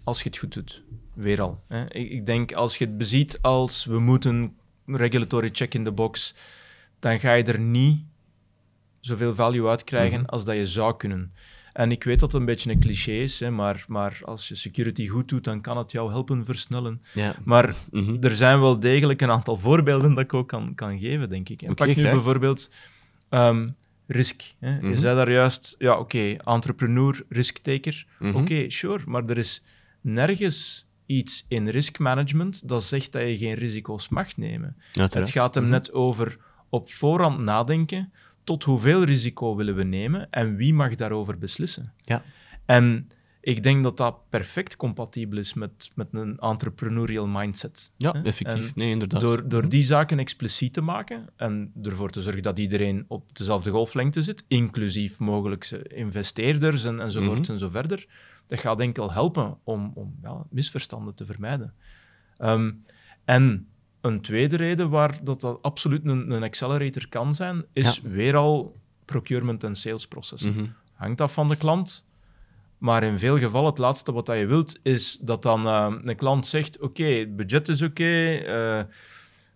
Als 0.06 0.24
je 0.24 0.30
het 0.30 0.38
goed 0.38 0.54
doet. 0.54 0.84
Weer 1.14 1.42
al. 1.42 1.64
Hè. 1.68 1.84
Ik, 1.94 2.10
ik 2.12 2.26
denk 2.26 2.54
als 2.54 2.78
je 2.78 2.86
het 2.86 2.98
beziet 2.98 3.40
als 3.42 3.86
we 3.86 4.00
moeten 4.00 4.54
regulatory 4.86 5.50
check 5.54 5.74
in 5.74 5.84
the 5.84 5.92
box, 5.92 6.36
dan 7.00 7.20
ga 7.20 7.34
je 7.34 7.44
er 7.44 7.60
niet 7.60 8.00
zoveel 9.00 9.36
value 9.36 9.68
uit 9.68 9.84
krijgen 9.84 10.20
Mhm. 10.20 10.30
als 10.30 10.46
dat 10.46 10.56
je 10.56 10.68
zou 10.68 10.98
kunnen. 10.98 11.34
En 11.74 11.92
ik 11.92 12.04
weet 12.04 12.20
dat 12.20 12.32
het 12.32 12.40
een 12.42 12.46
beetje 12.48 12.72
een 12.72 12.80
cliché 12.80 13.12
is, 13.12 13.40
hè, 13.40 13.52
maar, 13.52 13.86
maar 13.88 14.20
als 14.24 14.48
je 14.48 14.56
security 14.56 15.08
goed 15.08 15.30
doet, 15.30 15.44
dan 15.44 15.62
kan 15.62 15.78
het 15.78 15.92
jou 15.92 16.12
helpen 16.12 16.46
versnellen. 16.46 17.02
Ja. 17.14 17.36
Maar 17.44 17.76
Mhm. 17.92 18.18
er 18.24 18.36
zijn 18.36 18.60
wel 18.60 18.80
degelijk 18.80 19.22
een 19.22 19.32
aantal 19.32 19.58
voorbeelden 19.58 20.14
dat 20.14 20.24
ik 20.24 20.34
ook 20.34 20.48
kan, 20.48 20.76
kan 20.76 21.00
geven, 21.00 21.30
denk 21.30 21.50
ik. 21.50 21.62
En 21.62 21.74
pak 21.74 21.88
nu 21.88 21.94
graag. 21.94 22.12
bijvoorbeeld 22.12 22.70
ehm, 23.30 23.70
risk. 24.08 24.42
Hè. 24.60 24.76
Mhm. 24.78 24.90
Je 24.90 25.00
zei 25.00 25.16
daar 25.16 25.32
juist, 25.32 25.76
ja, 25.78 25.98
oké, 25.98 26.36
entrepreneur, 26.44 27.24
risk-taker. 27.30 28.06
Mhm. 28.20 28.36
Oké, 28.36 28.70
sure, 28.70 29.04
maar 29.06 29.26
er 29.26 29.38
is 29.38 29.64
nergens 30.06 30.88
iets 31.06 31.46
in 31.48 31.68
risk 31.68 32.00
management 32.00 32.68
dat 32.68 32.84
zegt 32.84 33.12
dat 33.12 33.22
je 33.22 33.38
geen 33.38 33.54
risico's 33.54 34.10
mag 34.10 34.38
nemen. 34.38 34.76
Het 34.94 35.30
gaat 35.30 35.54
hem 35.56 35.64
Mhm. 35.64 35.72
net 35.72 35.94
over 35.94 36.38
op 36.70 36.92
voorhand 36.92 37.40
nadenken 37.40 38.12
tot 38.44 38.64
hoeveel 38.64 39.04
risico 39.04 39.56
willen 39.56 39.76
we 39.76 39.84
nemen 39.84 40.30
en 40.30 40.56
wie 40.56 40.74
mag 40.74 40.96
daarover 40.96 41.38
beslissen. 41.38 41.94
Ja. 42.02 42.24
En 42.66 43.08
ik 43.42 43.64
denk 43.64 43.84
dat 43.84 43.98
dat 43.98 44.30
perfect 44.30 44.76
compatibel 44.76 45.38
is 45.38 45.54
met, 45.54 45.92
met 45.96 46.08
een 46.12 46.38
entrepreneurial 46.40 47.28
mindset. 47.28 47.92
Ja, 47.98 48.12
hè. 48.12 48.22
effectief. 48.24 48.66
En 48.68 48.72
Nee, 48.76 48.90
inderdaad. 48.90 49.22
door, 49.22 49.48
door 49.48 49.62
Mhm. 49.62 49.70
die 49.70 49.84
zaken 49.84 50.20
expliciet 50.20 50.74
te 50.74 50.82
maken 50.82 51.26
en 51.36 51.72
ervoor 51.84 52.10
te 52.10 52.22
zorgen 52.22 52.42
dat 52.44 52.60
iedereen 52.60 53.06
op 53.08 53.38
dezelfde 53.38 53.70
golflengte 53.70 54.24
zit, 54.24 54.44
inclusief 54.48 55.20
mogelijke 55.20 55.84
investeerders 55.88 56.84
en, 56.84 57.00
enzovoort 57.00 57.40
Mhm. 57.42 57.52
en 57.52 57.60
zo 57.60 57.70
verder, 57.70 58.06
dat 58.48 58.60
gaat 58.60 58.80
enkel 58.80 59.12
helpen 59.12 59.58
om, 59.64 59.92
om 59.96 60.16
ja, 60.22 60.44
misverstanden 60.50 61.16
te 61.16 61.26
vermijden. 61.26 61.74
Ehm, 62.38 62.72
en 63.26 63.68
een 64.02 64.22
tweede 64.22 64.56
reden 64.56 64.90
waar 64.90 65.24
dat, 65.24 65.42
dat 65.42 65.62
absoluut 65.62 66.06
een, 66.06 66.32
een 66.32 66.44
accelerator 66.44 67.08
kan 67.10 67.36
zijn, 67.36 67.66
is 67.74 68.02
weer 68.02 68.36
al 68.36 68.76
procurement 69.06 69.64
en 69.64 69.76
salesproces. 69.76 70.42
Mhm. 70.42 70.66
Hangt 70.94 71.22
af 71.22 71.34
van 71.34 71.48
de 71.48 71.56
klant. 71.56 72.06
Maar 72.78 73.04
in 73.04 73.20
veel 73.20 73.38
gevallen, 73.38 73.70
het 73.70 73.78
laatste 73.78 74.12
wat 74.12 74.28
je 74.28 74.46
wilt, 74.46 74.80
is 74.84 75.18
dat 75.22 75.42
dan 75.42 75.68
eh, 75.68 75.94
een 76.04 76.16
klant 76.16 76.48
zegt: 76.48 76.80
Oké, 76.80 77.04
het 77.04 77.36
budget 77.36 77.68
is 77.68 77.82
oké, 77.82 78.36
eh, 78.36 78.84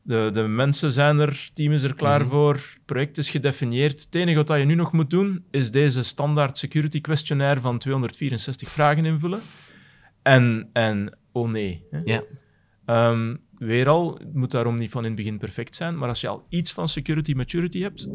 de, 0.02 0.30
de 0.34 0.42
mensen 0.42 0.92
zijn 0.92 1.20
er, 1.20 1.28
het 1.28 1.52
team 1.56 1.72
is 1.72 1.84
er 1.84 1.96
klaar 1.96 2.20
Mhm. 2.20 2.30
voor, 2.30 2.54
het 2.54 2.80
project 2.86 3.18
is 3.18 3.30
gedefinieerd. 3.30 4.02
Het 4.04 4.16
enige 4.16 4.44
wat 4.44 4.58
je 4.60 4.66
nu 4.66 4.76
nog 4.76 4.92
moet 4.92 5.10
doen, 5.10 5.44
is 5.52 5.72
deze 5.72 6.04
standaard 6.04 6.58
security 6.58 7.02
questionnaire 7.02 7.62
van 7.62 7.78
264 7.80 8.70
vragen 8.70 9.06
invullen. 9.06 9.42
En, 10.22 10.70
en 10.74 11.18
oh 11.32 11.50
nee. 11.50 11.84
Hè? 11.90 12.00
Ja. 12.04 12.24
Ehm, 12.86 13.36
weer 13.58 13.88
al, 13.88 14.14
het 14.18 14.34
moet 14.34 14.52
daarom 14.52 14.76
niet 14.76 14.92
van 14.92 15.02
in 15.02 15.08
het 15.08 15.16
begin 15.16 15.38
perfect 15.38 15.76
zijn, 15.76 15.98
maar 15.98 16.10
als 16.10 16.22
je 16.22 16.28
al 16.28 16.46
iets 16.50 16.74
van 16.74 16.88
security 16.88 17.34
maturity 17.34 17.80
hebt, 17.82 18.08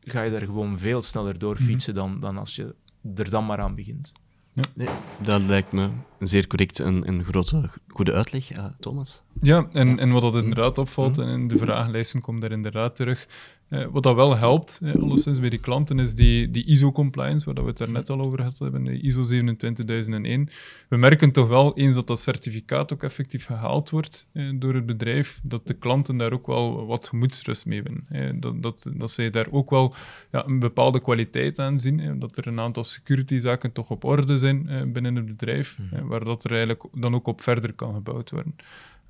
ga 0.00 0.22
je 0.22 0.30
daar 0.30 0.40
gewoon 0.40 0.78
veel 0.78 1.02
sneller 1.02 1.38
door 1.38 1.56
fietsen 1.56 1.94
dan, 1.94 2.20
dan 2.20 2.36
als 2.38 2.56
je 2.56 2.74
er 3.14 3.30
dan 3.30 3.46
maar 3.46 3.58
aan 3.58 3.74
begint. 3.74 4.12
Ja. 4.56 4.62
Nee, 4.74 4.88
dat 5.22 5.40
lijkt 5.42 5.72
me 5.72 5.82
een 6.18 6.26
zeer 6.26 6.46
correcte 6.46 6.84
en, 6.84 7.04
en 7.04 7.24
grote, 7.24 7.68
goede 7.88 8.12
uitleg, 8.12 8.56
uh, 8.58 8.64
Thomas. 8.80 9.22
Ja, 9.40 9.66
en, 9.72 9.88
Ja. 9.88 9.96
en 9.96 10.10
wat 10.10 10.22
dat 10.22 10.34
inderdaad 10.36 10.78
opvalt, 10.78 11.16
Mhm. 11.16 11.26
en 11.28 11.32
in 11.40 11.48
de 11.48 11.58
vragenlijsten 11.58 12.20
komt 12.20 12.40
daar 12.40 12.52
inderdaad 12.52 12.96
terug, 12.96 13.26
eh, 13.68 13.84
wat 13.90 14.02
dat 14.02 14.14
wel 14.14 14.36
helpt, 14.36 14.80
eh, 14.82 14.94
alleszins 14.94 15.40
bij 15.40 15.50
die 15.50 15.58
klanten, 15.58 15.98
is 15.98 16.14
die, 16.14 16.50
die 16.50 16.64
ISO-compliance, 16.64 17.44
waar 17.44 17.54
dat 17.54 17.64
we 17.64 17.70
het 17.70 17.78
daar 17.78 17.90
net 17.90 18.10
al 18.10 18.20
over 18.20 18.38
gehad 18.38 18.58
hebben, 18.58 18.84
de 18.84 19.00
ISO 19.00 19.22
27001. 19.22 20.48
We 20.88 20.96
merken 20.96 21.32
toch 21.32 21.48
wel, 21.48 21.76
eens 21.76 21.94
dat 21.94 22.06
dat 22.06 22.20
certificaat 22.20 22.92
ook 22.92 23.02
effectief 23.02 23.44
gehaald 23.44 23.90
wordt 23.90 24.28
eh, 24.32 24.50
door 24.54 24.74
het 24.74 24.86
bedrijf, 24.86 25.40
dat 25.42 25.66
de 25.66 25.74
klanten 25.74 26.16
daar 26.16 26.32
ook 26.32 26.46
wel 26.46 26.86
wat 26.86 27.08
gemoedsrust 27.08 27.66
mee 27.66 27.82
winnen. 27.82 28.06
Eh, 28.08 28.30
dat, 28.40 28.62
dat, 28.62 28.90
dat 28.94 29.10
zij 29.10 29.30
daar 29.30 29.46
ook 29.50 29.70
wel 29.70 29.94
ja, 30.32 30.46
een 30.46 30.58
bepaalde 30.58 31.00
kwaliteit 31.00 31.58
aan 31.58 31.80
zien, 31.80 32.18
dat 32.18 32.36
er 32.36 32.46
een 32.46 32.60
aantal 32.60 32.84
security-zaken 32.84 33.72
toch 33.72 33.90
op 33.90 34.04
orde 34.04 34.36
zijn 34.36 34.92
binnen 34.92 35.16
het 35.16 35.26
bedrijf, 35.26 35.78
eh, 35.90 36.00
waar 36.02 36.24
dat 36.24 36.44
er 36.44 36.50
eigenlijk 36.50 36.84
dan 36.92 37.14
ook 37.14 37.26
op 37.26 37.40
verder 37.40 37.72
kan 37.72 37.94
gebouwd 37.94 38.30
worden. 38.30 38.56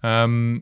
Ehm, 0.01 0.59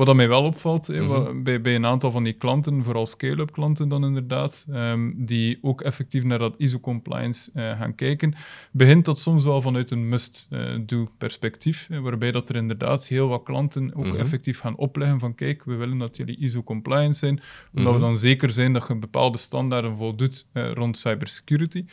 wat 0.00 0.08
dat 0.08 0.18
mij 0.18 0.28
wel 0.28 0.44
opvalt 0.44 0.88
Mhm. 0.88 1.42
bij, 1.42 1.60
bij 1.60 1.74
een 1.74 1.86
aantal 1.86 2.10
van 2.10 2.24
die 2.24 2.32
klanten, 2.32 2.84
vooral 2.84 3.06
scale-up 3.06 3.52
klanten 3.52 3.88
dan 3.88 4.04
inderdaad, 4.04 4.66
ehm, 4.72 5.10
die 5.16 5.58
ook 5.62 5.80
effectief 5.80 6.24
naar 6.24 6.38
dat 6.38 6.54
ISO-compliance 6.58 7.50
eh, 7.54 7.78
gaan 7.78 7.94
kijken, 7.94 8.34
begint 8.72 9.04
dat 9.04 9.18
soms 9.18 9.44
wel 9.44 9.62
vanuit 9.62 9.90
een 9.90 10.08
must-do-perspectief, 10.08 11.86
eh, 11.90 11.98
waarbij 11.98 12.30
dat 12.30 12.48
er 12.48 12.56
inderdaad 12.56 13.06
heel 13.06 13.28
wat 13.28 13.42
klanten 13.42 13.94
ook 13.94 14.06
Mhm. 14.06 14.16
effectief 14.16 14.58
gaan 14.60 14.76
opleggen 14.76 15.18
van 15.20 15.34
kijk, 15.34 15.64
we 15.64 15.74
willen 15.74 15.98
dat 15.98 16.16
jullie 16.16 16.36
ISO-compliant 16.38 17.16
zijn, 17.16 17.40
omdat 17.74 17.92
Mhm. 17.92 18.02
we 18.02 18.08
dan 18.08 18.16
zeker 18.16 18.50
zijn 18.52 18.72
dat 18.72 18.84
je 18.88 18.94
bepaalde 18.94 19.38
standaarden 19.38 19.96
voldoet 19.96 20.46
eh, 20.52 20.72
rond 20.72 20.98
cybersecurity. 20.98 21.84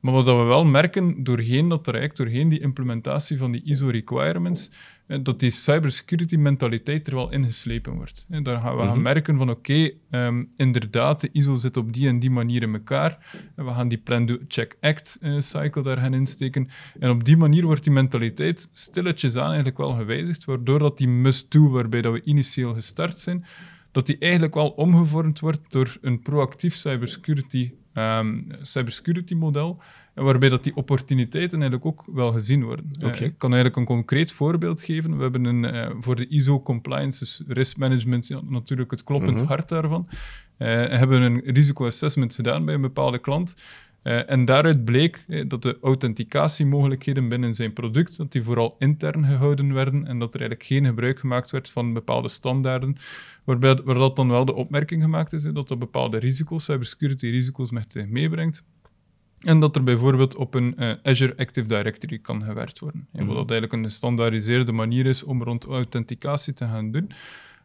Maar 0.00 0.12
wat 0.12 0.24
we 0.24 0.32
wel 0.32 0.64
merken, 0.64 1.24
doorheen 1.24 1.68
dat 1.68 1.84
traject, 1.84 2.16
doorheen 2.16 2.48
die 2.48 2.60
implementatie 2.60 3.38
van 3.38 3.52
die 3.52 3.62
ISO-requirements, 3.64 4.70
eh, 5.06 5.18
dat 5.22 5.40
die 5.40 5.50
cybersecurity-mentaliteit 5.50 7.06
er 7.06 7.14
wel 7.14 7.32
ingeslepen 7.32 7.92
wordt. 7.92 8.26
En 8.28 8.42
daar 8.42 8.58
gaan 8.60 8.76
we 8.76 8.82
gaan 8.82 8.92
Mhm. 8.92 9.02
merken 9.02 9.36
van, 9.38 9.50
oké, 9.50 9.90
ehm, 10.10 10.44
inderdaad, 10.56 11.20
de 11.20 11.28
ISO 11.32 11.54
zit 11.54 11.76
op 11.76 11.92
die 11.92 12.08
en 12.08 12.18
die 12.18 12.30
manier 12.30 12.62
in 12.62 12.72
elkaar. 12.74 13.18
En 13.56 13.64
we 13.64 13.72
gaan 13.72 13.88
die 13.88 13.98
plan-do-check-act-cycle 13.98 15.82
daar 15.82 15.98
gaan 15.98 16.14
insteken. 16.14 16.68
En 17.00 17.10
op 17.10 17.24
die 17.24 17.36
manier 17.36 17.64
wordt 17.64 17.84
die 17.84 17.92
mentaliteit 17.92 18.68
stilletjes 18.72 19.36
aan 19.36 19.46
eigenlijk 19.46 19.78
wel 19.78 19.92
gewijzigd, 19.92 20.44
waardoor 20.44 20.78
dat 20.78 20.98
die 20.98 21.08
must-do, 21.08 21.68
waarbij 21.70 22.02
dat 22.02 22.12
we 22.12 22.22
initieel 22.24 22.74
gestart 22.74 23.18
zijn, 23.18 23.44
dat 23.92 24.06
die 24.06 24.18
eigenlijk 24.18 24.54
wel 24.54 24.68
omgevormd 24.68 25.40
wordt 25.40 25.60
door 25.68 25.96
een 26.00 26.20
proactief 26.22 26.74
cybersecurity, 26.74 27.70
ehm, 27.98 28.40
cybersecurity 28.62 29.34
model, 29.34 29.78
waarbij 30.14 30.48
dat 30.48 30.64
die 30.64 30.76
opportuniteiten 30.76 31.60
eigenlijk 31.60 31.86
ook 31.86 32.04
wel 32.14 32.32
gezien 32.32 32.64
worden. 32.64 32.90
Eh, 33.00 33.08
Oké. 33.08 33.24
ik 33.24 33.34
kan 33.38 33.52
eigenlijk 33.52 33.80
een 33.80 33.96
concreet 33.96 34.32
voorbeeld 34.32 34.82
geven. 34.82 35.16
We 35.16 35.22
hebben 35.22 35.44
een, 35.44 35.64
eh, 35.64 35.90
voor 36.00 36.16
de 36.16 36.28
ISO 36.28 36.62
compliance, 36.62 37.18
dus 37.18 37.42
risk 37.46 37.76
management, 37.76 38.26
ja, 38.26 38.40
natuurlijk 38.44 38.90
het 38.90 39.04
kloppend 39.04 39.36
Mhm. 39.36 39.46
hart 39.46 39.68
daarvan, 39.68 40.08
eh, 40.56 40.68
hebben 40.68 41.20
we 41.20 41.26
een 41.26 41.54
risicoassessment 41.54 42.34
gedaan 42.34 42.64
bij 42.64 42.74
een 42.74 42.80
bepaalde 42.80 43.18
klant. 43.18 43.56
Eh, 44.08 44.30
en 44.30 44.44
daaruit 44.44 44.84
bleek 44.84 45.24
eh, 45.28 45.44
dat 45.48 45.62
de 45.62 45.78
authenticatiemogelijkheden 45.82 47.28
binnen 47.28 47.54
zijn 47.54 47.72
product, 47.72 48.16
dat 48.16 48.32
die 48.32 48.42
vooral 48.42 48.76
intern 48.78 49.24
gehouden 49.24 49.74
werden 49.74 50.06
en 50.06 50.18
dat 50.18 50.34
er 50.34 50.40
eigenlijk 50.40 50.68
geen 50.68 50.84
gebruik 50.84 51.18
gemaakt 51.18 51.50
werd 51.50 51.70
van 51.70 51.92
bepaalde 51.92 52.28
standaarden, 52.28 52.96
waarbij, 53.44 53.80
waar 53.84 53.94
dat 53.94 54.16
dan 54.16 54.28
wel 54.28 54.44
de 54.44 54.54
opmerking 54.54 55.02
gemaakt 55.02 55.32
is, 55.32 55.42
dat 55.42 55.68
dat 55.68 55.78
bepaalde 55.78 56.18
risico's, 56.18 56.64
cybersecurity 56.64 57.26
risico's 57.26 57.70
met 57.70 57.92
zich 57.92 58.06
meebrengt. 58.06 58.64
En 59.38 59.60
dat 59.60 59.76
er 59.76 59.82
bijvoorbeeld 59.84 60.36
op 60.36 60.54
een 60.54 60.76
eh, 60.76 60.92
Azure 61.02 61.36
Active 61.36 61.66
Directory 61.66 62.18
kan 62.18 62.42
gewerkt 62.42 62.78
worden. 62.78 63.06
hè, 63.12 63.18
Wat 63.18 63.26
Mhm. 63.26 63.36
dat 63.36 63.50
eigenlijk 63.50 63.72
een 63.72 63.90
gestandaardiseerde 63.90 64.72
manier 64.72 65.06
is 65.06 65.24
om 65.24 65.42
rond 65.42 65.64
authenticatie 65.64 66.54
te 66.54 66.64
gaan 66.64 66.90
doen. 66.90 67.10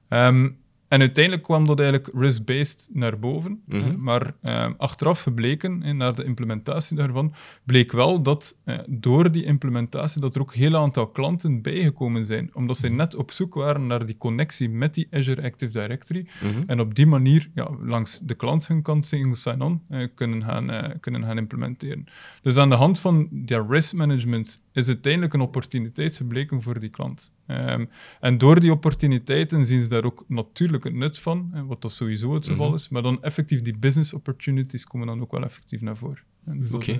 Ehm, 0.07 0.49
en 0.93 0.99
uiteindelijk 0.99 1.43
kwam 1.43 1.65
dat 1.65 1.79
eigenlijk 1.79 2.15
risk-based 2.15 2.89
naar 2.91 3.19
boven. 3.19 3.61
Mhm. 3.65 4.03
maar 4.03 4.33
ehm, 4.41 4.73
achteraf 4.77 5.21
gebleken, 5.21 5.97
naar 5.97 6.15
de 6.15 6.23
implementatie 6.23 6.97
daarvan, 6.97 7.33
bleek 7.63 7.91
wel 7.91 8.21
dat 8.21 8.57
eh, 8.63 8.79
door 8.87 9.31
die 9.31 9.43
implementatie 9.43 10.21
dat 10.21 10.35
er 10.35 10.41
ook 10.41 10.53
een 10.53 10.59
heel 10.59 10.75
aantal 10.75 11.07
klanten 11.07 11.61
bijgekomen 11.61 12.25
zijn, 12.25 12.49
omdat 12.53 12.77
zij 12.77 12.89
net 12.89 13.15
op 13.15 13.31
zoek 13.31 13.53
waren 13.53 13.87
naar 13.87 14.05
die 14.05 14.17
connectie 14.17 14.69
met 14.69 14.93
die 14.93 15.07
Azure 15.11 15.43
Active 15.43 15.71
Directory. 15.71 16.27
Mhm. 16.41 16.63
En 16.67 16.79
op 16.79 16.95
die 16.95 17.07
manier, 17.07 17.49
ja, 17.53 17.69
langs 17.81 18.19
de 18.19 18.35
klant 18.35 18.67
hun 18.67 18.81
kant 18.81 19.05
single 19.05 19.35
sign-on 19.35 19.81
eh, 19.89 20.07
kunnen, 20.15 20.43
gaan, 20.43 20.69
eh, 20.69 20.95
kunnen 20.99 21.23
gaan 21.23 21.37
implementeren. 21.37 22.05
Dus 22.41 22.57
aan 22.57 22.69
de 22.69 22.75
hand 22.75 22.99
van 22.99 23.27
die 23.31 23.65
risk 23.67 23.93
management 23.93 24.61
is 24.73 24.87
uiteindelijk 24.87 25.33
een 25.33 25.41
opportuniteit 25.41 26.15
gebleken 26.15 26.61
voor 26.61 26.79
die 26.79 26.89
klant. 26.89 27.31
Ehm, 27.47 27.85
en 28.19 28.37
door 28.37 28.59
die 28.59 28.71
opportuniteiten 28.71 29.65
zien 29.65 29.81
ze 29.81 29.87
daar 29.87 30.03
ook 30.03 30.23
natuurlijk 30.27 30.83
het 30.83 30.93
nut 30.93 31.19
van, 31.19 31.65
wat 31.67 31.81
dat 31.81 31.91
sowieso 31.91 32.33
het 32.33 32.47
geval 32.47 32.65
Mhm. 32.67 32.75
is, 32.75 32.89
maar 32.89 33.01
dan 33.01 33.23
effectief 33.23 33.61
die 33.61 33.77
business 33.77 34.13
opportunities 34.13 34.85
komen 34.85 35.07
dan 35.07 35.21
ook 35.21 35.31
wel 35.31 35.43
effectief 35.43 35.81
naar 35.81 35.97
voren. 35.97 36.21
En 36.45 36.59
dus 36.59 36.71
Oké. 36.71 36.91
eh, 36.91 36.99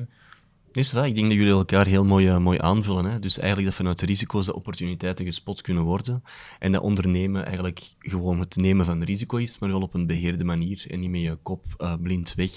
Is? 0.72 0.94
Ik 0.94 1.16
denk 1.16 1.28
dat 1.28 1.38
jullie 1.38 1.52
elkaar 1.52 1.86
heel 1.86 2.06
mooi, 2.06 2.28
eh, 2.28 2.38
mooi 2.38 2.58
aanvullen. 2.62 3.06
Hè? 3.06 3.20
Dus 3.20 3.38
eigenlijk 3.38 3.68
dat 3.68 3.78
vanuit 3.78 4.00
de 4.00 4.06
risico's 4.06 4.46
de 4.46 4.56
opportuniteiten 4.56 5.26
gespot 5.26 5.62
kunnen 5.62 5.84
worden. 5.84 6.24
En 6.60 6.72
dat 6.72 6.82
ondernemen 6.82 7.46
eigenlijk 7.46 7.94
gewoon 8.00 8.40
het 8.40 8.56
nemen 8.56 8.86
van 8.86 9.04
risico 9.04 9.38
is, 9.38 9.60
maar 9.60 9.70
wel 9.70 9.82
op 9.82 9.94
een 9.94 10.08
beheerde 10.08 10.44
manier. 10.44 10.86
En 10.90 11.00
niet 11.00 11.10
met 11.10 11.22
je 11.22 11.38
kop 11.44 11.66
eh, 11.78 11.94
blind 12.02 12.34
weg 12.36 12.52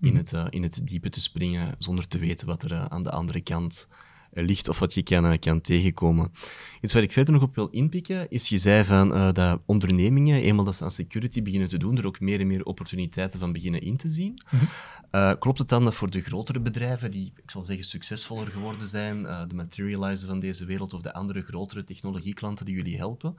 in, 0.00 0.08
Mhm. 0.08 0.16
het, 0.16 0.32
in 0.50 0.62
het 0.62 0.80
diepe 0.86 1.08
te 1.08 1.20
springen, 1.20 1.74
zonder 1.78 2.08
te 2.08 2.18
weten 2.18 2.46
wat 2.46 2.62
er 2.62 2.88
aan 2.88 3.02
de 3.02 3.10
andere 3.10 3.40
kant 3.40 3.88
ligt 4.34 4.68
of 4.68 4.78
wat 4.78 4.94
je 4.94 5.02
kan, 5.02 5.26
eh, 5.26 5.38
kan 5.38 5.60
tegenkomen. 5.60 6.32
Iets 6.80 6.92
waar 6.92 7.02
ik 7.02 7.12
verder 7.12 7.34
nog 7.34 7.42
op 7.42 7.54
wil 7.54 7.68
inpikken, 7.68 8.30
is 8.30 8.48
je 8.48 8.58
zei 8.58 8.84
van 8.84 9.14
eh, 9.14 9.32
dat 9.32 9.60
ondernemingen, 9.66 10.42
eenmaal 10.42 10.64
dat 10.64 10.76
ze 10.76 10.84
aan 10.84 10.90
security 10.90 11.42
beginnen 11.42 11.68
te 11.68 11.78
doen, 11.78 11.98
er 11.98 12.06
ook 12.06 12.20
meer 12.20 12.40
en 12.40 12.46
meer 12.46 12.64
opportuniteiten 12.64 13.38
van 13.38 13.52
beginnen 13.52 13.80
in 13.80 13.96
te 13.96 14.10
zien. 14.10 14.42
Eh, 15.10 15.32
klopt 15.38 15.58
het 15.58 15.68
dan 15.68 15.84
dat 15.84 15.94
voor 15.94 16.10
de 16.10 16.22
grotere 16.22 16.60
bedrijven, 16.60 17.10
die, 17.10 17.32
ik 17.42 17.50
zal 17.50 17.62
zeggen, 17.62 17.84
succesvoller 17.84 18.46
geworden 18.46 18.88
zijn, 18.88 19.22
de 19.22 19.54
Materializer 19.54 20.28
van 20.28 20.40
deze 20.40 20.64
wereld 20.64 20.92
of 20.92 21.00
de 21.00 21.12
andere 21.12 21.42
grotere 21.42 21.84
technologieklanten 21.84 22.66
die 22.66 22.74
jullie 22.74 22.96
helpen, 22.96 23.34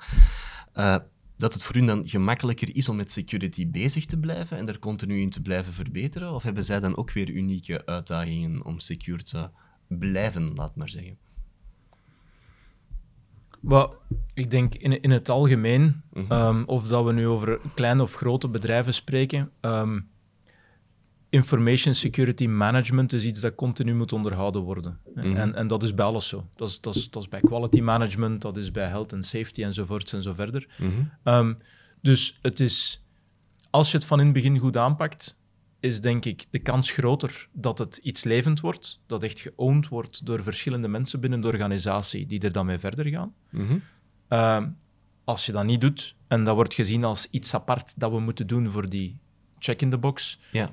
dat 1.38 1.54
het 1.54 1.64
voor 1.64 1.76
hun 1.76 1.86
dan 1.86 2.08
gemakkelijker 2.08 2.76
is 2.76 2.90
om 2.90 2.96
met 2.96 3.12
security 3.12 3.68
bezig 3.68 4.06
te 4.06 4.20
blijven 4.20 4.58
en 4.58 4.68
er 4.68 4.80
continu 4.80 5.22
in 5.22 5.30
te 5.30 5.42
blijven 5.42 5.74
verbeteren? 5.74 6.34
Of 6.34 6.44
hebben 6.44 6.64
zij 6.64 6.80
dan 6.80 6.98
ook 6.98 7.12
weer 7.12 7.30
unieke 7.30 7.86
uitdagingen 7.86 8.66
om 8.66 8.80
secure 8.80 9.24
te 9.24 9.50
blijven, 10.00 10.54
laat 10.56 10.76
maar 10.76 10.90
zeggen? 10.90 11.18
Maar 13.60 13.88
ik 14.34 14.52
denk 14.52 14.76
in, 14.76 15.02
in 15.02 15.12
het 15.12 15.30
algemeen, 15.30 16.02
Mhm. 16.14 16.32
ehm, 16.32 16.64
of 16.66 16.88
dat 16.88 17.06
we 17.06 17.12
nu 17.14 17.28
over 17.28 17.60
kleine 17.76 18.02
of 18.02 18.14
grote 18.16 18.48
bedrijven 18.48 18.94
spreken, 18.94 19.52
ehm, 19.60 20.00
information 21.30 21.94
security 21.94 22.48
management 22.48 23.14
is 23.14 23.26
iets 23.26 23.40
dat 23.40 23.56
continu 23.56 23.94
moet 23.96 24.14
onderhouden 24.14 24.62
worden. 24.62 25.00
Mhm. 25.16 25.36
En, 25.36 25.56
en 25.56 25.68
dat 25.68 25.84
is 25.84 25.94
bij 25.94 26.06
alles 26.06 26.28
zo. 26.28 26.48
Dat 26.56 26.70
is, 26.70 26.82
dat, 26.82 26.96
is, 26.96 27.10
dat 27.10 27.22
is 27.22 27.30
bij 27.30 27.40
quality 27.42 27.80
management, 27.82 28.42
dat 28.42 28.58
is 28.58 28.72
bij 28.72 28.88
health 28.88 29.14
and 29.14 29.26
safety 29.26 29.64
enzovoorts 29.64 30.14
en 30.14 30.22
zo 30.24 30.34
verder. 30.34 30.68
Mhm. 30.78 30.90
Ehm, 31.24 31.54
dus 32.02 32.40
het 32.42 32.60
is, 32.60 33.04
als 33.70 33.92
je 33.92 33.98
het 33.98 34.06
van 34.06 34.20
in 34.20 34.26
het 34.26 34.34
begin 34.34 34.58
goed 34.58 34.78
aanpakt, 34.78 35.36
is 35.84 36.02
denk 36.02 36.26
ik 36.26 36.46
de 36.50 36.60
kans 36.60 36.92
groter 36.92 37.48
dat 37.52 37.78
het 37.78 37.98
iets 37.98 38.24
levend 38.24 38.60
wordt, 38.60 39.00
dat 39.06 39.24
echt 39.24 39.40
geowned 39.40 39.88
wordt 39.88 40.26
door 40.26 40.44
verschillende 40.44 40.88
mensen 40.88 41.20
binnen 41.20 41.42
de 41.42 41.48
organisatie 41.48 42.26
die 42.26 42.40
er 42.40 42.52
dan 42.52 42.66
mee 42.66 42.78
verder 42.78 43.06
gaan. 43.06 43.34
Mhm. 43.50 43.78
Ehm, 44.28 44.70
als 45.24 45.46
je 45.46 45.52
dat 45.52 45.64
niet 45.66 45.82
doet, 45.82 46.16
en 46.28 46.44
dat 46.44 46.56
wordt 46.56 46.74
gezien 46.74 47.04
als 47.04 47.28
iets 47.30 47.54
apart 47.54 47.94
dat 47.96 48.12
we 48.12 48.20
moeten 48.20 48.48
doen 48.48 48.70
voor 48.72 48.90
die 48.90 49.18
check 49.60 49.82
in 49.82 49.90
the 49.90 49.98
box, 49.98 50.40
Ja. 50.52 50.70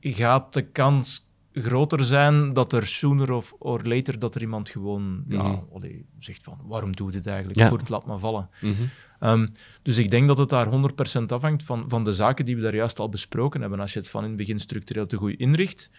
gaat 0.00 0.52
de 0.52 0.62
kans 0.62 1.28
groter 1.60 2.04
zijn 2.04 2.52
dat 2.52 2.72
er 2.72 2.86
sooner 2.86 3.32
of 3.32 3.54
or 3.58 3.80
later 3.82 4.18
dat 4.18 4.34
er 4.34 4.40
iemand 4.40 4.68
gewoon 4.68 5.24
ja, 5.28 5.62
allee, 5.72 6.06
zegt 6.18 6.42
van 6.42 6.58
waarom 6.64 6.96
doe 6.96 7.06
je 7.06 7.12
dit 7.12 7.26
eigenlijk? 7.26 7.58
Ja. 7.58 7.68
Voert, 7.68 7.88
laat 7.88 8.06
maar 8.06 8.18
vallen. 8.18 8.48
Mhm. 8.60 8.72
Ehm, 9.20 9.46
dus 9.82 9.98
ik 9.98 10.10
denk 10.10 10.26
dat 10.28 10.38
het 10.38 10.48
daar 10.48 10.66
100% 10.66 11.32
afhangt 11.32 11.62
van, 11.64 11.84
van 11.88 12.04
de 12.04 12.12
zaken 12.12 12.44
die 12.44 12.56
we 12.56 12.62
daar 12.62 12.74
juist 12.74 12.98
al 12.98 13.08
besproken 13.08 13.60
hebben. 13.60 13.80
Als 13.80 13.92
je 13.92 13.98
het 13.98 14.08
van 14.10 14.22
in 14.22 14.28
het 14.28 14.36
begin 14.38 14.58
structureel 14.60 15.06
te 15.06 15.16
goed 15.16 15.32
inricht, 15.38 15.90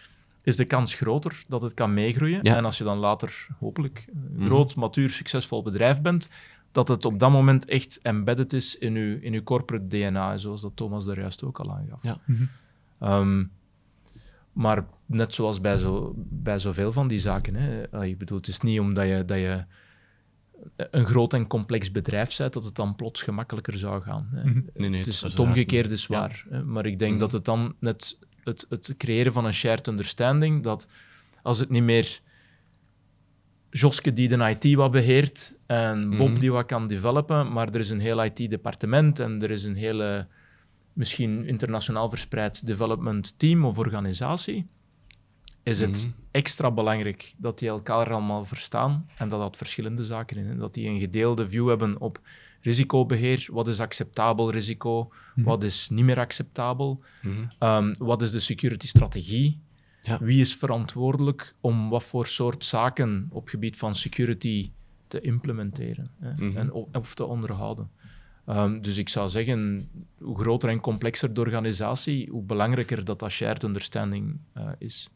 is 0.42 0.56
de 0.56 0.64
kans 0.64 0.94
groter 0.94 1.44
dat 1.48 1.62
het 1.62 1.74
kan 1.74 1.94
meegroeien. 1.94 2.38
Ja. 2.42 2.56
En 2.56 2.64
als 2.64 2.78
je 2.78 2.84
dan 2.84 2.98
later 2.98 3.46
hopelijk 3.58 4.04
een 4.12 4.32
Mhm. 4.36 4.44
groot, 4.46 4.74
matuur, 4.74 5.10
succesvol 5.10 5.62
bedrijf 5.62 6.00
bent, 6.00 6.28
dat 6.72 6.88
het 6.88 7.04
op 7.04 7.18
dat 7.18 7.30
moment 7.30 7.64
echt 7.64 7.98
embedded 8.02 8.52
is 8.52 8.78
in 8.78 8.94
je, 8.94 9.18
in 9.20 9.32
uw 9.34 9.42
corporate 9.42 9.86
DNA, 9.86 10.36
zoals 10.36 10.60
dat 10.60 10.72
Thomas 10.74 11.04
daar 11.04 11.18
juist 11.18 11.44
ook 11.44 11.58
al 11.60 11.72
aangaf. 11.74 12.02
Ja. 12.02 12.16
Mhm. 12.98 13.44
Maar 14.52 14.84
net 15.06 15.34
zoals 15.34 15.60
bij, 15.60 15.76
zo, 15.76 16.12
bij 16.16 16.58
zoveel 16.58 16.92
van 16.92 17.08
die 17.08 17.18
zaken, 17.18 17.54
hè, 17.54 18.04
ik 18.04 18.18
bedoel, 18.18 18.38
het 18.38 18.48
is 18.48 18.60
niet 18.60 18.80
omdat 18.80 19.06
je, 19.06 19.24
dat 19.24 19.38
je 19.38 19.64
een 20.76 21.06
groot 21.06 21.32
en 21.34 21.46
complex 21.46 21.90
bedrijf 21.92 22.36
bent, 22.36 22.52
dat 22.52 22.64
het 22.64 22.74
dan 22.74 22.96
plots 22.96 23.22
gemakkelijker 23.22 23.78
zou 23.78 24.02
gaan. 24.02 24.28
Hè. 24.32 24.44
Mhm. 24.44 24.60
Nee, 24.74 24.88
nee, 24.88 24.98
het 24.98 25.06
is 25.08 25.20
het 25.20 25.38
omgekeerde 25.38 25.94
is 25.94 26.06
waar. 26.06 26.44
hè. 26.50 26.64
Maar 26.64 26.86
ik 26.86 26.98
denk 26.98 27.10
Mhm. 27.10 27.20
dat 27.20 27.32
het 27.32 27.44
dan 27.44 27.74
net 27.78 28.18
het, 28.44 28.66
het 28.68 28.94
creëren 28.98 29.32
van 29.32 29.44
een 29.44 29.54
shared 29.54 29.86
understanding, 29.86 30.62
dat 30.62 30.88
als 31.42 31.58
het 31.58 31.68
niet 31.70 31.82
meer 31.82 32.20
Joske 33.70 34.12
die 34.12 34.28
de 34.28 34.56
IT 34.58 34.74
wat 34.74 34.90
beheert 34.90 35.54
en 35.66 36.10
Bob 36.10 36.28
Mhm. 36.30 36.38
die 36.38 36.52
wat 36.52 36.66
kan 36.66 36.86
developen, 36.86 37.52
maar 37.52 37.68
er 37.68 37.80
is 37.80 37.90
een 37.90 38.00
heel 38.00 38.24
IT-departement 38.24 39.18
en 39.18 39.42
er 39.42 39.50
is 39.50 39.64
een 39.64 39.74
hele, 39.76 40.26
misschien 40.92 41.46
internationaal 41.46 42.08
verspreid 42.08 42.66
development 42.66 43.38
team 43.38 43.64
of 43.64 43.78
organisatie, 43.78 44.66
is 45.62 45.80
het 45.80 46.04
Mhm. 46.06 46.12
extra 46.30 46.70
belangrijk 46.70 47.34
dat 47.36 47.58
die 47.58 47.68
elkaar 47.68 48.12
allemaal 48.12 48.44
verstaan 48.44 49.06
en 49.16 49.28
dat 49.28 49.40
dat 49.40 49.56
verschillende 49.56 50.04
zaken 50.04 50.36
in. 50.36 50.46
En 50.46 50.58
dat 50.58 50.74
die 50.74 50.88
een 50.88 51.00
gedeelde 51.00 51.48
view 51.48 51.68
hebben 51.68 52.00
op 52.00 52.20
risicobeheer, 52.60 53.48
wat 53.52 53.68
is 53.68 53.80
acceptabel 53.80 54.50
risico, 54.50 55.12
Mhm. 55.34 55.46
wat 55.46 55.62
is 55.62 55.88
niet 55.88 56.04
meer 56.04 56.18
acceptabel, 56.18 57.00
Mhm. 57.22 57.34
Ehm, 57.58 57.94
wat 57.98 58.22
is 58.22 58.30
de 58.30 58.40
security-strategie? 58.40 59.58
Ja. 60.00 60.18
Wie 60.18 60.40
is 60.40 60.54
verantwoordelijk 60.54 61.54
om 61.60 61.88
wat 61.88 62.04
voor 62.04 62.26
soort 62.26 62.64
zaken 62.64 63.26
op 63.30 63.48
gebied 63.48 63.76
van 63.76 63.94
security 63.94 64.70
te 65.08 65.20
implementeren 65.20 66.10
hè, 66.20 66.54
en, 66.56 66.72
of 66.72 67.14
te 67.14 67.24
onderhouden? 67.24 67.90
Ehm, 68.46 68.80
dus 68.80 68.96
ik 68.96 69.08
zou 69.08 69.30
zeggen, 69.30 69.88
hoe 70.18 70.38
groter 70.38 70.68
en 70.68 70.80
complexer 70.80 71.34
de 71.34 71.40
organisatie, 71.40 72.30
hoe 72.30 72.42
belangrijker 72.42 73.04
dat 73.04 73.18
dat 73.18 73.30
shared 73.30 73.62
understanding 73.62 74.40
eh, 74.52 74.68
is. 74.78 75.08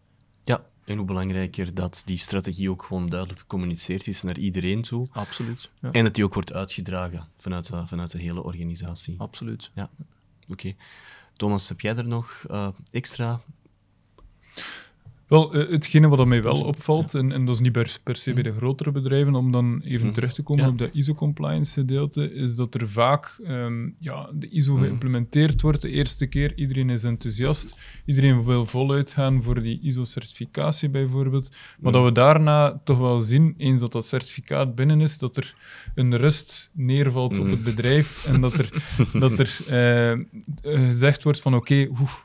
Ja, 0.44 0.64
en 0.84 0.96
hoe 0.96 1.06
belangrijker 1.06 1.74
dat 1.74 2.02
die 2.04 2.16
strategie 2.16 2.70
ook 2.70 2.82
gewoon 2.82 3.06
duidelijk 3.06 3.40
gecommuniceerd 3.40 4.06
is 4.06 4.22
naar 4.22 4.38
iedereen 4.38 4.82
toe. 4.82 5.08
Absoluut. 5.12 5.70
Ja, 5.80 5.90
En 5.90 6.04
dat 6.04 6.14
die 6.14 6.24
ook 6.24 6.34
wordt 6.34 6.52
uitgedragen 6.52 7.28
vanuit 7.38 7.70
de, 7.70 7.86
vanuit 7.86 8.10
de 8.10 8.18
hele 8.18 8.42
organisatie. 8.42 9.14
absoluut. 9.18 9.70
Oké. 10.48 10.74
Thomas, 11.32 11.68
heb 11.68 11.80
jij 11.80 11.96
er 11.96 12.08
nog 12.08 12.44
eh, 12.50 12.68
extra? 12.90 13.40
Wel, 15.26 15.54
eh, 15.54 15.70
hetgene 15.70 16.08
wat 16.08 16.26
mij 16.26 16.42
wel 16.42 16.60
opvalt, 16.64 17.14
en, 17.14 17.32
en 17.32 17.44
dat 17.44 17.54
is 17.54 17.60
niet 17.60 17.72
per, 17.72 18.16
se 18.16 18.32
bij 18.32 18.42
de 18.42 18.52
grotere 18.52 18.90
bedrijven, 18.90 19.34
om 19.34 19.52
dan 19.52 19.80
even 19.84 20.06
Mhm. 20.06 20.14
terug 20.14 20.32
te 20.32 20.42
komen 20.42 20.64
Ja. 20.64 20.70
op 20.70 20.78
dat 20.78 20.90
ISO-compliance 20.92 21.72
gedeelte, 21.72 22.32
is 22.32 22.54
dat 22.56 22.74
er 22.74 22.88
vaak 22.88 23.38
ehm, 23.46 23.88
ja, 23.98 24.30
de 24.34 24.48
ISO 24.48 24.72
Mhm. 24.72 24.82
geïmplementeerd 24.84 25.60
wordt 25.60 25.82
de 25.82 25.90
eerste 25.90 26.26
keer. 26.26 26.52
Iedereen 26.56 26.90
is 26.90 27.04
enthousiast, 27.04 27.78
iedereen 28.04 28.44
wil 28.44 28.66
voluit 28.66 29.12
gaan 29.12 29.42
voor 29.42 29.62
die 29.62 29.80
ISO-certificatie 29.82 30.88
bijvoorbeeld. 30.88 31.50
Maar 31.80 31.92
dat 31.92 32.04
we 32.04 32.12
daarna 32.12 32.80
toch 32.84 32.98
wel 32.98 33.20
zien, 33.20 33.54
eens 33.56 33.80
dat 33.80 33.92
dat 33.92 34.06
certificaat 34.06 34.74
binnen 34.74 35.00
is, 35.00 35.18
dat 35.18 35.36
er 35.36 35.54
een 35.94 36.16
rust 36.16 36.70
neervalt 36.72 37.38
op 37.38 37.50
het 37.50 37.62
bedrijf 37.64 38.26
en 38.26 38.40
dat 38.40 38.58
er, 38.58 38.68
dat 39.20 39.38
er 39.38 39.58
eh, 39.68 40.18
gezegd 40.62 41.22
wordt 41.22 41.40
van 41.40 41.54
oké, 41.54 41.74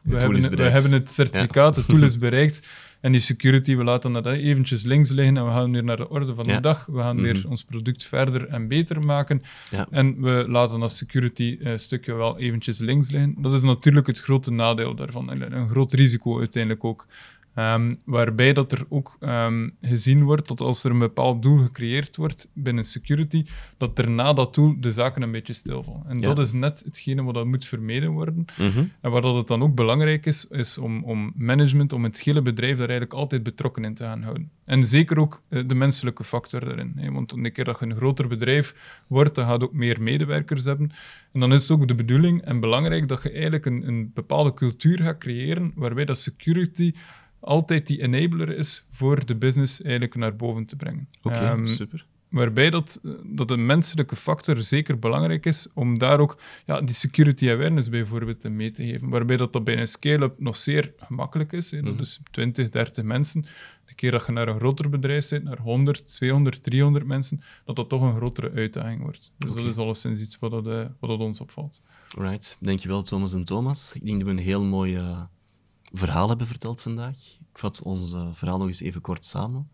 we, 0.03 0.17
hebben 0.17 0.55
we 0.55 0.61
hebben 0.63 0.91
het 0.91 1.11
certificaat, 1.11 1.75
het 1.75 1.87
doel 1.87 2.03
is 2.03 2.17
bereikt. 2.17 2.89
En 3.01 3.11
die 3.11 3.21
security, 3.21 3.75
we 3.75 3.83
laten 3.83 4.13
dat 4.13 4.25
eventjes 4.25 4.83
links 4.83 5.09
liggen 5.09 5.37
en 5.37 5.45
we 5.45 5.51
gaan 5.51 5.71
weer 5.71 5.83
naar 5.83 5.97
de 5.97 6.09
orde 6.09 6.33
van 6.35 6.45
Ja. 6.45 6.55
de 6.55 6.61
dag. 6.61 6.85
We 6.85 6.99
gaan 6.99 7.21
weer 7.21 7.37
Mhm. 7.37 7.47
ons 7.47 7.63
product 7.63 8.03
verder 8.03 8.47
en 8.47 8.67
beter 8.67 9.01
maken. 9.01 9.41
Ja. 9.69 9.87
En 9.91 10.21
we 10.21 10.45
laten 10.47 10.79
dat 10.79 10.91
security-stukje 10.91 12.13
wel 12.13 12.39
eventjes 12.39 12.79
links 12.79 13.11
liggen. 13.11 13.35
Dat 13.37 13.53
is 13.53 13.61
natuurlijk 13.63 14.07
het 14.07 14.19
grote 14.19 14.51
nadeel 14.51 14.95
daarvan. 14.95 15.29
En 15.31 15.53
een 15.53 15.69
groot 15.69 15.93
risico 15.93 16.37
uiteindelijk 16.39 16.83
ook. 16.83 17.07
Ehm, 17.55 17.95
waarbij 18.03 18.53
dat 18.53 18.71
er 18.71 18.85
ook 18.89 19.17
ehm, 19.19 19.69
gezien 19.81 20.23
wordt 20.23 20.47
dat 20.47 20.59
als 20.59 20.83
er 20.83 20.91
een 20.91 20.99
bepaald 20.99 21.41
doel 21.41 21.57
gecreëerd 21.57 22.15
wordt 22.15 22.49
binnen 22.53 22.83
security, 22.83 23.45
dat 23.77 23.99
er 23.99 24.09
na 24.09 24.33
dat 24.33 24.55
doel 24.55 24.75
de 24.79 24.91
zaken 24.91 25.21
een 25.21 25.31
beetje 25.31 25.53
stilvallen. 25.53 26.03
En 26.07 26.19
Ja. 26.19 26.27
dat 26.27 26.39
is 26.39 26.51
net 26.51 26.81
hetgene 26.85 27.23
wat 27.23 27.33
dat 27.33 27.45
moet 27.45 27.65
vermeden 27.65 28.11
worden. 28.11 28.45
Mhm. 28.57 28.83
En 29.01 29.11
waar 29.11 29.21
dat 29.21 29.35
het 29.35 29.47
dan 29.47 29.63
ook 29.63 29.75
belangrijk 29.75 30.25
is, 30.25 30.47
is 30.47 30.77
om, 30.77 31.03
om 31.03 31.33
management, 31.35 31.93
om 31.93 32.03
het 32.03 32.19
hele 32.21 32.41
bedrijf 32.41 32.77
daar 32.77 32.89
eigenlijk 32.89 33.19
altijd 33.19 33.43
betrokken 33.43 33.83
in 33.83 33.93
te 33.93 34.03
gaan 34.03 34.21
houden. 34.21 34.49
En 34.65 34.83
zeker 34.83 35.19
ook 35.19 35.41
eh, 35.49 35.63
de 35.67 35.75
menselijke 35.75 36.23
factor 36.23 36.65
daarin. 36.65 36.93
Hè? 36.95 37.11
Want 37.11 37.31
een 37.31 37.51
keer 37.51 37.65
dat 37.65 37.79
je 37.79 37.85
een 37.85 37.95
groter 37.95 38.27
bedrijf 38.27 38.75
wordt, 39.07 39.35
dan 39.35 39.45
gaat 39.45 39.63
ook 39.63 39.73
meer 39.73 40.01
medewerkers 40.01 40.65
hebben. 40.65 40.91
En 41.33 41.39
dan 41.39 41.53
is 41.53 41.61
het 41.61 41.71
ook 41.71 41.87
de 41.87 41.95
bedoeling 41.95 42.41
en 42.41 42.59
belangrijk 42.59 43.07
dat 43.07 43.23
je 43.23 43.31
eigenlijk 43.31 43.65
een, 43.65 43.87
een 43.87 44.11
bepaalde 44.13 44.53
cultuur 44.53 44.97
gaat 45.01 45.17
creëren, 45.17 45.71
waarbij 45.75 46.05
dat 46.05 46.17
security 46.17 46.93
altijd 47.41 47.87
die 47.87 48.01
enabler 48.01 48.57
is 48.57 48.83
voor 48.89 49.25
de 49.25 49.35
business 49.35 49.81
eigenlijk 49.81 50.15
naar 50.15 50.35
boven 50.35 50.65
te 50.65 50.75
brengen. 50.75 51.07
Oké, 51.21 51.35
Ehm, 51.35 51.67
super. 51.67 52.05
Waarbij 52.29 52.69
dat, 52.69 52.99
dat 53.23 53.47
de 53.47 53.57
menselijke 53.57 54.15
factor 54.15 54.61
zeker 54.61 54.99
belangrijk 54.99 55.45
is 55.45 55.67
om 55.73 55.97
daar 55.99 56.19
ook 56.19 56.37
ja, 56.65 56.81
die 56.81 56.95
security 56.95 57.49
awareness 57.49 57.89
bijvoorbeeld 57.89 58.49
mee 58.49 58.71
te 58.71 58.83
geven. 58.85 59.09
Waarbij 59.09 59.37
dat, 59.37 59.53
dat 59.53 59.63
bij 59.63 59.77
een 59.77 59.87
scale-up 59.87 60.39
nog 60.39 60.55
zeer 60.55 60.93
gemakkelijk 60.97 61.51
is. 61.51 61.71
Mhm. 61.71 61.99
is 61.99 62.19
20, 62.31 62.69
30 62.69 63.03
mensen. 63.03 63.45
De 63.85 63.93
keer 63.95 64.11
dat 64.11 64.25
je 64.25 64.31
naar 64.31 64.47
een 64.47 64.59
groter 64.59 64.89
bedrijf 64.89 65.25
zit, 65.25 65.43
naar 65.43 65.57
100, 65.59 66.07
200, 66.13 66.63
300 66.63 67.05
mensen, 67.05 67.41
dat 67.65 67.75
dat 67.75 67.89
toch 67.89 68.01
een 68.01 68.15
grotere 68.15 68.51
uitdaging 68.51 69.01
wordt. 69.01 69.31
Dus 69.37 69.51
Oké. 69.51 69.61
dat 69.61 69.71
is 69.71 69.77
alleszins 69.77 70.21
iets 70.21 70.39
wat, 70.39 70.51
dat, 70.51 70.67
eh, 70.67 70.85
wat 70.99 71.09
dat 71.09 71.19
ons 71.19 71.39
opvalt. 71.41 71.81
Right. 72.17 72.57
Dankjewel, 72.59 73.01
Thomas 73.01 73.33
en 73.33 73.43
Thomas. 73.43 73.93
Ik 73.95 74.05
denk 74.05 74.17
dat 74.17 74.27
we 74.27 74.33
een 74.33 74.43
heel 74.43 74.63
mooi 74.63 74.95
eh, 74.95 75.21
verhaal 75.91 76.27
hebben 76.27 76.47
verteld 76.47 76.81
vandaag. 76.81 77.17
Ik 77.39 77.57
vat 77.57 77.81
ons 77.81 78.13
eh, 78.13 78.27
verhaal 78.33 78.57
nog 78.57 78.67
eens 78.67 78.81
even 78.81 79.01
kort 79.01 79.25
samen. 79.25 79.71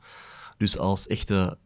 Dus 0.58 0.78
als 0.78 1.08
echte 1.08 1.58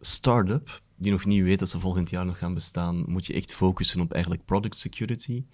start-up, 0.00 0.82
die 0.96 1.12
nog 1.12 1.24
niet 1.24 1.42
weet 1.42 1.58
dat 1.58 1.68
ze 1.68 1.80
volgend 1.80 2.10
jaar 2.10 2.26
nog 2.26 2.38
gaan 2.38 2.54
bestaan, 2.54 3.04
moet 3.10 3.26
je 3.26 3.32
echt 3.32 3.54
focussen 3.54 4.00
op 4.00 4.12
eigenlijk 4.12 4.44
product 4.44 4.78
security. 4.78 5.44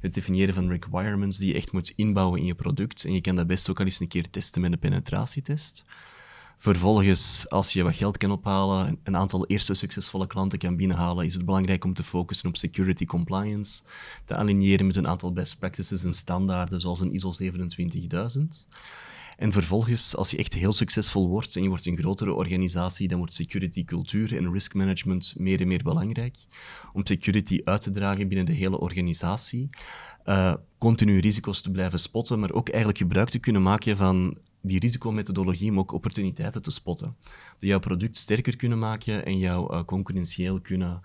Het 0.00 0.14
definiëren 0.14 0.54
van 0.54 0.68
requirements 0.68 1.36
die 1.36 1.48
je 1.48 1.54
echt 1.54 1.72
moet 1.72 1.92
inbouwen 1.96 2.40
in 2.40 2.46
je 2.46 2.54
product. 2.54 3.04
En 3.04 3.12
je 3.12 3.20
kan 3.20 3.36
dat 3.36 3.46
best 3.46 3.70
ook 3.70 3.80
al 3.80 3.84
eens 3.84 4.00
een 4.00 4.08
keer 4.08 4.30
testen 4.30 4.60
met 4.60 4.72
een 4.72 4.78
penetratietest. 4.78 5.84
Vervolgens, 6.64 7.48
als 7.48 7.72
je 7.72 7.82
wat 7.82 7.94
geld 7.94 8.16
kan 8.16 8.30
ophalen, 8.30 8.98
een 9.02 9.16
aantal 9.16 9.46
eerste 9.46 9.74
succesvolle 9.74 10.26
klanten 10.26 10.58
kan 10.58 10.76
binnenhalen, 10.76 11.24
is 11.24 11.34
het 11.34 11.44
belangrijk 11.44 11.84
om 11.84 11.94
te 11.94 12.02
focussen 12.02 12.48
op 12.48 12.56
security 12.56 13.04
compliance, 13.04 13.82
te 14.24 14.34
aligneren 14.34 14.86
met 14.86 14.96
een 14.96 15.06
aantal 15.06 15.32
best 15.32 15.58
practices 15.58 16.04
en 16.04 16.14
standaarden, 16.14 16.80
zoals 16.80 17.00
een 17.00 17.12
ISO 17.12 17.32
27000. 17.32 18.66
En 19.36 19.52
vervolgens, 19.52 20.16
als 20.16 20.30
je 20.30 20.36
echt 20.36 20.54
heel 20.54 20.72
succesvol 20.72 21.28
wordt 21.28 21.56
en 21.56 21.62
je 21.62 21.68
wordt 21.68 21.86
een 21.86 21.98
grotere 21.98 22.32
organisatie, 22.32 23.08
dan 23.08 23.18
wordt 23.18 23.34
security 23.34 23.84
cultuur 23.84 24.36
en 24.36 24.52
risk 24.52 24.74
management 24.74 25.34
meer 25.36 25.60
en 25.60 25.68
meer 25.68 25.82
belangrijk. 25.82 26.36
Om 26.92 27.06
security 27.06 27.60
uit 27.64 27.80
te 27.80 27.90
dragen 27.90 28.28
binnen 28.28 28.46
de 28.46 28.52
hele 28.52 28.80
organisatie. 28.80 29.70
Eh, 30.24 30.54
continu 30.78 31.18
risico's 31.18 31.60
te 31.60 31.70
blijven 31.70 32.00
spotten, 32.00 32.40
maar 32.40 32.52
ook 32.52 32.68
eigenlijk 32.68 32.98
gebruik 32.98 33.28
te 33.28 33.38
kunnen 33.38 33.62
maken 33.62 33.96
van 33.96 34.38
die 34.66 34.78
risicomethodologie 34.78 35.70
om 35.70 35.78
ook 35.78 35.92
opportuniteiten 35.92 36.62
te 36.62 36.70
spotten. 36.70 37.16
Die 37.58 37.68
jouw 37.68 37.78
product 37.78 38.16
sterker 38.16 38.56
kunnen 38.56 38.78
maken 38.78 39.24
en 39.24 39.38
jou 39.38 39.74
eh, 39.74 39.84
concurrentieel 39.84 40.60
kunnen 40.60 41.00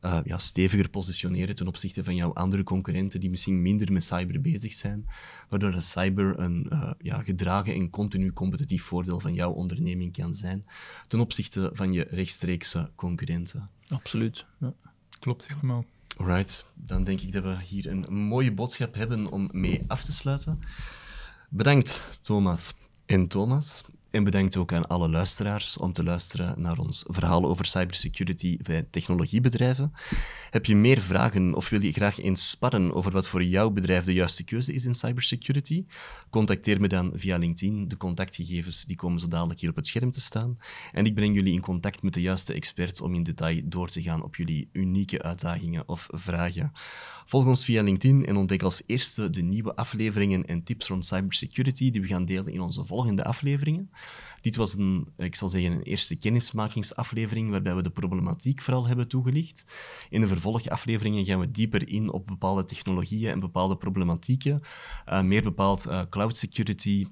eh, 0.00 0.18
ja, 0.24 0.38
steviger 0.38 0.88
positioneren 0.88 1.54
ten 1.54 1.66
opzichte 1.66 2.04
van 2.04 2.14
jouw 2.14 2.32
andere 2.32 2.62
concurrenten 2.62 3.20
die 3.20 3.30
misschien 3.30 3.62
minder 3.62 3.92
met 3.92 4.04
cyber 4.04 4.40
bezig 4.40 4.72
zijn, 4.72 5.06
waardoor 5.48 5.72
de 5.72 5.80
cyber 5.80 6.38
een 6.38 6.66
eh, 6.70 6.90
ja, 6.98 7.22
gedragen 7.22 7.74
en 7.74 7.90
continu 7.90 8.32
competitief 8.32 8.82
voordeel 8.82 9.20
van 9.20 9.34
jouw 9.34 9.50
onderneming 9.50 10.12
kan 10.12 10.34
zijn 10.34 10.64
ten 11.06 11.20
opzichte 11.20 11.70
van 11.72 11.92
je 11.92 12.06
rechtstreekse 12.10 12.90
concurrenten. 12.94 13.70
Absoluut. 13.88 14.44
Ja. 14.60 14.74
Klopt 15.18 15.48
helemaal. 15.48 15.84
Alright, 16.16 16.64
dan 16.74 17.04
denk 17.04 17.20
ik 17.20 17.32
dat 17.32 17.42
we 17.42 17.56
hier 17.64 17.86
een 17.86 18.14
mooie 18.14 18.52
boodschap 18.52 18.94
hebben 18.94 19.30
om 19.30 19.48
mee 19.52 19.84
af 19.86 20.04
te 20.04 20.12
sluiten. 20.12 20.60
Bedankt, 21.48 22.04
Thomas 22.20 22.74
en 23.10 23.28
Thomas. 23.28 23.84
En 24.10 24.24
bedankt 24.24 24.56
ook 24.56 24.72
aan 24.72 24.86
alle 24.86 25.08
luisteraars 25.08 25.76
om 25.76 25.92
te 25.92 26.04
luisteren 26.04 26.60
naar 26.60 26.78
ons 26.78 27.04
verhaal 27.08 27.44
over 27.44 27.66
cybersecurity 27.66 28.56
bij 28.62 28.86
technologiebedrijven. 28.90 29.92
Heb 30.50 30.66
je 30.66 30.76
meer 30.76 31.00
vragen 31.00 31.54
of 31.54 31.68
wil 31.68 31.82
je 31.82 31.92
graag 31.92 32.20
eens 32.20 32.50
sparren 32.50 32.94
over 32.94 33.12
wat 33.12 33.28
voor 33.28 33.44
jouw 33.44 33.70
bedrijf 33.70 34.04
de 34.04 34.12
juiste 34.12 34.44
keuze 34.44 34.72
is 34.72 34.84
in 34.84 34.94
cybersecurity? 34.94 35.84
Contacteer 36.30 36.80
me 36.80 36.88
dan 36.88 37.12
via 37.14 37.36
LinkedIn. 37.36 37.88
De 37.88 37.96
contactgegevens 37.96 38.84
die 38.84 38.96
komen 38.96 39.20
zo 39.20 39.28
dadelijk 39.28 39.60
hier 39.60 39.70
op 39.70 39.76
het 39.76 39.86
scherm 39.86 40.10
te 40.10 40.20
staan. 40.20 40.58
En 40.92 41.04
ik 41.04 41.14
breng 41.14 41.34
jullie 41.34 41.54
in 41.54 41.60
contact 41.60 42.02
met 42.02 42.14
de 42.14 42.20
juiste 42.20 42.52
experts 42.52 43.00
om 43.00 43.14
in 43.14 43.22
detail 43.22 43.60
door 43.64 43.88
te 43.88 44.02
gaan 44.02 44.22
op 44.22 44.36
jullie 44.36 44.68
unieke 44.72 45.22
uitdagingen 45.22 45.88
of 45.88 46.08
vragen. 46.10 46.72
Volg 47.26 47.46
ons 47.46 47.64
via 47.64 47.82
LinkedIn 47.82 48.26
en 48.26 48.36
ontdek 48.36 48.62
als 48.62 48.82
eerste 48.86 49.30
de 49.30 49.42
nieuwe 49.42 49.74
afleveringen 49.76 50.46
en 50.46 50.62
tips 50.62 50.88
rond 50.88 51.04
cybersecurity 51.04 51.90
die 51.90 52.00
we 52.00 52.06
gaan 52.06 52.24
delen 52.24 52.52
in 52.52 52.60
onze 52.60 52.84
volgende 52.84 53.24
afleveringen. 53.24 53.90
Dit 54.40 54.56
was 54.56 54.74
een, 54.74 55.08
ik 55.16 55.34
zal 55.34 55.48
zeggen, 55.48 55.72
een 55.72 55.82
eerste 55.82 56.16
kennismakingsaflevering 56.16 57.50
waarbij 57.50 57.74
we 57.74 57.82
de 57.82 57.90
problematiek 57.90 58.60
vooral 58.60 58.86
hebben 58.86 59.08
toegelicht. 59.08 59.64
In 60.10 60.20
de 60.20 60.26
vervolgafleveringen 60.26 61.24
gaan 61.24 61.40
we 61.40 61.50
dieper 61.50 61.88
in 61.88 62.12
op 62.12 62.26
bepaalde 62.26 62.64
technologieën 62.64 63.30
en 63.30 63.40
bepaalde 63.40 63.76
problematieken. 63.76 64.60
Eh, 65.04 65.22
meer 65.22 65.42
bepaald 65.42 65.86
eh, 65.86 66.02
cloud 66.10 66.36
security, 66.36 67.06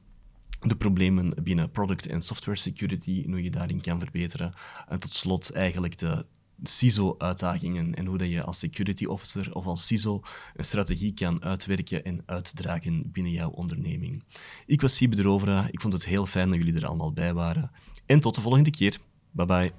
de 0.61 0.76
problemen 0.76 1.34
binnen 1.43 1.70
product 1.70 2.07
en 2.07 2.22
software 2.22 2.59
security 2.59 3.22
en 3.24 3.30
hoe 3.30 3.43
je 3.43 3.51
daarin 3.51 3.80
kan 3.80 3.99
verbeteren. 3.99 4.53
En 4.89 5.01
tot 5.01 5.12
slot 5.12 5.53
eigenlijk 5.53 5.99
de 5.99 6.26
CISO-uitdagingen 6.62 7.94
en 7.94 8.06
hoe 8.06 8.18
dat 8.18 8.30
je 8.30 8.42
als 8.42 8.59
security 8.59 9.04
officer 9.04 9.54
of 9.54 9.66
als 9.66 9.86
CISO 9.86 10.22
een 10.54 10.64
strategie 10.64 11.14
kan 11.14 11.42
uitwerken 11.42 12.04
en 12.04 12.22
uitdragen 12.26 13.11
binnen 13.12 13.32
jouw 13.32 13.50
onderneming. 13.50 14.24
Ik 14.66 14.80
was 14.80 14.96
Siebe 14.96 15.16
de 15.16 15.22
Rovera. 15.22 15.68
Ik 15.70 15.80
vond 15.80 15.92
het 15.92 16.04
heel 16.04 16.26
fijn 16.26 16.50
dat 16.50 16.59
jullie 16.59 16.76
er 16.76 16.86
allemaal 16.86 17.12
bij 17.12 17.34
waren. 17.34 17.70
En 18.06 18.20
tot 18.20 18.34
de 18.34 18.40
volgende 18.40 18.70
keer. 18.70 18.98
Bye 19.30 19.46
bye. 19.46 19.72